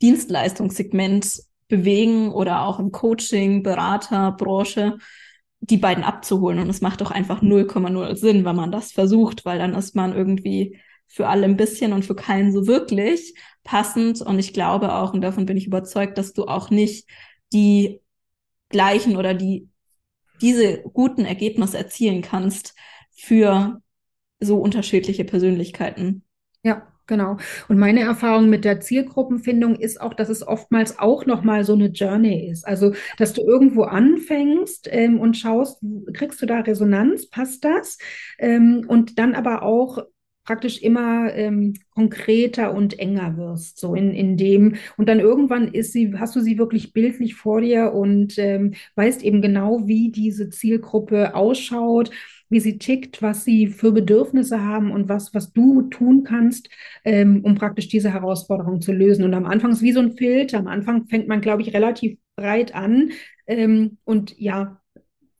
Dienstleistungssegment 0.00 1.45
bewegen 1.68 2.32
oder 2.32 2.62
auch 2.62 2.78
im 2.78 2.92
Coaching, 2.92 3.62
Berater, 3.62 4.32
Branche, 4.32 4.98
die 5.60 5.78
beiden 5.78 6.04
abzuholen 6.04 6.58
und 6.58 6.68
es 6.68 6.80
macht 6.80 7.00
doch 7.00 7.10
einfach 7.10 7.42
0,0 7.42 8.14
Sinn, 8.16 8.44
wenn 8.44 8.56
man 8.56 8.70
das 8.70 8.92
versucht, 8.92 9.44
weil 9.44 9.58
dann 9.58 9.74
ist 9.74 9.96
man 9.96 10.14
irgendwie 10.14 10.78
für 11.06 11.28
alle 11.28 11.44
ein 11.44 11.56
bisschen 11.56 11.92
und 11.92 12.04
für 12.04 12.14
keinen 12.14 12.52
so 12.52 12.66
wirklich 12.66 13.34
passend. 13.64 14.20
Und 14.20 14.38
ich 14.38 14.52
glaube 14.52 14.94
auch, 14.94 15.12
und 15.12 15.22
davon 15.22 15.46
bin 15.46 15.56
ich 15.56 15.66
überzeugt, 15.66 16.18
dass 16.18 16.32
du 16.32 16.44
auch 16.44 16.70
nicht 16.70 17.08
die 17.52 18.00
gleichen 18.68 19.16
oder 19.16 19.34
die 19.34 19.68
diese 20.42 20.82
guten 20.82 21.24
Ergebnisse 21.24 21.78
erzielen 21.78 22.20
kannst 22.20 22.74
für 23.10 23.80
so 24.38 24.58
unterschiedliche 24.58 25.24
Persönlichkeiten. 25.24 26.24
Ja, 26.62 26.92
genau. 27.06 27.36
Und 27.68 27.78
meine 27.78 28.00
Erfahrung 28.00 28.48
mit 28.48 28.64
der 28.64 28.80
Zielgruppenfindung 28.80 29.76
ist 29.76 30.00
auch, 30.00 30.14
dass 30.14 30.28
es 30.28 30.46
oftmals 30.46 30.98
auch 30.98 31.26
nochmal 31.26 31.64
so 31.64 31.74
eine 31.74 31.88
Journey 31.88 32.50
ist. 32.50 32.66
Also, 32.66 32.94
dass 33.18 33.32
du 33.32 33.42
irgendwo 33.42 33.82
anfängst 33.84 34.88
ähm, 34.90 35.20
und 35.20 35.36
schaust, 35.36 35.82
kriegst 36.14 36.40
du 36.42 36.46
da 36.46 36.60
Resonanz, 36.60 37.28
passt 37.28 37.64
das? 37.64 37.98
Ähm, 38.38 38.84
und 38.88 39.18
dann 39.18 39.34
aber 39.34 39.62
auch 39.62 39.98
praktisch 40.46 40.80
immer 40.80 41.34
ähm, 41.34 41.74
konkreter 41.90 42.72
und 42.72 42.98
enger 42.98 43.36
wirst, 43.36 43.78
so 43.78 43.94
in, 43.94 44.12
in 44.14 44.36
dem. 44.36 44.76
Und 44.96 45.08
dann 45.08 45.20
irgendwann 45.20 45.68
ist 45.68 45.92
sie, 45.92 46.14
hast 46.16 46.36
du 46.36 46.40
sie 46.40 46.56
wirklich 46.56 46.92
bildlich 46.92 47.34
vor 47.34 47.60
dir 47.60 47.92
und 47.92 48.38
ähm, 48.38 48.74
weißt 48.94 49.22
eben 49.24 49.42
genau, 49.42 49.86
wie 49.86 50.10
diese 50.10 50.48
Zielgruppe 50.48 51.34
ausschaut, 51.34 52.10
wie 52.48 52.60
sie 52.60 52.78
tickt, 52.78 53.22
was 53.22 53.44
sie 53.44 53.66
für 53.66 53.92
Bedürfnisse 53.92 54.62
haben 54.62 54.92
und 54.92 55.08
was, 55.08 55.34
was 55.34 55.52
du 55.52 55.82
tun 55.82 56.22
kannst, 56.22 56.68
ähm, 57.04 57.40
um 57.44 57.56
praktisch 57.56 57.88
diese 57.88 58.12
Herausforderung 58.12 58.80
zu 58.80 58.92
lösen. 58.92 59.24
Und 59.24 59.34
am 59.34 59.46
Anfang 59.46 59.72
ist 59.72 59.82
wie 59.82 59.92
so 59.92 60.00
ein 60.00 60.16
Filter. 60.16 60.58
Am 60.58 60.68
Anfang 60.68 61.06
fängt 61.06 61.28
man, 61.28 61.40
glaube 61.40 61.62
ich, 61.62 61.74
relativ 61.74 62.18
breit 62.36 62.74
an 62.74 63.10
ähm, 63.46 63.98
und 64.04 64.38
ja, 64.38 64.80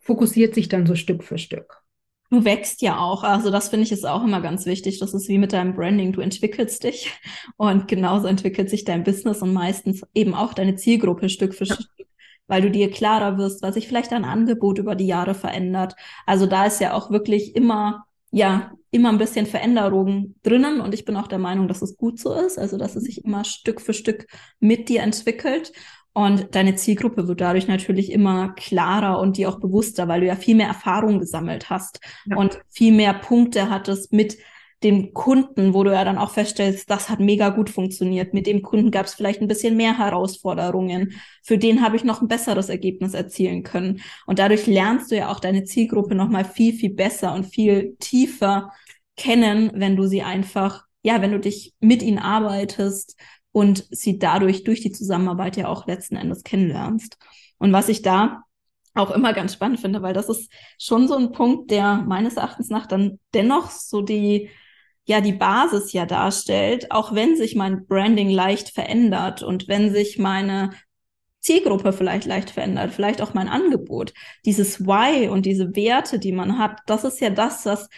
fokussiert 0.01 0.55
sich 0.55 0.69
dann 0.69 0.87
so 0.87 0.95
Stück 0.95 1.23
für 1.23 1.39
Stück. 1.39 1.86
Du 2.31 2.45
wächst 2.45 2.83
ja 2.83 2.99
auch. 2.99 3.23
Also 3.23 3.51
das 3.51 3.69
finde 3.69 3.85
ich 3.85 3.93
ist 3.93 4.07
auch 4.07 4.25
immer 4.25 4.41
ganz 4.41 4.67
wichtig. 4.67 4.99
Das 4.99 5.15
ist 5.15 5.29
wie 5.29 5.39
mit 5.39 5.53
deinem 5.53 5.75
Branding. 5.75 6.13
Du 6.13 6.21
entwickelst 6.21 6.85
dich 6.85 7.13
und 7.57 7.89
genauso 7.89 8.27
entwickelt 8.27 8.69
sich 8.71 8.85
dein 8.85 9.05
Business 9.05 9.43
und 9.43 9.53
meistens 9.53 10.03
eben 10.15 10.35
auch 10.35 10.55
deine 10.55 10.77
Zielgruppe 10.77 11.29
Stück 11.29 11.55
für 11.55 11.65
ja. 11.65 11.75
Stück, 11.75 12.09
weil 12.47 12.63
du 12.63 12.71
dir 12.71 12.91
klarer 12.91 13.39
wirst, 13.39 13.63
was 13.63 13.75
sich 13.75 13.87
vielleicht 13.89 14.13
dein 14.13 14.25
Angebot 14.25 14.79
über 14.79 14.95
die 14.95 15.07
Jahre 15.07 15.35
verändert. 15.35 15.95
Also 16.27 16.47
da 16.47 16.67
ist 16.67 16.81
ja 16.81 16.95
auch 16.95 17.11
wirklich 17.11 17.55
immer, 17.55 18.07
ja, 18.33 18.73
immer 18.91 19.11
ein 19.11 19.19
bisschen 19.19 19.47
Veränderung 19.47 20.35
drinnen 20.43 20.81
und 20.81 20.95
ich 20.95 21.05
bin 21.05 21.17
auch 21.17 21.27
der 21.27 21.39
Meinung, 21.39 21.69
dass 21.69 21.83
es 21.83 21.97
gut 21.97 22.19
so 22.19 22.33
ist. 22.33 22.59
Also 22.59 22.77
dass 22.77 22.97
es 22.97 23.05
sich 23.05 23.25
immer 23.25 23.45
Stück 23.45 23.81
für 23.81 23.95
Stück 23.95 24.27
mit 24.59 24.89
dir 24.89 25.03
entwickelt. 25.03 25.73
Und 26.17 26.55
deine 26.55 26.77
Zielgruppe 26.77 27.29
wird 27.29 27.43
dadurch 27.43 27.69
natürlich 27.69 28.11
immer 28.11 28.55
klarer 28.55 29.21
und 29.21 29.37
dir 29.37 29.51
auch 29.51 29.61
bewusster, 29.61 30.09
weil 30.09 30.23
du 30.23 30.27
ja 30.27 30.35
viel 30.35 30.55
mehr 30.55 30.67
Erfahrung 30.67 31.19
gesammelt 31.19 31.69
hast 31.69 32.01
ja. 32.25 32.39
und 32.39 32.59
viel 32.71 32.95
mehr 32.95 33.13
Punkte 33.13 33.69
hattest 33.69 34.15
mit 34.15 34.39
dem 34.83 35.13
Kunden, 35.13 35.75
wo 35.75 35.85
du 35.85 35.93
ja 35.93 36.07
dann 36.07 36.17
auch 36.17 36.31
feststellst, 36.31 36.89
das 36.89 37.11
hat 37.11 37.21
mega 37.21 37.51
gut 37.51 37.69
funktioniert. 37.69 38.33
Mit 38.33 38.47
dem 38.47 38.63
Kunden 38.63 38.91
gab 38.91 39.05
es 39.05 39.13
vielleicht 39.13 39.43
ein 39.43 39.47
bisschen 39.47 39.77
mehr 39.77 39.99
Herausforderungen. 39.99 41.13
Für 41.43 41.59
den 41.59 41.83
habe 41.83 41.97
ich 41.97 42.05
noch 42.05 42.23
ein 42.23 42.29
besseres 42.29 42.71
Ergebnis 42.71 43.13
erzielen 43.13 43.63
können. 43.63 44.01
Und 44.25 44.39
dadurch 44.39 44.67
lernst 44.67 45.11
du 45.11 45.17
ja 45.17 45.31
auch 45.31 45.39
deine 45.39 45.65
Zielgruppe 45.65 46.15
noch 46.15 46.31
mal 46.31 46.47
viel, 46.47 46.73
viel 46.73 46.95
besser 46.95 47.35
und 47.35 47.45
viel 47.45 47.95
tiefer 48.01 48.73
kennen, 49.19 49.71
wenn 49.75 49.97
du 49.97 50.07
sie 50.07 50.23
einfach, 50.23 50.87
ja, 51.03 51.21
wenn 51.21 51.33
du 51.33 51.41
dich 51.41 51.75
mit 51.79 52.03
ihnen 52.03 52.19
arbeitest, 52.19 53.19
und 53.57 53.87
sie 53.91 54.19
dadurch 54.19 54.65
durch 54.65 54.83
die 54.83 54.93
Zusammenarbeit 54.93 55.57
ja 55.57 55.69
auch 55.69 55.87
letzten 55.87 56.17
Endes 56.17 56.45
kennenlernst. 56.45 57.17
Und 57.57 57.73
was 57.73 57.89
ich 57.89 58.03
da 58.03 58.43
auch 58.95 59.11
immer 59.11 59.33
ganz 59.33 59.55
spannend 59.55 59.81
finde, 59.81 60.03
weil 60.03 60.13
das 60.13 60.29
ist 60.29 60.53
schon 60.79 61.09
so 61.09 61.17
ein 61.17 61.33
Punkt, 61.33 61.71
der 61.71 62.05
meines 62.07 62.37
Erachtens 62.37 62.69
nach 62.69 62.87
dann 62.87 63.19
dennoch 63.33 63.71
so 63.71 64.03
die, 64.03 64.51
ja, 65.07 65.23
die 65.23 65.33
Basis 65.33 65.95
ja 65.95 66.05
darstellt, 66.05 66.91
auch 66.91 67.15
wenn 67.15 67.35
sich 67.35 67.57
mein 67.57 67.87
Branding 67.87 68.29
leicht 68.29 68.75
verändert 68.75 69.43
und 69.43 69.69
wenn 69.69 69.91
sich 69.91 70.19
meine 70.19 70.73
Zielgruppe 71.41 71.95
vielleicht 71.95 72.27
leicht 72.27 72.51
verändert, 72.51 72.93
vielleicht 72.93 73.23
auch 73.23 73.33
mein 73.33 73.49
Angebot. 73.49 74.13
Dieses 74.45 74.85
Why 74.85 75.29
und 75.31 75.47
diese 75.47 75.75
Werte, 75.75 76.19
die 76.19 76.33
man 76.33 76.59
hat, 76.59 76.81
das 76.87 77.05
ist 77.05 77.23
ja 77.23 77.31
das, 77.31 77.65
was 77.65 77.89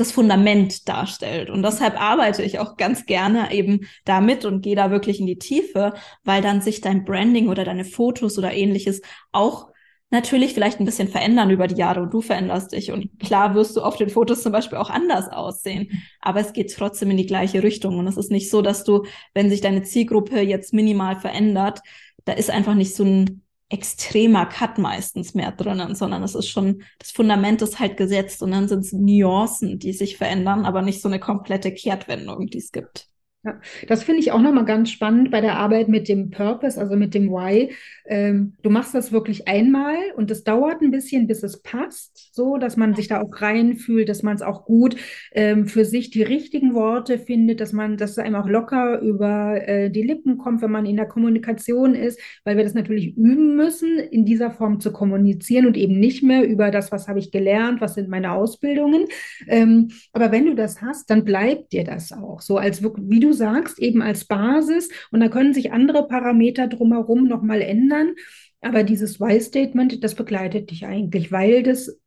das 0.00 0.12
Fundament 0.12 0.88
darstellt. 0.88 1.50
Und 1.50 1.62
deshalb 1.62 2.00
arbeite 2.00 2.42
ich 2.42 2.58
auch 2.58 2.76
ganz 2.76 3.06
gerne 3.06 3.52
eben 3.52 3.86
damit 4.04 4.44
und 4.44 4.62
gehe 4.62 4.76
da 4.76 4.90
wirklich 4.90 5.20
in 5.20 5.26
die 5.26 5.38
Tiefe, 5.38 5.94
weil 6.24 6.42
dann 6.42 6.60
sich 6.62 6.80
dein 6.80 7.04
Branding 7.04 7.48
oder 7.48 7.64
deine 7.64 7.84
Fotos 7.84 8.38
oder 8.38 8.52
ähnliches 8.52 9.02
auch 9.32 9.70
natürlich 10.10 10.54
vielleicht 10.54 10.80
ein 10.80 10.84
bisschen 10.84 11.08
verändern 11.08 11.50
über 11.50 11.68
die 11.68 11.76
Jahre 11.76 12.02
und 12.02 12.12
du 12.12 12.20
veränderst 12.20 12.72
dich. 12.72 12.90
Und 12.90 13.20
klar 13.20 13.54
wirst 13.54 13.76
du 13.76 13.82
auf 13.82 13.96
den 13.96 14.10
Fotos 14.10 14.42
zum 14.42 14.52
Beispiel 14.52 14.78
auch 14.78 14.90
anders 14.90 15.28
aussehen. 15.28 16.02
Aber 16.20 16.40
es 16.40 16.52
geht 16.52 16.74
trotzdem 16.74 17.10
in 17.12 17.16
die 17.16 17.26
gleiche 17.26 17.62
Richtung. 17.62 17.98
Und 17.98 18.08
es 18.08 18.16
ist 18.16 18.30
nicht 18.30 18.50
so, 18.50 18.60
dass 18.60 18.84
du, 18.84 19.04
wenn 19.34 19.50
sich 19.50 19.60
deine 19.60 19.82
Zielgruppe 19.82 20.40
jetzt 20.40 20.74
minimal 20.74 21.16
verändert, 21.16 21.80
da 22.24 22.32
ist 22.32 22.50
einfach 22.50 22.74
nicht 22.74 22.94
so 22.94 23.04
ein 23.04 23.42
extremer 23.70 24.46
Cut 24.46 24.78
meistens 24.78 25.34
mehr 25.34 25.52
drinnen, 25.52 25.94
sondern 25.94 26.22
es 26.22 26.34
ist 26.34 26.48
schon, 26.48 26.82
das 26.98 27.12
Fundament 27.12 27.62
ist 27.62 27.78
halt 27.78 27.96
gesetzt 27.96 28.42
und 28.42 28.50
dann 28.50 28.68
sind 28.68 28.80
es 28.80 28.92
Nuancen, 28.92 29.78
die 29.78 29.92
sich 29.92 30.16
verändern, 30.16 30.66
aber 30.66 30.82
nicht 30.82 31.00
so 31.00 31.08
eine 31.08 31.20
komplette 31.20 31.72
Kehrtwendung, 31.72 32.48
die 32.48 32.58
es 32.58 32.72
gibt. 32.72 33.08
Ja, 33.42 33.58
das 33.88 34.04
finde 34.04 34.20
ich 34.20 34.32
auch 34.32 34.40
nochmal 34.42 34.66
ganz 34.66 34.90
spannend 34.90 35.30
bei 35.30 35.40
der 35.40 35.56
Arbeit 35.56 35.88
mit 35.88 36.08
dem 36.08 36.28
Purpose, 36.28 36.78
also 36.78 36.94
mit 36.94 37.14
dem 37.14 37.30
Why. 37.30 37.72
Ähm, 38.06 38.56
du 38.62 38.68
machst 38.68 38.94
das 38.94 39.12
wirklich 39.12 39.48
einmal 39.48 39.96
und 40.14 40.30
es 40.30 40.44
dauert 40.44 40.82
ein 40.82 40.90
bisschen, 40.90 41.26
bis 41.26 41.42
es 41.42 41.62
passt, 41.62 42.34
so 42.34 42.58
dass 42.58 42.76
man 42.76 42.94
sich 42.94 43.08
da 43.08 43.22
auch 43.22 43.40
reinfühlt, 43.40 44.10
dass 44.10 44.22
man 44.22 44.34
es 44.34 44.42
auch 44.42 44.66
gut 44.66 44.96
ähm, 45.32 45.66
für 45.68 45.86
sich 45.86 46.10
die 46.10 46.22
richtigen 46.22 46.74
Worte 46.74 47.18
findet, 47.18 47.62
dass 47.62 47.72
man, 47.72 47.96
dass 47.96 48.10
es 48.10 48.18
einem 48.18 48.34
auch 48.34 48.46
locker 48.46 49.00
über 49.00 49.66
äh, 49.66 49.90
die 49.90 50.02
Lippen 50.02 50.36
kommt, 50.36 50.60
wenn 50.60 50.70
man 50.70 50.84
in 50.84 50.96
der 50.96 51.06
Kommunikation 51.08 51.94
ist, 51.94 52.20
weil 52.44 52.58
wir 52.58 52.64
das 52.64 52.74
natürlich 52.74 53.16
üben 53.16 53.56
müssen, 53.56 53.98
in 53.98 54.26
dieser 54.26 54.50
Form 54.50 54.80
zu 54.80 54.92
kommunizieren 54.92 55.66
und 55.66 55.78
eben 55.78 55.98
nicht 55.98 56.22
mehr 56.22 56.46
über 56.46 56.70
das, 56.70 56.92
was 56.92 57.08
habe 57.08 57.18
ich 57.20 57.30
gelernt, 57.30 57.80
was 57.80 57.94
sind 57.94 58.10
meine 58.10 58.32
Ausbildungen. 58.32 59.06
Ähm, 59.46 59.88
aber 60.12 60.30
wenn 60.30 60.44
du 60.44 60.54
das 60.54 60.82
hast, 60.82 61.08
dann 61.08 61.24
bleibt 61.24 61.72
dir 61.72 61.84
das 61.84 62.12
auch 62.12 62.42
so, 62.42 62.58
als 62.58 62.82
wie 62.82 63.20
du 63.20 63.29
sagst, 63.32 63.78
eben 63.78 64.02
als 64.02 64.24
Basis. 64.24 64.88
Und 65.10 65.20
da 65.20 65.28
können 65.28 65.54
sich 65.54 65.72
andere 65.72 66.06
Parameter 66.06 66.66
drumherum 66.66 67.24
nochmal 67.24 67.62
ändern. 67.62 68.14
Aber 68.60 68.82
dieses 68.82 69.20
Why-Statement, 69.20 70.04
das 70.04 70.14
begleitet 70.14 70.70
dich 70.70 70.86
eigentlich, 70.86 71.32
weil 71.32 71.62
das 71.62 71.98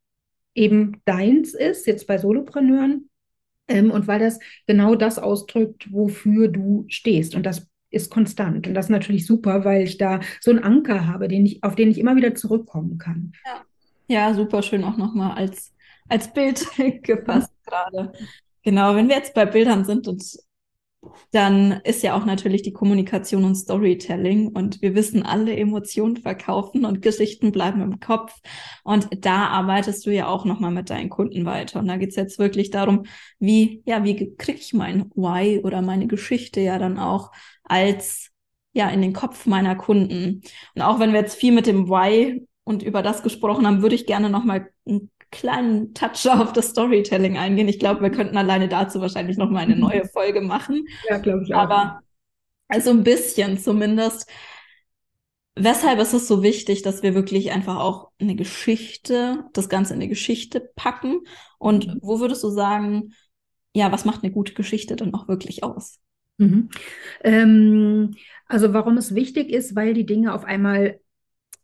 eben 0.54 1.02
deins 1.06 1.54
ist, 1.54 1.88
jetzt 1.88 2.06
bei 2.06 2.18
Solopreneuren, 2.18 3.10
ähm, 3.68 3.92
und 3.92 4.08
weil 4.08 4.20
das 4.20 4.40
genau 4.68 4.96
das 4.96 5.20
ausdrückt, 5.20 5.92
wofür 5.92 6.48
du 6.48 6.86
stehst. 6.90 7.36
Und 7.36 7.46
das 7.46 7.68
ist 7.90 8.12
konstant. 8.12 8.68
Und 8.68 8.74
das 8.74 8.88
ist 8.88 8.92
natürlich 8.92 9.26
super, 9.26 9.66
weil 9.66 9.84
ich 9.84 9.98
da 9.98 10.20
so 10.42 10.52
einen 10.52 10.64
Anker 10.64 11.08
habe, 11.08 11.28
den 11.28 11.46
ich, 11.46 11.64
auf 11.64 11.76
den 11.76 11.90
ich 11.90 12.00
immer 12.00 12.16
wieder 12.16 12.36
zurückkommen 12.36 12.98
kann. 12.98 13.34
Ja, 13.46 13.62
ja 14.08 14.34
super 14.34 14.64
schön 14.64 14.84
auch 14.84 14.98
nochmal 14.98 15.38
als, 15.38 15.74
als 16.10 16.34
Bild 16.34 16.66
gepasst 17.04 17.54
gerade. 17.66 18.12
Genau, 18.64 18.96
wenn 18.96 19.10
wir 19.10 19.18
jetzt 19.18 19.34
bei 19.34 19.46
Bildern 19.46 19.86
sind 19.86 20.08
und 20.08 20.24
dann 21.32 21.82
ist 21.84 22.04
ja 22.04 22.16
auch 22.16 22.26
natürlich 22.26 22.62
die 22.62 22.74
Kommunikation 22.74 23.44
und 23.44 23.56
Storytelling 23.56 24.48
und 24.48 24.82
wir 24.82 24.96
wissen 24.96 25.24
alle, 25.24 25.56
Emotionen 25.56 26.18
verkaufen 26.18 26.86
und 26.86 27.02
Geschichten 27.02 27.52
bleiben 27.52 27.82
im 27.82 28.00
Kopf. 28.00 28.34
Und 28.84 29.10
da 29.26 29.48
arbeitest 29.48 30.06
du 30.06 30.12
ja 30.12 30.28
auch 30.28 30.46
nochmal 30.46 30.72
mit 30.72 30.90
deinen 30.90 31.10
Kunden 31.10 31.46
weiter. 31.46 31.80
Und 31.80 31.88
da 31.88 31.98
geht's 31.98 32.16
jetzt 32.16 32.40
wirklich 32.40 32.70
darum, 32.70 33.06
wie, 33.40 33.82
ja, 33.86 34.04
wie 34.04 34.36
kriege 34.36 34.60
ich 34.60 34.74
mein 34.74 35.10
Why 35.16 35.62
oder 35.64 35.82
meine 35.82 36.08
Geschichte 36.08 36.62
ja 36.62 36.78
dann 36.78 37.00
auch 37.00 37.32
als 37.64 38.32
ja 38.74 38.90
in 38.90 39.02
den 39.02 39.14
Kopf 39.14 39.46
meiner 39.46 39.76
Kunden. 39.76 40.42
Und 40.76 40.82
auch 40.82 41.00
wenn 41.00 41.14
wir 41.14 41.20
jetzt 41.20 41.36
viel 41.36 41.54
mit 41.54 41.68
dem 41.68 41.90
Why 41.90 42.46
und 42.64 42.84
über 42.84 43.02
das 43.02 43.24
gesprochen 43.24 43.68
haben, 43.68 43.82
würde 43.82 43.96
ich 43.96 44.06
gerne 44.06 44.30
nochmal 44.30 44.70
ein 44.88 45.10
kleinen 45.34 45.94
Touch 45.94 46.30
auf 46.30 46.54
das 46.54 46.70
Storytelling 46.70 47.38
eingehen. 47.38 47.68
Ich 47.68 47.80
glaube, 47.80 48.02
wir 48.02 48.12
könnten 48.12 48.38
alleine 48.38 48.70
dazu 48.70 49.02
wahrscheinlich 49.02 49.38
noch 49.38 49.50
mal 49.50 49.60
eine 49.60 49.76
neue 49.76 50.06
Folge 50.06 50.42
machen. 50.42 50.86
Ja, 51.10 51.18
glaube 51.18 51.44
ich 51.44 51.54
auch. 51.54 51.60
Aber 51.60 52.00
also 52.68 52.92
ein 52.92 53.04
bisschen 53.04 53.58
zumindest. 53.58 54.30
Weshalb 55.56 56.00
ist 56.00 56.14
es 56.14 56.28
so 56.28 56.42
wichtig, 56.42 56.82
dass 56.82 57.04
wir 57.04 57.14
wirklich 57.14 57.52
einfach 57.52 57.78
auch 57.78 58.10
eine 58.20 58.36
Geschichte, 58.36 59.46
das 59.54 59.70
Ganze 59.70 59.94
in 59.94 60.00
eine 60.00 60.10
Geschichte 60.10 60.72
packen? 60.76 61.22
Und 61.60 61.88
mhm. 61.88 62.00
wo 62.02 62.20
würdest 62.20 62.44
du 62.44 62.50
sagen, 62.50 63.14
ja, 63.76 63.92
was 63.92 64.06
macht 64.06 64.24
eine 64.24 64.32
gute 64.32 64.54
Geschichte 64.54 64.96
dann 64.96 65.14
auch 65.14 65.28
wirklich 65.28 65.64
aus? 65.64 66.00
Mhm. 66.38 66.70
Ähm, 67.24 68.16
also 68.48 68.74
warum 68.74 68.98
es 68.98 69.14
wichtig 69.14 69.50
ist, 69.50 69.76
weil 69.76 69.94
die 69.94 70.06
Dinge 70.06 70.34
auf 70.34 70.44
einmal 70.44 71.00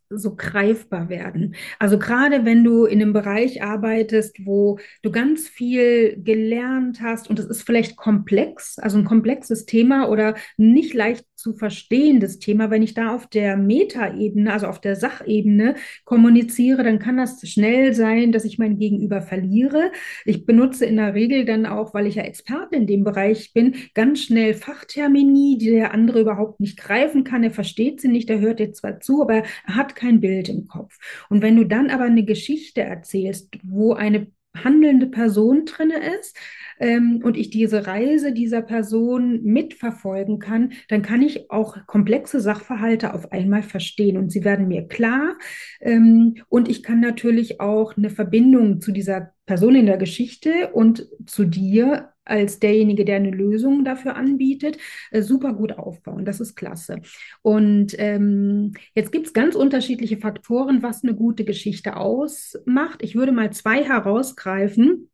so 0.09 0.35
greifbar 0.35 1.09
werden. 1.09 1.55
Also 1.77 1.99
gerade 1.99 2.45
wenn 2.45 2.63
du 2.63 2.85
in 2.85 3.01
einem 3.01 3.13
Bereich 3.13 3.63
arbeitest, 3.63 4.45
wo 4.45 4.79
du 5.03 5.11
ganz 5.11 5.47
viel 5.47 6.21
gelernt 6.23 7.01
hast 7.01 7.29
und 7.29 7.39
es 7.39 7.45
ist 7.45 7.63
vielleicht 7.63 7.95
komplex, 7.95 8.79
also 8.79 8.97
ein 8.97 9.05
komplexes 9.05 9.65
Thema 9.65 10.09
oder 10.09 10.35
nicht 10.57 10.93
leicht 10.93 11.25
zu 11.39 11.53
verstehendes 11.53 12.39
Thema, 12.39 12.69
wenn 12.69 12.83
ich 12.83 12.93
da 12.93 13.15
auf 13.15 13.27
der 13.27 13.55
Metaebene, 13.57 14.51
also 14.51 14.67
auf 14.67 14.81
der 14.81 14.95
Sachebene 14.95 15.75
kommuniziere, 16.03 16.83
dann 16.83 16.99
kann 16.99 17.17
das 17.17 17.39
schnell 17.47 17.93
sein, 17.93 18.31
dass 18.31 18.43
ich 18.43 18.59
mein 18.59 18.77
Gegenüber 18.77 19.21
verliere. 19.21 19.91
Ich 20.25 20.45
benutze 20.45 20.85
in 20.85 20.97
der 20.97 21.13
Regel 21.13 21.45
dann 21.45 21.65
auch, 21.65 21.93
weil 21.93 22.07
ich 22.07 22.15
ja 22.15 22.23
Experte 22.23 22.75
in 22.75 22.87
dem 22.87 23.03
Bereich 23.03 23.53
bin, 23.53 23.75
ganz 23.93 24.21
schnell 24.21 24.53
Fachtermini, 24.53 25.57
die 25.57 25.69
der 25.69 25.93
andere 25.93 26.21
überhaupt 26.21 26.59
nicht 26.59 26.77
greifen 26.77 27.23
kann. 27.23 27.43
Er 27.43 27.51
versteht 27.51 28.01
sie 28.01 28.09
nicht, 28.09 28.29
er 28.29 28.39
hört 28.39 28.59
dir 28.59 28.73
zwar 28.73 28.99
zu, 28.99 29.21
aber 29.21 29.35
er 29.35 29.45
hat 29.67 29.95
kein 29.95 30.19
Bild 30.19 30.49
im 30.49 30.67
Kopf. 30.67 30.97
Und 31.29 31.41
wenn 31.41 31.55
du 31.55 31.63
dann 31.63 31.89
aber 31.89 32.03
eine 32.03 32.25
Geschichte 32.25 32.81
erzählst, 32.81 33.55
wo 33.63 33.93
eine 33.93 34.27
handelnde 34.55 35.07
Person 35.07 35.65
drin 35.65 35.91
ist 35.91 36.37
ähm, 36.79 37.21
und 37.23 37.37
ich 37.37 37.49
diese 37.49 37.87
Reise 37.87 38.33
dieser 38.33 38.61
Person 38.61 39.43
mitverfolgen 39.43 40.39
kann, 40.39 40.73
dann 40.87 41.01
kann 41.01 41.21
ich 41.21 41.51
auch 41.51 41.77
komplexe 41.85 42.39
Sachverhalte 42.39 43.13
auf 43.13 43.31
einmal 43.31 43.63
verstehen 43.63 44.17
und 44.17 44.31
sie 44.31 44.43
werden 44.43 44.67
mir 44.67 44.87
klar 44.87 45.37
ähm, 45.81 46.35
und 46.49 46.69
ich 46.69 46.83
kann 46.83 46.99
natürlich 46.99 47.61
auch 47.61 47.95
eine 47.97 48.09
Verbindung 48.09 48.81
zu 48.81 48.91
dieser 48.91 49.33
Person 49.45 49.75
in 49.75 49.85
der 49.85 49.97
Geschichte 49.97 50.69
und 50.73 51.07
zu 51.25 51.45
dir 51.45 52.13
als 52.29 52.59
derjenige, 52.59 53.05
der 53.05 53.17
eine 53.17 53.31
Lösung 53.31 53.83
dafür 53.83 54.15
anbietet, 54.15 54.77
äh, 55.11 55.21
super 55.21 55.53
gut 55.53 55.73
aufbauen. 55.73 56.25
Das 56.25 56.39
ist 56.39 56.55
klasse. 56.55 57.01
Und 57.41 57.95
ähm, 57.97 58.73
jetzt 58.95 59.11
gibt 59.11 59.27
es 59.27 59.33
ganz 59.33 59.55
unterschiedliche 59.55 60.17
Faktoren, 60.17 60.83
was 60.83 61.03
eine 61.03 61.15
gute 61.15 61.45
Geschichte 61.45 61.95
ausmacht. 61.95 63.01
Ich 63.01 63.15
würde 63.15 63.31
mal 63.31 63.51
zwei 63.51 63.83
herausgreifen. 63.83 65.09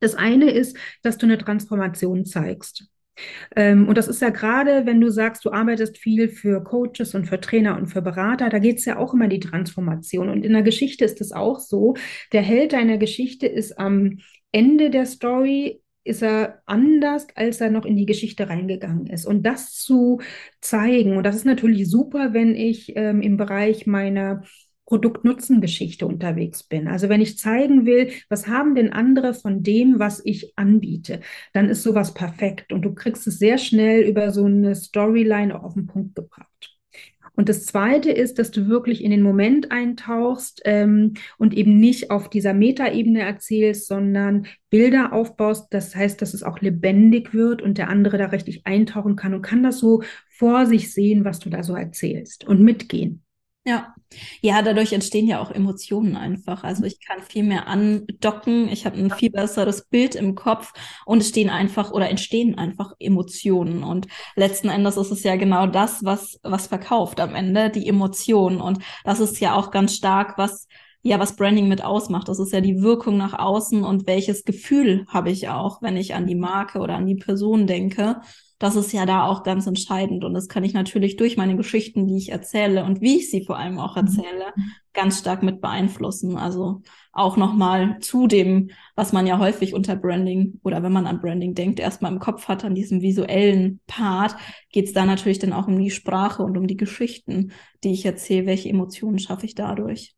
Das 0.00 0.14
eine 0.14 0.50
ist, 0.50 0.76
dass 1.02 1.18
du 1.18 1.26
eine 1.26 1.38
Transformation 1.38 2.24
zeigst. 2.24 2.88
Ähm, 3.54 3.88
und 3.88 3.96
das 3.96 4.08
ist 4.08 4.20
ja 4.20 4.30
gerade, 4.30 4.86
wenn 4.86 5.00
du 5.00 5.10
sagst, 5.10 5.44
du 5.44 5.52
arbeitest 5.52 5.98
viel 5.98 6.28
für 6.28 6.62
Coaches 6.62 7.14
und 7.14 7.26
für 7.26 7.40
Trainer 7.40 7.76
und 7.76 7.86
für 7.86 8.02
Berater, 8.02 8.48
da 8.48 8.58
geht 8.58 8.78
es 8.78 8.84
ja 8.84 8.98
auch 8.98 9.14
immer 9.14 9.28
die 9.28 9.40
Transformation. 9.40 10.28
Und 10.28 10.44
in 10.44 10.52
der 10.52 10.62
Geschichte 10.62 11.04
ist 11.04 11.20
es 11.20 11.32
auch 11.32 11.60
so, 11.60 11.94
der 12.32 12.42
Held 12.42 12.72
deiner 12.72 12.98
Geschichte 12.98 13.46
ist 13.46 13.78
am 13.78 14.18
Ende 14.52 14.90
der 14.90 15.06
Story 15.06 15.80
ist 16.04 16.22
er 16.22 16.62
anders, 16.66 17.26
als 17.34 17.60
er 17.60 17.70
noch 17.70 17.84
in 17.84 17.96
die 17.96 18.06
Geschichte 18.06 18.48
reingegangen 18.48 19.06
ist. 19.06 19.26
Und 19.26 19.42
das 19.44 19.72
zu 19.74 20.20
zeigen, 20.60 21.16
und 21.16 21.24
das 21.24 21.36
ist 21.36 21.46
natürlich 21.46 21.90
super, 21.90 22.32
wenn 22.32 22.54
ich 22.54 22.96
ähm, 22.96 23.22
im 23.22 23.36
Bereich 23.36 23.86
meiner 23.86 24.42
Produkt-Nutzen-Geschichte 24.86 26.06
unterwegs 26.06 26.62
bin. 26.62 26.88
Also 26.88 27.08
wenn 27.08 27.22
ich 27.22 27.38
zeigen 27.38 27.86
will, 27.86 28.12
was 28.28 28.46
haben 28.46 28.74
denn 28.74 28.92
andere 28.92 29.32
von 29.34 29.62
dem, 29.62 29.98
was 29.98 30.20
ich 30.24 30.52
anbiete, 30.56 31.20
dann 31.54 31.68
ist 31.70 31.82
sowas 31.82 32.12
perfekt 32.14 32.72
und 32.72 32.82
du 32.82 32.94
kriegst 32.94 33.26
es 33.26 33.38
sehr 33.38 33.58
schnell 33.58 34.02
über 34.02 34.30
so 34.30 34.44
eine 34.44 34.74
Storyline 34.74 35.58
auch 35.58 35.64
auf 35.64 35.74
den 35.74 35.86
Punkt 35.86 36.14
gebracht. 36.14 36.73
Und 37.36 37.48
das 37.48 37.66
Zweite 37.66 38.10
ist, 38.10 38.38
dass 38.38 38.50
du 38.50 38.68
wirklich 38.68 39.02
in 39.02 39.10
den 39.10 39.22
Moment 39.22 39.72
eintauchst 39.72 40.62
ähm, 40.64 41.14
und 41.36 41.54
eben 41.54 41.78
nicht 41.78 42.10
auf 42.10 42.30
dieser 42.30 42.54
Metaebene 42.54 43.22
erzählst, 43.22 43.88
sondern 43.88 44.46
Bilder 44.70 45.12
aufbaust. 45.12 45.66
Das 45.70 45.96
heißt, 45.96 46.22
dass 46.22 46.34
es 46.34 46.42
auch 46.42 46.60
lebendig 46.60 47.34
wird 47.34 47.60
und 47.60 47.78
der 47.78 47.88
andere 47.88 48.18
da 48.18 48.26
richtig 48.26 48.66
eintauchen 48.66 49.16
kann 49.16 49.34
und 49.34 49.42
kann 49.42 49.62
das 49.62 49.78
so 49.78 50.02
vor 50.28 50.66
sich 50.66 50.92
sehen, 50.92 51.24
was 51.24 51.40
du 51.40 51.50
da 51.50 51.62
so 51.62 51.74
erzählst 51.74 52.44
und 52.44 52.60
mitgehen. 52.60 53.22
Ja. 53.66 53.94
Ja, 54.40 54.62
dadurch 54.62 54.92
entstehen 54.92 55.26
ja 55.26 55.40
auch 55.40 55.50
Emotionen 55.50 56.16
einfach. 56.16 56.64
Also 56.64 56.84
ich 56.84 57.00
kann 57.00 57.22
viel 57.22 57.42
mehr 57.42 57.66
andocken, 57.66 58.68
ich 58.68 58.86
habe 58.86 58.96
ein 58.98 59.10
viel 59.10 59.30
besseres 59.30 59.86
Bild 59.86 60.14
im 60.14 60.34
Kopf 60.34 60.72
und 61.06 61.18
es 61.20 61.28
stehen 61.28 61.50
einfach 61.50 61.90
oder 61.92 62.08
entstehen 62.10 62.56
einfach 62.58 62.92
Emotionen. 62.98 63.82
Und 63.84 64.06
letzten 64.36 64.68
Endes 64.68 64.96
ist 64.96 65.10
es 65.10 65.22
ja 65.22 65.36
genau 65.36 65.66
das, 65.66 66.04
was, 66.04 66.38
was 66.42 66.66
verkauft 66.66 67.20
am 67.20 67.34
Ende, 67.34 67.70
die 67.70 67.88
Emotionen. 67.88 68.60
Und 68.60 68.78
das 69.04 69.20
ist 69.20 69.40
ja 69.40 69.54
auch 69.54 69.70
ganz 69.70 69.94
stark, 69.94 70.38
was 70.38 70.66
ja, 71.06 71.20
was 71.20 71.36
Branding 71.36 71.68
mit 71.68 71.84
ausmacht. 71.84 72.28
Das 72.28 72.38
ist 72.38 72.52
ja 72.54 72.62
die 72.62 72.80
Wirkung 72.80 73.18
nach 73.18 73.38
außen 73.38 73.84
und 73.84 74.06
welches 74.06 74.44
Gefühl 74.44 75.04
habe 75.08 75.30
ich 75.30 75.50
auch, 75.50 75.82
wenn 75.82 75.98
ich 75.98 76.14
an 76.14 76.26
die 76.26 76.34
Marke 76.34 76.78
oder 76.78 76.94
an 76.94 77.06
die 77.06 77.14
Person 77.14 77.66
denke 77.66 78.22
das 78.58 78.76
ist 78.76 78.92
ja 78.92 79.04
da 79.06 79.26
auch 79.26 79.42
ganz 79.42 79.66
entscheidend. 79.66 80.24
Und 80.24 80.34
das 80.34 80.48
kann 80.48 80.64
ich 80.64 80.74
natürlich 80.74 81.16
durch 81.16 81.36
meine 81.36 81.56
Geschichten, 81.56 82.06
die 82.06 82.16
ich 82.16 82.30
erzähle 82.30 82.84
und 82.84 83.00
wie 83.00 83.16
ich 83.16 83.30
sie 83.30 83.44
vor 83.44 83.58
allem 83.58 83.78
auch 83.78 83.96
mhm. 83.96 84.06
erzähle, 84.06 84.52
ganz 84.92 85.18
stark 85.18 85.42
mit 85.42 85.60
beeinflussen. 85.60 86.36
Also 86.36 86.82
auch 87.12 87.36
nochmal 87.36 87.98
zu 88.00 88.26
dem, 88.26 88.70
was 88.94 89.12
man 89.12 89.26
ja 89.26 89.38
häufig 89.38 89.74
unter 89.74 89.96
Branding 89.96 90.60
oder 90.62 90.82
wenn 90.82 90.92
man 90.92 91.06
an 91.06 91.20
Branding 91.20 91.54
denkt, 91.54 91.80
erstmal 91.80 92.12
im 92.12 92.20
Kopf 92.20 92.48
hat, 92.48 92.64
an 92.64 92.74
diesem 92.74 93.02
visuellen 93.02 93.80
Part, 93.86 94.36
geht 94.70 94.86
es 94.86 94.92
da 94.92 95.04
natürlich 95.04 95.38
dann 95.38 95.52
auch 95.52 95.68
um 95.68 95.78
die 95.78 95.90
Sprache 95.90 96.42
und 96.42 96.56
um 96.56 96.66
die 96.66 96.76
Geschichten, 96.76 97.52
die 97.82 97.92
ich 97.92 98.04
erzähle. 98.04 98.46
Welche 98.46 98.68
Emotionen 98.68 99.18
schaffe 99.18 99.46
ich 99.46 99.54
dadurch? 99.54 100.14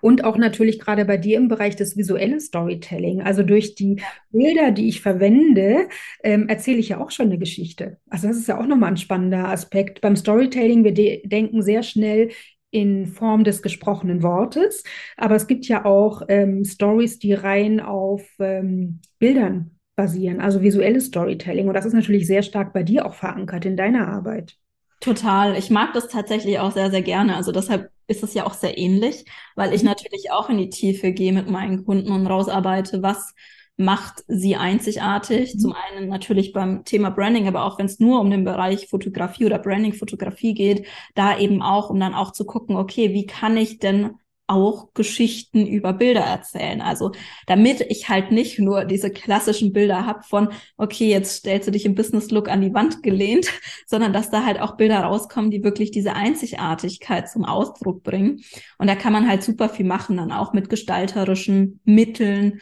Und 0.00 0.24
auch 0.24 0.36
natürlich 0.36 0.78
gerade 0.78 1.04
bei 1.04 1.16
dir 1.16 1.36
im 1.36 1.48
Bereich 1.48 1.76
des 1.76 1.96
visuellen 1.96 2.40
Storytelling. 2.40 3.22
Also 3.22 3.42
durch 3.42 3.74
die 3.74 4.00
Bilder, 4.30 4.70
die 4.70 4.88
ich 4.88 5.00
verwende, 5.00 5.88
ähm, 6.22 6.48
erzähle 6.48 6.78
ich 6.78 6.90
ja 6.90 7.00
auch 7.00 7.10
schon 7.10 7.26
eine 7.26 7.38
Geschichte. 7.38 7.98
Also 8.10 8.28
das 8.28 8.36
ist 8.36 8.48
ja 8.48 8.60
auch 8.60 8.66
nochmal 8.66 8.90
ein 8.90 8.96
spannender 8.96 9.48
Aspekt. 9.48 10.00
Beim 10.00 10.16
Storytelling, 10.16 10.84
wir 10.84 10.92
de 10.92 11.26
denken 11.26 11.62
sehr 11.62 11.82
schnell 11.82 12.30
in 12.70 13.06
Form 13.06 13.44
des 13.44 13.62
gesprochenen 13.62 14.22
Wortes, 14.22 14.84
aber 15.16 15.36
es 15.36 15.46
gibt 15.46 15.66
ja 15.66 15.84
auch 15.84 16.22
ähm, 16.28 16.64
Stories, 16.64 17.18
die 17.18 17.32
rein 17.32 17.80
auf 17.80 18.22
ähm, 18.38 19.00
Bildern 19.18 19.78
basieren, 19.96 20.40
also 20.40 20.62
visuelles 20.62 21.06
Storytelling. 21.06 21.66
Und 21.66 21.74
das 21.74 21.86
ist 21.86 21.94
natürlich 21.94 22.26
sehr 22.26 22.42
stark 22.42 22.72
bei 22.72 22.82
dir 22.82 23.06
auch 23.06 23.14
verankert 23.14 23.64
in 23.64 23.76
deiner 23.76 24.08
Arbeit. 24.08 24.56
Total. 25.00 25.56
Ich 25.56 25.70
mag 25.70 25.92
das 25.92 26.08
tatsächlich 26.08 26.58
auch 26.58 26.72
sehr, 26.72 26.90
sehr 26.90 27.02
gerne. 27.02 27.36
Also 27.36 27.52
deshalb 27.52 27.90
ist 28.08 28.24
es 28.24 28.34
ja 28.34 28.46
auch 28.46 28.54
sehr 28.54 28.76
ähnlich, 28.76 29.24
weil 29.54 29.72
ich 29.72 29.82
mhm. 29.82 29.90
natürlich 29.90 30.32
auch 30.32 30.48
in 30.48 30.58
die 30.58 30.70
Tiefe 30.70 31.12
gehe 31.12 31.32
mit 31.32 31.48
meinen 31.48 31.84
Kunden 31.84 32.10
und 32.10 32.26
rausarbeite, 32.26 33.02
was 33.02 33.34
macht 33.76 34.24
sie 34.26 34.56
einzigartig. 34.56 35.54
Mhm. 35.54 35.58
Zum 35.60 35.74
einen 35.74 36.08
natürlich 36.08 36.52
beim 36.52 36.84
Thema 36.84 37.10
Branding, 37.10 37.46
aber 37.46 37.64
auch 37.64 37.78
wenn 37.78 37.86
es 37.86 38.00
nur 38.00 38.20
um 38.20 38.30
den 38.30 38.44
Bereich 38.44 38.88
Fotografie 38.88 39.46
oder 39.46 39.58
Branding-Fotografie 39.60 40.54
geht, 40.54 40.86
da 41.14 41.38
eben 41.38 41.62
auch, 41.62 41.90
um 41.90 42.00
dann 42.00 42.14
auch 42.14 42.32
zu 42.32 42.44
gucken, 42.44 42.76
okay, 42.76 43.14
wie 43.14 43.26
kann 43.26 43.56
ich 43.56 43.78
denn 43.78 44.16
auch 44.48 44.92
Geschichten 44.94 45.66
über 45.66 45.92
Bilder 45.92 46.22
erzählen. 46.22 46.80
Also 46.80 47.12
damit 47.46 47.82
ich 47.82 48.08
halt 48.08 48.32
nicht 48.32 48.58
nur 48.58 48.84
diese 48.84 49.10
klassischen 49.10 49.72
Bilder 49.72 50.06
habe 50.06 50.22
von, 50.22 50.48
okay, 50.76 51.08
jetzt 51.08 51.36
stellst 51.36 51.68
du 51.68 51.72
dich 51.72 51.84
im 51.84 51.94
Business-Look 51.94 52.48
an 52.48 52.60
die 52.60 52.74
Wand 52.74 53.02
gelehnt, 53.02 53.48
sondern 53.86 54.12
dass 54.12 54.30
da 54.30 54.44
halt 54.44 54.60
auch 54.60 54.76
Bilder 54.76 55.00
rauskommen, 55.00 55.50
die 55.50 55.62
wirklich 55.62 55.90
diese 55.90 56.14
Einzigartigkeit 56.14 57.30
zum 57.30 57.44
Ausdruck 57.44 58.02
bringen. 58.02 58.42
Und 58.78 58.88
da 58.88 58.96
kann 58.96 59.12
man 59.12 59.28
halt 59.28 59.42
super 59.42 59.68
viel 59.68 59.86
machen, 59.86 60.16
dann 60.16 60.32
auch 60.32 60.52
mit 60.52 60.68
gestalterischen 60.68 61.80
Mitteln, 61.84 62.60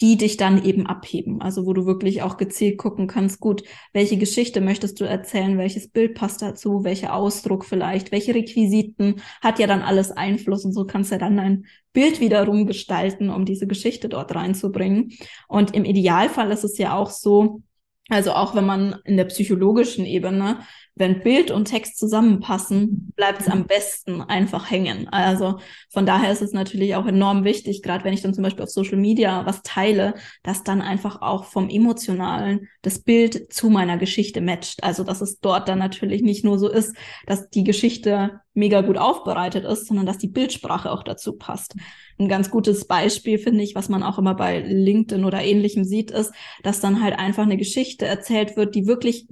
die 0.00 0.16
dich 0.16 0.36
dann 0.36 0.64
eben 0.64 0.86
abheben. 0.86 1.40
Also 1.40 1.64
wo 1.64 1.72
du 1.72 1.86
wirklich 1.86 2.22
auch 2.22 2.36
gezielt 2.36 2.76
gucken 2.76 3.06
kannst, 3.06 3.38
gut, 3.38 3.62
welche 3.92 4.16
Geschichte 4.16 4.60
möchtest 4.60 5.00
du 5.00 5.04
erzählen, 5.04 5.58
welches 5.58 5.88
Bild 5.88 6.14
passt 6.14 6.42
dazu, 6.42 6.82
welcher 6.82 7.14
Ausdruck 7.14 7.64
vielleicht, 7.64 8.10
welche 8.10 8.34
Requisiten, 8.34 9.22
hat 9.40 9.60
ja 9.60 9.68
dann 9.68 9.82
alles 9.82 10.10
Einfluss 10.10 10.64
und 10.64 10.72
so 10.72 10.86
kannst 10.86 11.12
du 11.12 11.18
dann 11.18 11.36
dein 11.36 11.66
Bild 11.92 12.20
wiederum 12.20 12.66
gestalten, 12.66 13.30
um 13.30 13.44
diese 13.44 13.68
Geschichte 13.68 14.08
dort 14.08 14.34
reinzubringen. 14.34 15.12
Und 15.46 15.74
im 15.74 15.84
Idealfall 15.84 16.50
ist 16.50 16.64
es 16.64 16.78
ja 16.78 16.96
auch 16.96 17.10
so, 17.10 17.62
also 18.08 18.32
auch 18.32 18.54
wenn 18.54 18.66
man 18.66 18.96
in 19.04 19.16
der 19.16 19.26
psychologischen 19.26 20.04
Ebene 20.04 20.58
wenn 20.94 21.22
Bild 21.22 21.50
und 21.50 21.64
Text 21.66 21.98
zusammenpassen, 21.98 23.12
bleibt 23.16 23.40
es 23.40 23.48
am 23.48 23.66
besten 23.66 24.20
einfach 24.20 24.70
hängen. 24.70 25.08
Also 25.08 25.58
von 25.90 26.04
daher 26.04 26.30
ist 26.30 26.42
es 26.42 26.52
natürlich 26.52 26.94
auch 26.96 27.06
enorm 27.06 27.44
wichtig, 27.44 27.82
gerade 27.82 28.04
wenn 28.04 28.12
ich 28.12 28.20
dann 28.20 28.34
zum 28.34 28.44
Beispiel 28.44 28.64
auf 28.64 28.70
Social 28.70 28.98
Media 28.98 29.46
was 29.46 29.62
teile, 29.62 30.14
dass 30.42 30.64
dann 30.64 30.82
einfach 30.82 31.22
auch 31.22 31.44
vom 31.44 31.70
Emotionalen 31.70 32.68
das 32.82 32.98
Bild 32.98 33.52
zu 33.52 33.70
meiner 33.70 33.96
Geschichte 33.96 34.42
matcht. 34.42 34.84
Also 34.84 35.02
dass 35.02 35.22
es 35.22 35.40
dort 35.40 35.68
dann 35.68 35.78
natürlich 35.78 36.22
nicht 36.22 36.44
nur 36.44 36.58
so 36.58 36.68
ist, 36.68 36.94
dass 37.26 37.48
die 37.48 37.64
Geschichte 37.64 38.40
mega 38.54 38.82
gut 38.82 38.98
aufbereitet 38.98 39.64
ist, 39.64 39.86
sondern 39.86 40.04
dass 40.04 40.18
die 40.18 40.28
Bildsprache 40.28 40.90
auch 40.90 41.02
dazu 41.02 41.32
passt. 41.32 41.74
Ein 42.18 42.28
ganz 42.28 42.50
gutes 42.50 42.86
Beispiel 42.86 43.38
finde 43.38 43.64
ich, 43.64 43.74
was 43.74 43.88
man 43.88 44.02
auch 44.02 44.18
immer 44.18 44.34
bei 44.34 44.60
LinkedIn 44.60 45.24
oder 45.24 45.42
ähnlichem 45.42 45.84
sieht, 45.84 46.10
ist, 46.10 46.32
dass 46.62 46.80
dann 46.80 47.02
halt 47.02 47.18
einfach 47.18 47.44
eine 47.44 47.56
Geschichte 47.56 48.06
erzählt 48.06 48.56
wird, 48.56 48.74
die 48.74 48.86
wirklich 48.86 49.26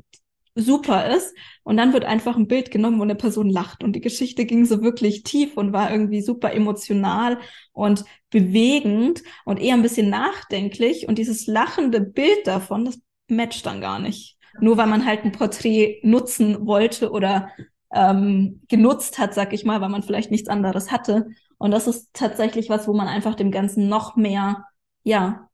super 0.55 1.14
ist 1.14 1.34
und 1.62 1.76
dann 1.76 1.92
wird 1.92 2.05
einfach 2.05 2.36
ein 2.36 2.48
Bild 2.48 2.70
genommen, 2.70 2.98
wo 2.98 3.03
eine 3.03 3.14
Person 3.14 3.48
lacht 3.48 3.84
und 3.84 3.94
die 3.94 4.01
Geschichte 4.01 4.44
ging 4.44 4.64
so 4.64 4.82
wirklich 4.82 5.22
tief 5.22 5.57
und 5.57 5.72
war 5.72 5.90
irgendwie 5.90 6.22
super 6.22 6.53
emotional 6.53 7.38
und 7.72 8.05
bewegend 8.30 9.22
und 9.44 9.61
eher 9.61 9.74
ein 9.74 9.82
bisschen 9.82 10.11
nachdenklich 10.11 11.09
und 11.09 11.18
dieses 11.18 11.46
lachende 11.46 12.01
Bild 12.01 12.46
davon, 12.46 12.84
das 12.84 13.01
matcht 13.28 13.66
dann 13.66 13.80
gar 13.80 13.98
nicht. 13.98 14.36
Nur 14.61 14.76
weil 14.76 14.88
man 14.88 15.07
halt 15.07 15.24
ein 15.24 15.32
Porträt 15.32 16.01
nutzen 16.03 16.66
wollte 16.66 17.11
oder 17.12 17.51
ähm, 17.92 18.62
genutzt 18.68 19.18
hat, 19.18 19.34
sag 19.34 19.53
ich 19.53 19.64
mal, 19.64 19.80
weil 19.80 19.88
man 19.88 20.03
vielleicht 20.03 20.30
nichts 20.30 20.48
anderes 20.48 20.90
hatte. 20.90 21.28
Und 21.59 21.70
das 21.70 21.86
ist 21.86 22.09
tatsächlich 22.12 22.68
was, 22.68 22.88
wo 22.88 22.92
man 22.94 23.09
einfach 23.09 23.34
dem 23.34 23.51
Ganzen 23.51 23.88
noch 23.88 24.16
mehr, 24.16 24.64
ja, 25.03 25.49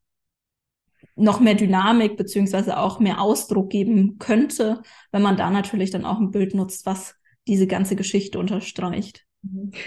noch 1.17 1.41
mehr 1.41 1.55
Dynamik 1.55 2.17
beziehungsweise 2.17 2.79
auch 2.79 3.01
mehr 3.01 3.21
Ausdruck 3.21 3.71
geben 3.71 4.19
könnte, 4.19 4.83
wenn 5.11 5.23
man 5.23 5.37
da 5.37 5.51
natürlich 5.51 5.91
dann 5.91 6.05
auch 6.05 6.19
ein 6.19 6.31
Bild 6.31 6.55
nutzt, 6.55 6.87
was 6.87 7.17
diese 7.49 7.67
ganze 7.67 7.97
Geschichte 7.97 8.39
unterstreicht. 8.39 9.26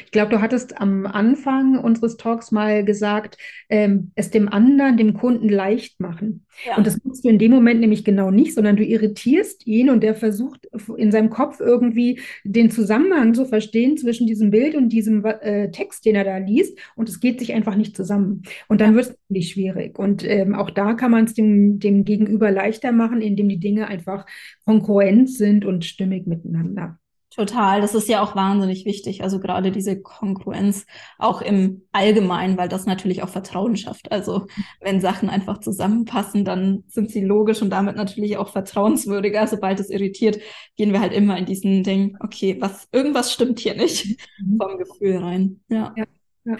Ich 0.05 0.11
glaube, 0.11 0.31
du 0.31 0.41
hattest 0.41 0.79
am 0.79 1.05
Anfang 1.05 1.77
unseres 1.77 2.17
Talks 2.17 2.51
mal 2.51 2.83
gesagt, 2.83 3.37
ähm, 3.69 4.11
es 4.15 4.31
dem 4.31 4.49
anderen, 4.49 4.97
dem 4.97 5.13
Kunden 5.13 5.49
leicht 5.49 5.99
machen. 5.99 6.45
Ja. 6.65 6.77
Und 6.77 6.85
das 6.85 7.03
machst 7.03 7.23
du 7.23 7.29
in 7.29 7.39
dem 7.39 7.51
Moment 7.51 7.79
nämlich 7.79 8.03
genau 8.03 8.31
nicht, 8.31 8.53
sondern 8.53 8.75
du 8.75 8.83
irritierst 8.83 9.65
ihn 9.67 9.89
und 9.89 10.01
der 10.01 10.15
versucht 10.15 10.67
in 10.97 11.11
seinem 11.11 11.29
Kopf 11.29 11.59
irgendwie 11.59 12.19
den 12.43 12.69
Zusammenhang 12.69 13.33
zu 13.33 13.45
verstehen 13.45 13.97
zwischen 13.97 14.27
diesem 14.27 14.51
Bild 14.51 14.75
und 14.75 14.89
diesem 14.89 15.23
äh, 15.25 15.71
Text, 15.71 16.05
den 16.05 16.15
er 16.15 16.23
da 16.23 16.37
liest. 16.37 16.77
Und 16.95 17.09
es 17.09 17.19
geht 17.19 17.39
sich 17.39 17.53
einfach 17.53 17.75
nicht 17.75 17.95
zusammen. 17.95 18.43
Und 18.67 18.81
dann 18.81 18.91
ja. 18.91 18.95
wird 18.95 19.05
es 19.05 19.17
natürlich 19.29 19.51
schwierig. 19.51 19.97
Und 19.97 20.23
ähm, 20.25 20.55
auch 20.55 20.69
da 20.69 20.93
kann 20.93 21.11
man 21.11 21.25
es 21.25 21.33
dem, 21.33 21.79
dem 21.79 22.03
Gegenüber 22.03 22.51
leichter 22.51 22.91
machen, 22.91 23.21
indem 23.21 23.49
die 23.49 23.59
Dinge 23.59 23.87
einfach 23.87 24.25
konkurrent 24.65 25.29
sind 25.29 25.65
und 25.65 25.85
stimmig 25.85 26.27
miteinander. 26.27 26.99
Total, 27.35 27.79
das 27.79 27.93
ist 27.93 28.09
ja 28.09 28.23
auch 28.23 28.35
wahnsinnig 28.35 28.85
wichtig. 28.85 29.21
Also 29.21 29.39
gerade 29.39 29.71
diese 29.71 30.01
Konkurrenz 30.01 30.87
auch 31.19 31.41
im 31.41 31.83
Allgemeinen, 31.91 32.57
weil 32.57 32.69
das 32.69 32.87
natürlich 32.87 33.21
auch 33.21 33.29
Vertrauen 33.29 33.77
schafft. 33.77 34.11
Also 34.11 34.47
wenn 34.81 34.99
Sachen 34.99 35.29
einfach 35.29 35.59
zusammenpassen, 35.59 36.43
dann 36.43 36.83
sind 36.87 37.11
sie 37.11 37.21
logisch 37.21 37.61
und 37.61 37.69
damit 37.69 37.95
natürlich 37.95 38.37
auch 38.37 38.49
vertrauenswürdiger. 38.49 39.45
Sobald 39.45 39.79
es 39.79 39.91
irritiert, 39.91 40.39
gehen 40.75 40.91
wir 40.91 41.01
halt 41.01 41.13
immer 41.13 41.37
in 41.37 41.45
diesen 41.45 41.83
Ding, 41.83 42.17
okay, 42.19 42.57
was, 42.59 42.87
irgendwas 42.91 43.31
stimmt 43.31 43.59
hier 43.59 43.75
nicht 43.75 44.19
mhm. 44.39 44.57
vom 44.57 44.77
Gefühl 44.79 45.17
rein. 45.17 45.61
Ja. 45.69 45.93
ja. 45.95 46.05
Ja. 46.45 46.57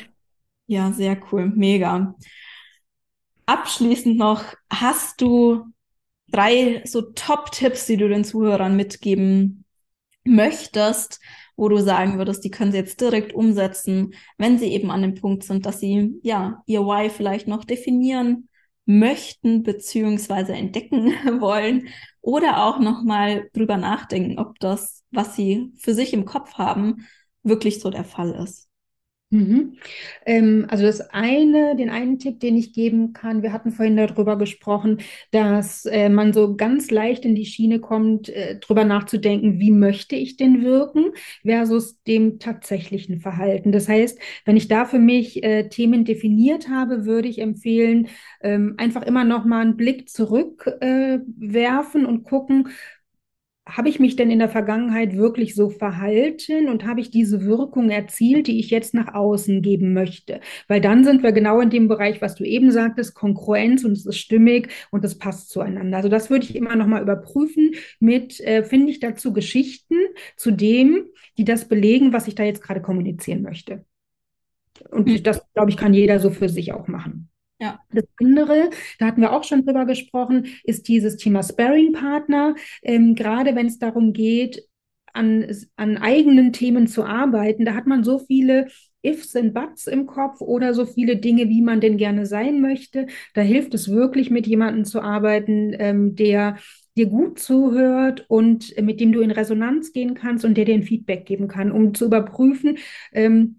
ja, 0.68 0.92
sehr 0.92 1.18
cool, 1.32 1.48
mega. 1.48 2.16
Abschließend 3.48 4.18
noch, 4.18 4.44
hast 4.72 5.20
du 5.22 5.66
drei 6.28 6.84
so 6.86 7.02
Top-Tipps, 7.02 7.88
die 7.88 7.98
du 7.98 8.08
den 8.08 8.24
Zuhörern 8.24 8.76
mitgeben 8.76 9.59
möchtest, 10.24 11.20
wo 11.56 11.70
du 11.70 11.78
sagen 11.80 12.18
würdest, 12.18 12.44
die 12.44 12.52
können 12.52 12.72
sie 12.72 12.78
jetzt 12.78 13.02
direkt 13.02 13.34
umsetzen, 13.34 14.14
wenn 14.38 14.58
sie 14.58 14.72
eben 14.72 14.92
an 14.92 15.02
dem 15.02 15.16
Punkt 15.16 15.44
sind, 15.44 15.66
dass 15.66 15.80
sie 15.80 16.20
ja 16.24 16.64
ihr 16.66 16.82
Why 16.82 17.10
vielleicht 17.10 17.48
noch 17.48 17.66
definieren 17.66 18.48
möchten 18.86 19.64
beziehungsweise 19.64 20.54
entdecken 20.54 21.08
wollen 21.42 21.90
oder 22.22 22.64
auch 22.64 22.80
noch 22.80 23.04
mal 23.04 23.50
drüber 23.54 23.78
nachdenken, 23.78 24.40
ob 24.40 24.58
das, 24.60 25.04
was 25.12 25.36
sie 25.36 25.72
für 25.78 25.94
sich 25.94 26.14
im 26.14 26.26
Kopf 26.26 26.54
haben, 26.54 27.08
wirklich 27.44 27.80
so 27.82 27.90
der 27.90 28.06
Fall 28.06 28.32
ist. 28.32 28.69
Mhm. 29.32 29.78
Ähm, 30.26 30.66
also 30.70 30.86
das 30.86 31.02
eine, 31.12 31.76
den 31.76 31.92
einen 31.92 32.18
Tipp, 32.18 32.40
den 32.40 32.58
ich 32.58 32.74
geben 32.74 33.14
kann, 33.14 33.44
wir 33.44 33.54
hatten 33.54 33.72
vorhin 33.72 33.96
darüber 33.96 34.40
gesprochen, 34.40 35.02
dass 35.30 35.86
äh, 35.86 36.10
man 36.10 36.34
so 36.34 36.56
ganz 36.56 36.90
leicht 36.90 37.26
in 37.26 37.36
die 37.36 37.46
Schiene 37.46 37.80
kommt, 37.80 38.30
äh, 38.30 38.58
drüber 38.58 38.86
nachzudenken, 38.86 39.60
wie 39.60 39.70
möchte 39.70 40.16
ich 40.16 40.36
denn 40.38 40.64
wirken 40.64 41.12
versus 41.44 42.02
dem 42.06 42.40
tatsächlichen 42.40 43.20
Verhalten. 43.20 43.72
Das 43.72 43.88
heißt, 43.88 44.18
wenn 44.46 44.58
ich 44.58 44.68
da 44.68 44.86
für 44.86 44.98
mich 45.00 45.44
äh, 45.44 45.70
Themen 45.70 46.06
definiert 46.06 46.68
habe, 46.68 47.06
würde 47.06 47.28
ich 47.28 47.38
empfehlen, 47.40 48.08
ähm, 48.42 48.74
einfach 48.78 49.04
immer 49.04 49.26
noch 49.26 49.46
mal 49.46 49.62
einen 49.62 49.78
Blick 49.78 50.10
zurückwerfen 50.10 52.04
äh, 52.04 52.08
und 52.08 52.24
gucken, 52.24 52.70
habe 53.70 53.90
ich 53.90 54.00
mich 54.00 54.16
denn 54.16 54.32
in 54.32 54.40
der 54.40 54.50
Vergangenheit 54.50 55.16
wirklich 55.16 55.56
so 55.56 55.70
verhalten 55.70 56.70
und 56.70 56.86
habe 56.86 57.00
ich 57.02 57.12
diese 57.12 57.46
Wirkung 57.46 57.90
erzielt, 57.90 58.48
die 58.48 58.60
ich 58.60 58.70
jetzt 58.70 58.94
nach 58.94 59.14
außen 59.14 59.62
geben 59.62 59.94
möchte? 59.94 60.42
Weil 60.68 60.82
dann 60.82 61.04
sind 61.04 61.24
wir 61.24 61.32
genau 61.32 61.62
in 61.62 61.70
dem 61.70 61.88
Bereich, 61.88 62.22
was 62.22 62.36
du 62.36 62.44
eben 62.44 62.72
sagtest, 62.72 63.16
Konkurrenz 63.16 63.84
und 63.84 63.94
es 63.94 64.06
ist 64.06 64.18
stimmig 64.18 64.70
und 64.92 65.06
es 65.06 65.18
passt 65.18 65.50
zueinander. 65.50 65.98
Also 65.98 66.10
das 66.10 66.30
würde 66.30 66.46
ich 66.46 66.56
immer 66.56 66.76
noch 66.76 66.88
mal 66.88 67.02
überprüfen 67.02 67.72
mit, 68.00 68.40
äh, 68.42 68.64
finde 68.64 68.92
ich 68.92 69.00
dazu 69.00 69.34
Geschichten 69.34 69.96
zu 70.36 70.52
dem, 70.52 71.06
die 71.38 71.46
das 71.46 71.68
belegen, 71.68 72.14
was 72.14 72.28
ich 72.28 72.36
da 72.36 72.44
jetzt 72.44 72.62
gerade 72.62 72.82
kommunizieren 72.82 73.42
möchte. 73.42 73.86
Und 74.92 75.08
mhm. 75.08 75.24
das, 75.24 75.42
glaube 75.54 75.70
ich, 75.70 75.78
kann 75.78 75.94
jeder 75.94 76.20
so 76.20 76.30
für 76.30 76.50
sich 76.50 76.74
auch 76.74 76.88
machen. 76.88 77.29
Ja. 77.60 77.80
Das 77.92 78.06
andere, 78.22 78.70
da 79.00 79.08
hatten 79.08 79.22
wir 79.22 79.34
auch 79.34 79.44
schon 79.44 79.66
drüber 79.66 79.86
gesprochen, 79.86 80.48
ist 80.64 80.88
dieses 80.88 81.18
Thema 81.18 81.44
Sparring-Partner. 81.44 82.56
Ähm, 82.82 83.16
gerade 83.16 83.56
wenn 83.56 83.68
es 83.68 83.80
darum 83.80 84.14
geht, 84.14 84.66
an, 85.14 85.46
an 85.76 85.98
eigenen 85.98 86.54
Themen 86.54 86.88
zu 86.88 87.04
arbeiten, 87.04 87.66
da 87.66 87.74
hat 87.74 87.88
man 87.88 88.04
so 88.04 88.20
viele 88.20 88.68
Ifs 89.02 89.36
und 89.36 89.54
Buts 89.54 89.88
im 89.88 90.06
Kopf 90.06 90.40
oder 90.42 90.74
so 90.74 90.86
viele 90.86 91.18
Dinge, 91.18 91.50
wie 91.50 91.62
man 91.62 91.82
denn 91.82 91.98
gerne 91.98 92.26
sein 92.26 92.62
möchte. 92.62 93.08
Da 93.34 93.42
hilft 93.42 93.74
es 93.74 93.90
wirklich, 93.90 94.30
mit 94.30 94.48
jemandem 94.48 94.86
zu 94.86 95.02
arbeiten, 95.02 95.76
ähm, 95.78 96.16
der 96.16 96.58
dir 96.98 97.08
gut 97.08 97.40
zuhört 97.40 98.26
und 98.30 98.76
mit 98.82 99.00
dem 99.00 99.12
du 99.12 99.22
in 99.22 99.32
Resonanz 99.32 99.94
gehen 99.94 100.16
kannst 100.16 100.46
und 100.46 100.56
der 100.56 100.66
dir 100.66 100.76
ein 100.76 100.84
Feedback 100.84 101.26
geben 101.26 101.48
kann, 101.48 101.72
um 101.72 101.94
zu 101.94 102.06
überprüfen, 102.06 102.78
ähm, 103.14 103.58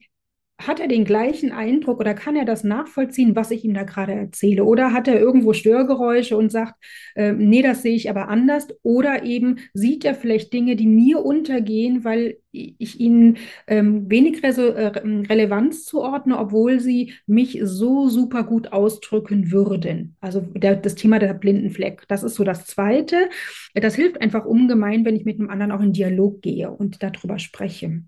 hat 0.66 0.80
er 0.80 0.88
den 0.88 1.04
gleichen 1.04 1.52
Eindruck 1.52 2.00
oder 2.00 2.14
kann 2.14 2.36
er 2.36 2.44
das 2.44 2.64
nachvollziehen, 2.64 3.34
was 3.34 3.50
ich 3.50 3.64
ihm 3.64 3.74
da 3.74 3.84
gerade 3.84 4.12
erzähle? 4.12 4.64
Oder 4.64 4.92
hat 4.92 5.08
er 5.08 5.18
irgendwo 5.18 5.52
Störgeräusche 5.52 6.36
und 6.36 6.52
sagt, 6.52 6.74
äh, 7.14 7.32
nee, 7.32 7.62
das 7.62 7.82
sehe 7.82 7.94
ich 7.94 8.10
aber 8.10 8.28
anders? 8.28 8.68
Oder 8.82 9.24
eben 9.24 9.58
sieht 9.72 10.04
er 10.04 10.14
vielleicht 10.14 10.52
Dinge, 10.52 10.76
die 10.76 10.86
mir 10.86 11.24
untergehen, 11.24 12.04
weil 12.04 12.38
ich 12.52 13.00
ihnen 13.00 13.38
ähm, 13.66 14.10
wenig 14.10 14.42
Re 14.42 14.74
äh, 14.74 14.86
Relevanz 15.28 15.84
zuordne, 15.84 16.38
obwohl 16.38 16.80
sie 16.80 17.14
mich 17.26 17.58
so 17.62 18.08
super 18.08 18.42
gut 18.42 18.72
ausdrücken 18.72 19.52
würden. 19.52 20.16
Also 20.20 20.40
der, 20.40 20.76
das 20.76 20.94
Thema 20.94 21.18
der 21.18 21.34
blinden 21.34 21.70
Fleck, 21.70 22.04
das 22.08 22.22
ist 22.22 22.34
so 22.34 22.44
das 22.44 22.66
Zweite. 22.66 23.28
Das 23.74 23.94
hilft 23.94 24.20
einfach 24.20 24.44
ungemein, 24.44 25.04
wenn 25.04 25.16
ich 25.16 25.24
mit 25.24 25.38
einem 25.38 25.50
anderen 25.50 25.72
auch 25.72 25.80
in 25.80 25.92
Dialog 25.92 26.42
gehe 26.42 26.70
und 26.70 27.02
darüber 27.02 27.38
spreche. 27.38 28.02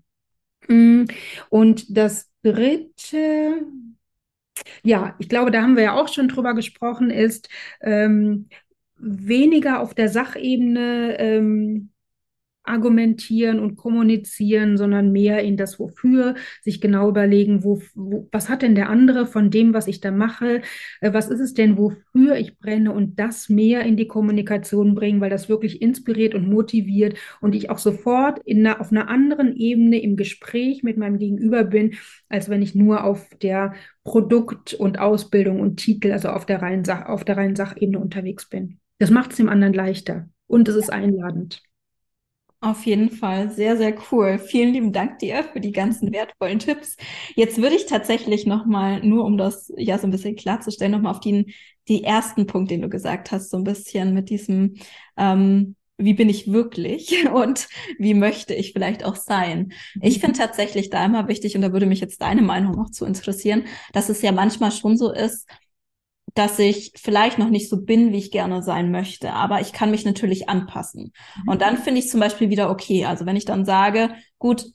Mm, 0.67 1.05
und 1.49 1.97
das 1.97 2.32
dritte, 2.43 3.65
ja, 4.83 5.15
ich 5.19 5.29
glaube, 5.29 5.51
da 5.51 5.61
haben 5.61 5.75
wir 5.75 5.83
ja 5.83 5.93
auch 5.95 6.07
schon 6.07 6.27
drüber 6.27 6.53
gesprochen, 6.53 7.09
ist 7.09 7.49
ähm, 7.81 8.49
weniger 8.97 9.79
auf 9.81 9.93
der 9.93 10.09
Sachebene 10.09 11.17
ähm, 11.19 11.91
argumentieren 12.63 13.59
und 13.59 13.75
kommunizieren, 13.75 14.77
sondern 14.77 15.11
mehr 15.11 15.43
in 15.43 15.57
das 15.57 15.79
Wofür, 15.79 16.35
sich 16.61 16.81
genau 16.81 17.09
überlegen, 17.09 17.63
wo, 17.63 17.81
wo, 17.93 18.27
was 18.31 18.49
hat 18.49 18.61
denn 18.61 18.75
der 18.75 18.89
andere 18.89 19.25
von 19.25 19.49
dem, 19.49 19.73
was 19.73 19.87
ich 19.87 19.99
da 19.99 20.11
mache, 20.11 20.61
äh, 21.01 21.13
was 21.13 21.29
ist 21.29 21.39
es 21.39 21.53
denn, 21.53 21.77
wofür 21.77 22.35
ich 22.37 22.57
brenne 22.57 22.91
und 22.91 23.19
das 23.19 23.49
mehr 23.49 23.83
in 23.83 23.97
die 23.97 24.07
Kommunikation 24.07 24.95
bringen, 24.95 25.21
weil 25.21 25.29
das 25.29 25.49
wirklich 25.49 25.81
inspiriert 25.81 26.35
und 26.35 26.49
motiviert 26.49 27.17
und 27.41 27.55
ich 27.55 27.69
auch 27.69 27.77
sofort 27.77 28.39
in 28.45 28.65
einer, 28.65 28.79
auf 28.79 28.91
einer 28.91 29.09
anderen 29.09 29.55
Ebene 29.55 30.01
im 30.01 30.15
Gespräch 30.15 30.83
mit 30.83 30.97
meinem 30.97 31.19
Gegenüber 31.19 31.63
bin, 31.63 31.95
als 32.29 32.49
wenn 32.49 32.61
ich 32.61 32.75
nur 32.75 33.03
auf 33.03 33.29
der 33.41 33.73
Produkt- 34.03 34.73
und 34.73 34.99
Ausbildung 34.99 35.59
und 35.59 35.77
Titel, 35.77 36.11
also 36.11 36.29
auf 36.29 36.45
der 36.45 36.61
reinen, 36.61 36.89
auf 36.89 37.23
der 37.23 37.37
reinen 37.37 37.55
Sachebene 37.55 37.99
unterwegs 37.99 38.49
bin. 38.49 38.79
Das 38.99 39.11
macht 39.11 39.31
es 39.31 39.37
dem 39.37 39.49
anderen 39.49 39.73
leichter 39.73 40.29
und 40.47 40.67
es 40.69 40.75
ist 40.75 40.91
einladend. 40.91 41.61
Auf 42.63 42.85
jeden 42.85 43.09
Fall, 43.11 43.51
sehr, 43.51 43.75
sehr 43.75 43.93
cool. 44.09 44.39
Vielen 44.39 44.71
lieben 44.71 44.93
Dank 44.93 45.19
dir 45.19 45.43
für 45.43 45.59
die 45.59 45.73
ganzen 45.73 46.13
wertvollen 46.13 46.59
Tipps. 46.59 46.95
Jetzt 47.35 47.61
würde 47.61 47.75
ich 47.75 47.87
tatsächlich 47.87 48.45
nochmal, 48.45 49.01
nur 49.05 49.25
um 49.25 49.37
das 49.37 49.69
ja 49.75 49.97
so 49.97 50.07
ein 50.07 50.11
bisschen 50.11 50.37
klarzustellen, 50.37 50.93
nochmal 50.93 51.11
auf 51.11 51.19
den, 51.19 51.47
die 51.89 52.05
ersten 52.05 52.47
Punkt, 52.47 52.71
den 52.71 52.81
du 52.81 52.87
gesagt 52.87 53.33
hast, 53.33 53.49
so 53.49 53.57
ein 53.57 53.65
bisschen 53.65 54.13
mit 54.13 54.29
diesem, 54.29 54.75
ähm, 55.17 55.75
wie 55.97 56.13
bin 56.13 56.29
ich 56.29 56.53
wirklich 56.53 57.27
und 57.33 57.67
wie 57.99 58.13
möchte 58.13 58.53
ich 58.53 58.71
vielleicht 58.71 59.03
auch 59.03 59.17
sein. 59.17 59.73
Ich 60.01 60.19
finde 60.19 60.37
tatsächlich 60.39 60.89
da 60.89 61.03
immer 61.03 61.27
wichtig, 61.27 61.57
und 61.57 61.63
da 61.63 61.73
würde 61.73 61.85
mich 61.85 61.99
jetzt 61.99 62.21
deine 62.21 62.43
Meinung 62.43 62.77
noch 62.77 62.91
zu 62.91 63.03
interessieren, 63.03 63.65
dass 63.91 64.07
es 64.07 64.21
ja 64.21 64.31
manchmal 64.31 64.71
schon 64.71 64.95
so 64.95 65.11
ist, 65.11 65.49
dass 66.33 66.57
ich 66.57 66.93
vielleicht 66.95 67.37
noch 67.37 67.49
nicht 67.49 67.69
so 67.69 67.81
bin, 67.81 68.11
wie 68.11 68.17
ich 68.17 68.31
gerne 68.31 68.63
sein 68.63 68.91
möchte, 68.91 69.33
aber 69.33 69.61
ich 69.61 69.73
kann 69.73 69.91
mich 69.91 70.05
natürlich 70.05 70.49
anpassen. 70.49 71.13
Mhm. 71.43 71.49
Und 71.49 71.61
dann 71.61 71.77
finde 71.77 71.99
ich 71.99 72.09
zum 72.09 72.19
Beispiel 72.19 72.49
wieder 72.49 72.69
okay. 72.69 73.05
Also 73.05 73.25
wenn 73.25 73.35
ich 73.35 73.45
dann 73.45 73.65
sage, 73.65 74.09
gut, 74.39 74.65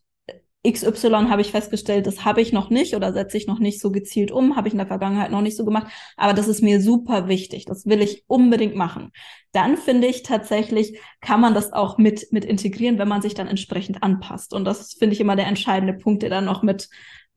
XY 0.67 1.29
habe 1.29 1.41
ich 1.41 1.53
festgestellt, 1.53 2.07
das 2.07 2.25
habe 2.25 2.41
ich 2.41 2.53
noch 2.53 2.69
nicht 2.69 2.95
oder 2.95 3.13
setze 3.13 3.37
ich 3.37 3.47
noch 3.47 3.61
nicht 3.61 3.81
so 3.81 3.93
gezielt 3.93 4.33
um, 4.33 4.57
habe 4.57 4.67
ich 4.67 4.75
in 4.75 4.79
der 4.79 4.89
Vergangenheit 4.89 5.31
noch 5.31 5.41
nicht 5.41 5.57
so 5.57 5.65
gemacht, 5.65 5.87
aber 6.17 6.35
das 6.35 6.49
ist 6.49 6.63
mir 6.63 6.81
super 6.81 7.29
wichtig, 7.29 7.65
das 7.65 7.87
will 7.87 8.03
ich 8.03 8.25
unbedingt 8.27 8.75
machen. 8.75 9.13
Dann 9.53 9.77
finde 9.77 10.09
ich 10.09 10.25
tatsächlich, 10.25 10.99
kann 11.21 11.41
man 11.41 11.55
das 11.55 11.73
auch 11.73 11.97
mit, 11.97 12.33
mit 12.33 12.45
integrieren, 12.45 12.99
wenn 12.99 13.09
man 13.09 13.23
sich 13.23 13.35
dann 13.35 13.47
entsprechend 13.47 14.03
anpasst. 14.03 14.53
Und 14.53 14.65
das 14.65 14.95
finde 14.95 15.15
ich 15.15 15.21
immer 15.21 15.37
der 15.37 15.47
entscheidende 15.47 15.95
Punkt, 15.95 16.23
der 16.23 16.31
dann 16.31 16.45
noch 16.45 16.63
mit, 16.63 16.89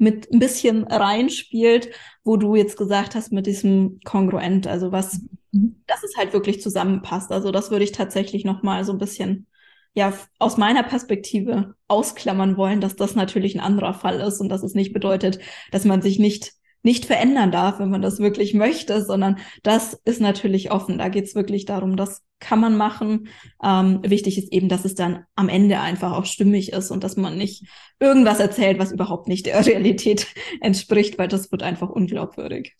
mit 0.01 0.31
ein 0.31 0.39
bisschen 0.39 0.83
reinspielt, 0.83 1.89
wo 2.23 2.35
du 2.35 2.55
jetzt 2.55 2.75
gesagt 2.75 3.13
hast, 3.13 3.31
mit 3.31 3.45
diesem 3.45 3.99
Kongruent, 4.03 4.65
also 4.65 4.91
was, 4.91 5.21
mhm. 5.51 5.83
dass 5.85 6.03
es 6.03 6.17
halt 6.17 6.33
wirklich 6.33 6.59
zusammenpasst. 6.59 7.31
Also 7.31 7.51
das 7.51 7.69
würde 7.69 7.85
ich 7.85 7.91
tatsächlich 7.91 8.43
noch 8.43 8.63
mal 8.63 8.83
so 8.83 8.91
ein 8.91 8.97
bisschen 8.97 9.45
ja 9.93 10.11
aus 10.39 10.57
meiner 10.57 10.81
Perspektive 10.81 11.75
ausklammern 11.87 12.57
wollen, 12.57 12.81
dass 12.81 12.95
das 12.95 13.13
natürlich 13.13 13.55
ein 13.55 13.61
anderer 13.61 13.93
Fall 13.93 14.19
ist 14.21 14.41
und 14.41 14.49
dass 14.49 14.63
es 14.63 14.73
nicht 14.73 14.91
bedeutet, 14.91 15.39
dass 15.71 15.85
man 15.85 16.01
sich 16.01 16.17
nicht 16.17 16.53
nicht 16.83 17.05
verändern 17.05 17.51
darf, 17.51 17.79
wenn 17.79 17.89
man 17.89 18.01
das 18.01 18.19
wirklich 18.19 18.53
möchte, 18.53 19.03
sondern 19.03 19.37
das 19.63 19.93
ist 20.05 20.21
natürlich 20.21 20.71
offen. 20.71 20.97
Da 20.97 21.09
geht 21.09 21.25
es 21.25 21.35
wirklich 21.35 21.65
darum, 21.65 21.95
das 21.95 22.23
kann 22.39 22.59
man 22.59 22.75
machen. 22.75 23.29
Ähm, 23.63 23.99
wichtig 24.03 24.37
ist 24.37 24.51
eben, 24.51 24.67
dass 24.67 24.85
es 24.85 24.95
dann 24.95 25.25
am 25.35 25.47
Ende 25.47 25.79
einfach 25.79 26.13
auch 26.13 26.25
stimmig 26.25 26.73
ist 26.73 26.91
und 26.91 27.03
dass 27.03 27.17
man 27.17 27.37
nicht 27.37 27.65
irgendwas 27.99 28.39
erzählt, 28.39 28.79
was 28.79 28.91
überhaupt 28.91 29.27
nicht 29.27 29.45
der 29.45 29.65
Realität 29.65 30.27
entspricht, 30.59 31.17
weil 31.17 31.27
das 31.27 31.51
wird 31.51 31.63
einfach 31.63 31.89
unglaubwürdig. 31.89 32.75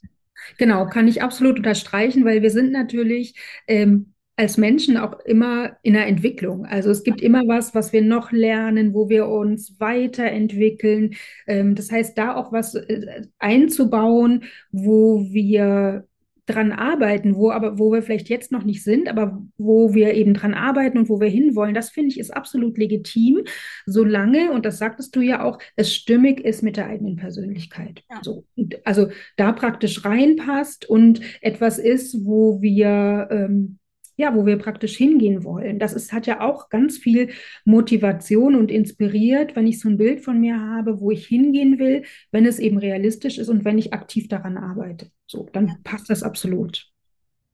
Genau, 0.57 0.87
kann 0.87 1.07
ich 1.07 1.21
absolut 1.21 1.57
unterstreichen, 1.57 2.25
weil 2.25 2.41
wir 2.41 2.49
sind 2.49 2.71
natürlich 2.71 3.35
ähm, 3.67 4.10
als 4.41 4.57
Menschen 4.57 4.97
auch 4.97 5.19
immer 5.19 5.77
in 5.83 5.93
der 5.93 6.07
Entwicklung. 6.07 6.65
Also 6.65 6.89
es 6.89 7.03
gibt 7.03 7.21
immer 7.21 7.43
was, 7.47 7.75
was 7.75 7.93
wir 7.93 8.01
noch 8.01 8.31
lernen, 8.31 8.95
wo 8.95 9.07
wir 9.07 9.27
uns 9.27 9.79
weiterentwickeln. 9.79 11.13
Ähm, 11.45 11.75
das 11.75 11.91
heißt, 11.91 12.17
da 12.17 12.35
auch 12.35 12.51
was 12.51 12.73
äh, 12.73 13.21
einzubauen, 13.37 14.45
wo 14.71 15.27
wir 15.29 16.07
dran 16.47 16.71
arbeiten, 16.71 17.35
wo 17.35 17.51
aber, 17.51 17.77
wo 17.77 17.93
wir 17.93 18.01
vielleicht 18.01 18.29
jetzt 18.29 18.51
noch 18.51 18.63
nicht 18.63 18.83
sind, 18.83 19.07
aber 19.09 19.43
wo 19.59 19.93
wir 19.93 20.15
eben 20.15 20.33
dran 20.33 20.55
arbeiten 20.55 20.97
und 20.97 21.07
wo 21.07 21.21
wir 21.21 21.29
hinwollen, 21.29 21.75
das 21.75 21.91
finde 21.91 22.09
ich 22.09 22.19
ist 22.19 22.31
absolut 22.31 22.79
legitim, 22.79 23.43
solange, 23.85 24.51
und 24.51 24.65
das 24.65 24.79
sagtest 24.79 25.15
du 25.15 25.21
ja 25.21 25.43
auch, 25.43 25.59
es 25.75 25.93
stimmig 25.93 26.39
ist 26.39 26.63
mit 26.63 26.77
der 26.77 26.87
eigenen 26.87 27.15
Persönlichkeit. 27.15 28.01
Ja. 28.09 28.21
So, 28.23 28.43
also 28.85 29.09
da 29.37 29.51
praktisch 29.51 30.03
reinpasst 30.03 30.89
und 30.89 31.21
etwas 31.41 31.77
ist, 31.77 32.25
wo 32.25 32.59
wir 32.59 33.27
ähm, 33.29 33.77
ja, 34.21 34.35
wo 34.35 34.45
wir 34.45 34.57
praktisch 34.57 34.95
hingehen 34.95 35.43
wollen. 35.43 35.79
Das 35.79 35.93
ist, 35.93 36.13
hat 36.13 36.27
ja 36.27 36.41
auch 36.41 36.69
ganz 36.69 36.97
viel 36.97 37.31
Motivation 37.65 38.55
und 38.55 38.71
inspiriert, 38.71 39.55
wenn 39.55 39.67
ich 39.67 39.79
so 39.79 39.89
ein 39.89 39.97
Bild 39.97 40.21
von 40.21 40.39
mir 40.39 40.59
habe, 40.59 41.01
wo 41.01 41.11
ich 41.11 41.27
hingehen 41.27 41.79
will, 41.79 42.03
wenn 42.31 42.45
es 42.45 42.59
eben 42.59 42.77
realistisch 42.77 43.37
ist 43.37 43.49
und 43.49 43.65
wenn 43.65 43.77
ich 43.77 43.93
aktiv 43.93 44.27
daran 44.27 44.57
arbeite. 44.57 45.11
So, 45.27 45.49
dann 45.51 45.77
passt 45.83 46.09
das 46.09 46.23
absolut. 46.23 46.87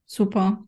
Super. 0.06 0.66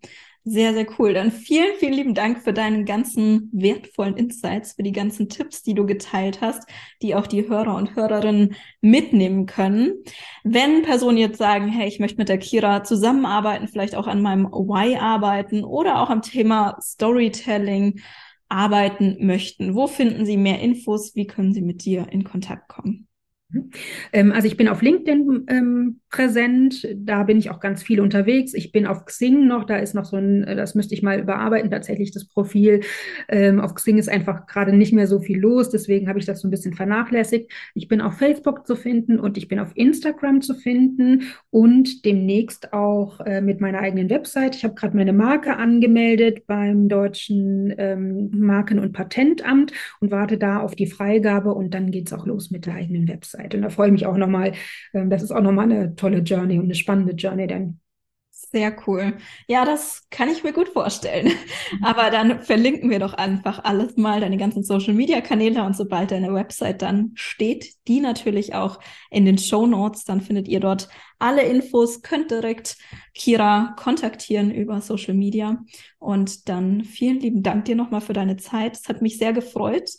Sehr, 0.51 0.73
sehr 0.73 0.87
cool. 0.97 1.13
Dann 1.13 1.31
vielen, 1.31 1.75
vielen 1.77 1.93
lieben 1.93 2.13
Dank 2.15 2.41
für 2.41 2.53
deinen 2.53 2.83
ganzen 2.83 3.51
wertvollen 3.53 4.17
Insights, 4.17 4.73
für 4.73 4.81
die 4.81 4.91
ganzen 4.91 5.29
Tipps, 5.29 5.61
die 5.61 5.75
du 5.75 5.85
geteilt 5.85 6.41
hast, 6.41 6.67
die 7.03 7.13
auch 7.13 7.27
die 7.27 7.47
Hörer 7.47 7.75
und 7.75 7.95
Hörerinnen 7.95 8.55
mitnehmen 8.81 9.45
können. 9.45 10.03
Wenn 10.43 10.81
Personen 10.81 11.19
jetzt 11.19 11.37
sagen, 11.37 11.67
hey, 11.67 11.87
ich 11.87 11.99
möchte 11.99 12.17
mit 12.17 12.29
der 12.29 12.39
Kira 12.39 12.83
zusammenarbeiten, 12.83 13.67
vielleicht 13.67 13.93
auch 13.93 14.07
an 14.07 14.23
meinem 14.23 14.45
Why 14.45 14.95
arbeiten 14.95 15.63
oder 15.63 16.01
auch 16.01 16.09
am 16.09 16.23
Thema 16.23 16.79
Storytelling 16.81 17.99
arbeiten 18.47 19.17
möchten, 19.19 19.75
wo 19.75 19.85
finden 19.85 20.25
sie 20.25 20.37
mehr 20.37 20.59
Infos? 20.61 21.15
Wie 21.15 21.27
können 21.27 21.53
sie 21.53 21.61
mit 21.61 21.85
dir 21.85 22.07
in 22.09 22.23
Kontakt 22.23 22.69
kommen? 22.69 23.07
Ähm, 24.13 24.31
also 24.31 24.47
ich 24.47 24.57
bin 24.57 24.67
auf 24.67 24.81
LinkedIn 24.81 25.45
ähm, 25.47 26.01
präsent, 26.09 26.87
da 26.95 27.23
bin 27.23 27.37
ich 27.37 27.51
auch 27.51 27.59
ganz 27.59 27.83
viel 27.83 28.01
unterwegs. 28.01 28.53
Ich 28.55 28.71
bin 28.71 28.87
auf 28.87 29.05
Xing 29.05 29.47
noch, 29.47 29.63
da 29.65 29.77
ist 29.77 29.93
noch 29.93 30.05
so 30.05 30.17
ein, 30.17 30.43
äh, 30.43 30.55
das 30.55 30.73
müsste 30.73 30.95
ich 30.95 31.03
mal 31.03 31.19
überarbeiten, 31.19 31.69
tatsächlich 31.69 32.11
das 32.11 32.25
Profil. 32.25 32.81
Ähm, 33.27 33.59
auf 33.59 33.75
Xing 33.75 33.97
ist 33.97 34.09
einfach 34.09 34.47
gerade 34.47 34.75
nicht 34.75 34.91
mehr 34.91 35.05
so 35.05 35.19
viel 35.19 35.39
los, 35.39 35.69
deswegen 35.69 36.09
habe 36.09 36.17
ich 36.17 36.25
das 36.25 36.41
so 36.41 36.47
ein 36.47 36.51
bisschen 36.51 36.73
vernachlässigt. 36.73 37.51
Ich 37.75 37.87
bin 37.87 38.01
auf 38.01 38.15
Facebook 38.15 38.65
zu 38.65 38.75
finden 38.75 39.19
und 39.19 39.37
ich 39.37 39.47
bin 39.47 39.59
auf 39.59 39.71
Instagram 39.75 40.41
zu 40.41 40.55
finden 40.55 41.23
und 41.51 42.03
demnächst 42.05 42.73
auch 42.73 43.19
äh, 43.21 43.41
mit 43.41 43.61
meiner 43.61 43.79
eigenen 43.79 44.09
Website. 44.09 44.55
Ich 44.55 44.63
habe 44.63 44.73
gerade 44.73 44.97
meine 44.97 45.13
Marke 45.13 45.57
angemeldet 45.57 46.47
beim 46.47 46.89
deutschen 46.89 47.71
ähm, 47.77 48.31
Marken- 48.33 48.79
und 48.79 48.93
Patentamt 48.93 49.73
und 49.99 50.09
warte 50.09 50.39
da 50.39 50.59
auf 50.61 50.75
die 50.75 50.87
Freigabe 50.87 51.53
und 51.53 51.75
dann 51.75 51.91
geht 51.91 52.07
es 52.07 52.13
auch 52.13 52.25
los 52.25 52.49
mit 52.49 52.65
der 52.65 52.73
eigenen 52.73 53.07
Website. 53.07 53.53
Und 53.53 53.61
da 53.61 53.69
freue 53.69 53.87
ich 53.87 53.93
mich 53.93 54.05
auch 54.07 54.17
nochmal. 54.17 54.53
Ähm, 54.93 55.11
das 55.11 55.21
ist 55.21 55.31
auch 55.31 55.41
nochmal 55.41 55.65
eine 55.65 55.95
tolle 55.99 56.19
Journey 56.19 56.57
und 56.57 56.65
eine 56.65 56.75
spannende 56.75 57.13
Journey 57.13 57.47
denn. 57.47 57.79
Sehr 58.51 58.75
cool. 58.87 59.17
Ja, 59.47 59.65
das 59.65 60.07
kann 60.09 60.29
ich 60.29 60.43
mir 60.43 60.53
gut 60.53 60.69
vorstellen. 60.69 61.27
Mhm. 61.27 61.83
Aber 61.83 62.09
dann 62.09 62.39
verlinken 62.39 62.89
wir 62.89 62.97
doch 62.99 63.13
einfach 63.13 63.63
alles 63.63 63.97
mal, 63.97 64.21
deine 64.21 64.37
ganzen 64.37 64.63
Social 64.63 64.93
Media 64.93 65.21
Kanäle 65.21 65.63
und 65.63 65.75
sobald 65.75 66.11
deine 66.11 66.33
Website 66.33 66.81
dann 66.81 67.11
steht, 67.15 67.75
die 67.87 67.99
natürlich 67.99 68.55
auch 68.55 68.79
in 69.11 69.25
den 69.25 69.37
Show 69.37 69.67
Notes, 69.67 70.05
dann 70.05 70.21
findet 70.21 70.47
ihr 70.47 70.61
dort 70.61 70.89
alle 71.19 71.43
Infos, 71.43 72.01
könnt 72.01 72.31
direkt 72.31 72.77
Kira 73.13 73.75
kontaktieren 73.77 74.51
über 74.51 74.81
Social 74.81 75.13
Media. 75.13 75.59
Und 75.99 76.47
dann 76.49 76.85
vielen 76.85 77.19
lieben 77.19 77.43
Dank 77.43 77.65
dir 77.65 77.75
nochmal 77.75 78.01
für 78.01 78.13
deine 78.13 78.37
Zeit. 78.37 78.77
Es 78.77 78.87
hat 78.87 79.01
mich 79.01 79.17
sehr 79.17 79.33
gefreut 79.33 79.91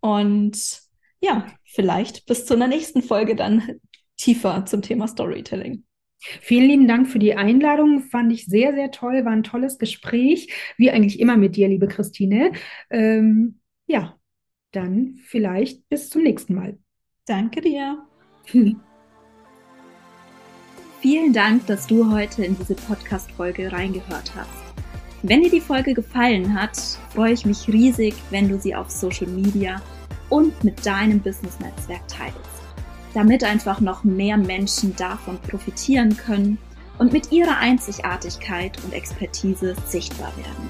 und 0.00 0.80
ja, 1.20 1.46
vielleicht 1.64 2.26
bis 2.26 2.44
zu 2.44 2.54
einer 2.54 2.68
nächsten 2.68 3.02
Folge 3.02 3.34
dann 3.34 3.80
tiefer 4.16 4.66
zum 4.66 4.82
Thema 4.82 5.08
Storytelling. 5.08 5.84
Vielen 6.18 6.68
lieben 6.68 6.88
Dank 6.88 7.08
für 7.08 7.18
die 7.18 7.34
Einladung. 7.34 8.00
Fand 8.00 8.32
ich 8.32 8.46
sehr, 8.46 8.74
sehr 8.74 8.90
toll. 8.90 9.24
War 9.24 9.32
ein 9.32 9.42
tolles 9.42 9.78
Gespräch. 9.78 10.52
Wie 10.76 10.90
eigentlich 10.90 11.20
immer 11.20 11.36
mit 11.36 11.56
dir, 11.56 11.68
liebe 11.68 11.88
Christine. 11.88 12.52
Ähm, 12.90 13.60
ja, 13.86 14.18
dann 14.72 15.18
vielleicht 15.22 15.88
bis 15.88 16.10
zum 16.10 16.22
nächsten 16.22 16.54
Mal. 16.54 16.78
Danke 17.26 17.60
dir. 17.60 18.06
Vielen 21.00 21.32
Dank, 21.32 21.66
dass 21.66 21.86
du 21.86 22.10
heute 22.10 22.44
in 22.44 22.56
diese 22.56 22.74
Podcast-Folge 22.74 23.70
reingehört 23.70 24.34
hast. 24.34 24.66
Wenn 25.22 25.42
dir 25.42 25.50
die 25.50 25.60
Folge 25.60 25.94
gefallen 25.94 26.58
hat, 26.60 26.76
freue 27.10 27.32
ich 27.32 27.46
mich 27.46 27.68
riesig, 27.68 28.14
wenn 28.30 28.48
du 28.48 28.58
sie 28.58 28.74
auf 28.74 28.90
Social 28.90 29.26
Media 29.26 29.80
und 30.30 30.64
mit 30.64 30.84
deinem 30.84 31.20
Business-Netzwerk 31.20 32.06
teilst, 32.08 32.55
damit 33.16 33.42
einfach 33.44 33.80
noch 33.80 34.04
mehr 34.04 34.36
Menschen 34.36 34.94
davon 34.94 35.40
profitieren 35.40 36.18
können 36.18 36.58
und 36.98 37.14
mit 37.14 37.32
ihrer 37.32 37.56
Einzigartigkeit 37.56 38.76
und 38.84 38.92
Expertise 38.92 39.74
sichtbar 39.86 40.36
werden. 40.36 40.68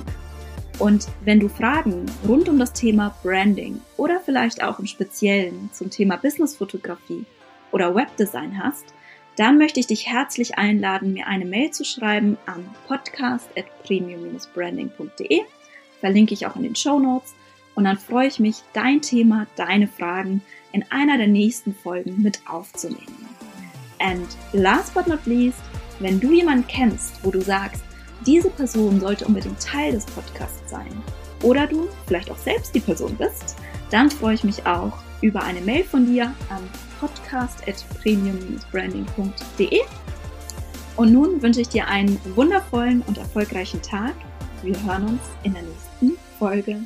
Und 0.78 1.08
wenn 1.24 1.40
du 1.40 1.48
Fragen 1.48 2.06
rund 2.28 2.48
um 2.48 2.60
das 2.60 2.72
Thema 2.72 3.16
Branding 3.24 3.80
oder 3.96 4.20
vielleicht 4.24 4.62
auch 4.62 4.78
im 4.78 4.86
Speziellen 4.86 5.70
zum 5.72 5.90
Thema 5.90 6.18
Businessfotografie 6.18 7.24
oder 7.72 7.96
Webdesign 7.96 8.62
hast, 8.62 8.94
dann 9.34 9.58
möchte 9.58 9.80
ich 9.80 9.88
dich 9.88 10.06
herzlich 10.06 10.56
einladen, 10.56 11.14
mir 11.14 11.26
eine 11.26 11.46
Mail 11.46 11.72
zu 11.72 11.84
schreiben 11.84 12.38
an 12.46 12.64
podcast.premium-branding.de. 12.86 15.40
Verlinke 15.98 16.34
ich 16.34 16.46
auch 16.46 16.54
in 16.54 16.62
den 16.62 16.76
Show 16.76 17.00
Notes 17.00 17.34
und 17.74 17.82
dann 17.84 17.98
freue 17.98 18.28
ich 18.28 18.38
mich, 18.38 18.58
dein 18.72 19.02
Thema, 19.02 19.48
deine 19.56 19.88
Fragen 19.88 20.42
in 20.76 20.84
einer 20.90 21.16
der 21.16 21.26
nächsten 21.26 21.74
Folgen 21.74 22.20
mit 22.20 22.38
aufzunehmen. 22.46 23.26
And 23.98 24.28
last 24.52 24.92
but 24.92 25.06
not 25.06 25.24
least, 25.24 25.62
wenn 26.00 26.20
du 26.20 26.34
jemanden 26.34 26.68
kennst, 26.68 27.24
wo 27.24 27.30
du 27.30 27.40
sagst, 27.40 27.82
diese 28.26 28.50
Person 28.50 29.00
sollte 29.00 29.24
unbedingt 29.24 29.58
Teil 29.58 29.92
des 29.92 30.04
Podcasts 30.04 30.70
sein, 30.70 30.92
oder 31.42 31.66
du 31.66 31.88
vielleicht 32.06 32.30
auch 32.30 32.36
selbst 32.36 32.74
die 32.74 32.80
Person 32.80 33.16
bist, 33.16 33.56
dann 33.90 34.10
freue 34.10 34.34
ich 34.34 34.44
mich 34.44 34.66
auch 34.66 34.92
über 35.22 35.42
eine 35.42 35.62
Mail 35.62 35.84
von 35.84 36.04
dir 36.04 36.34
an 36.50 36.60
podcast.premium-branding.de. 37.00 39.80
Und 40.96 41.12
nun 41.12 41.40
wünsche 41.40 41.62
ich 41.62 41.68
dir 41.68 41.88
einen 41.88 42.20
wundervollen 42.34 43.00
und 43.06 43.16
erfolgreichen 43.16 43.80
Tag. 43.80 44.12
Wir 44.62 44.76
hören 44.84 45.04
uns 45.04 45.22
in 45.42 45.54
der 45.54 45.62
nächsten 45.62 46.18
Folge. 46.38 46.82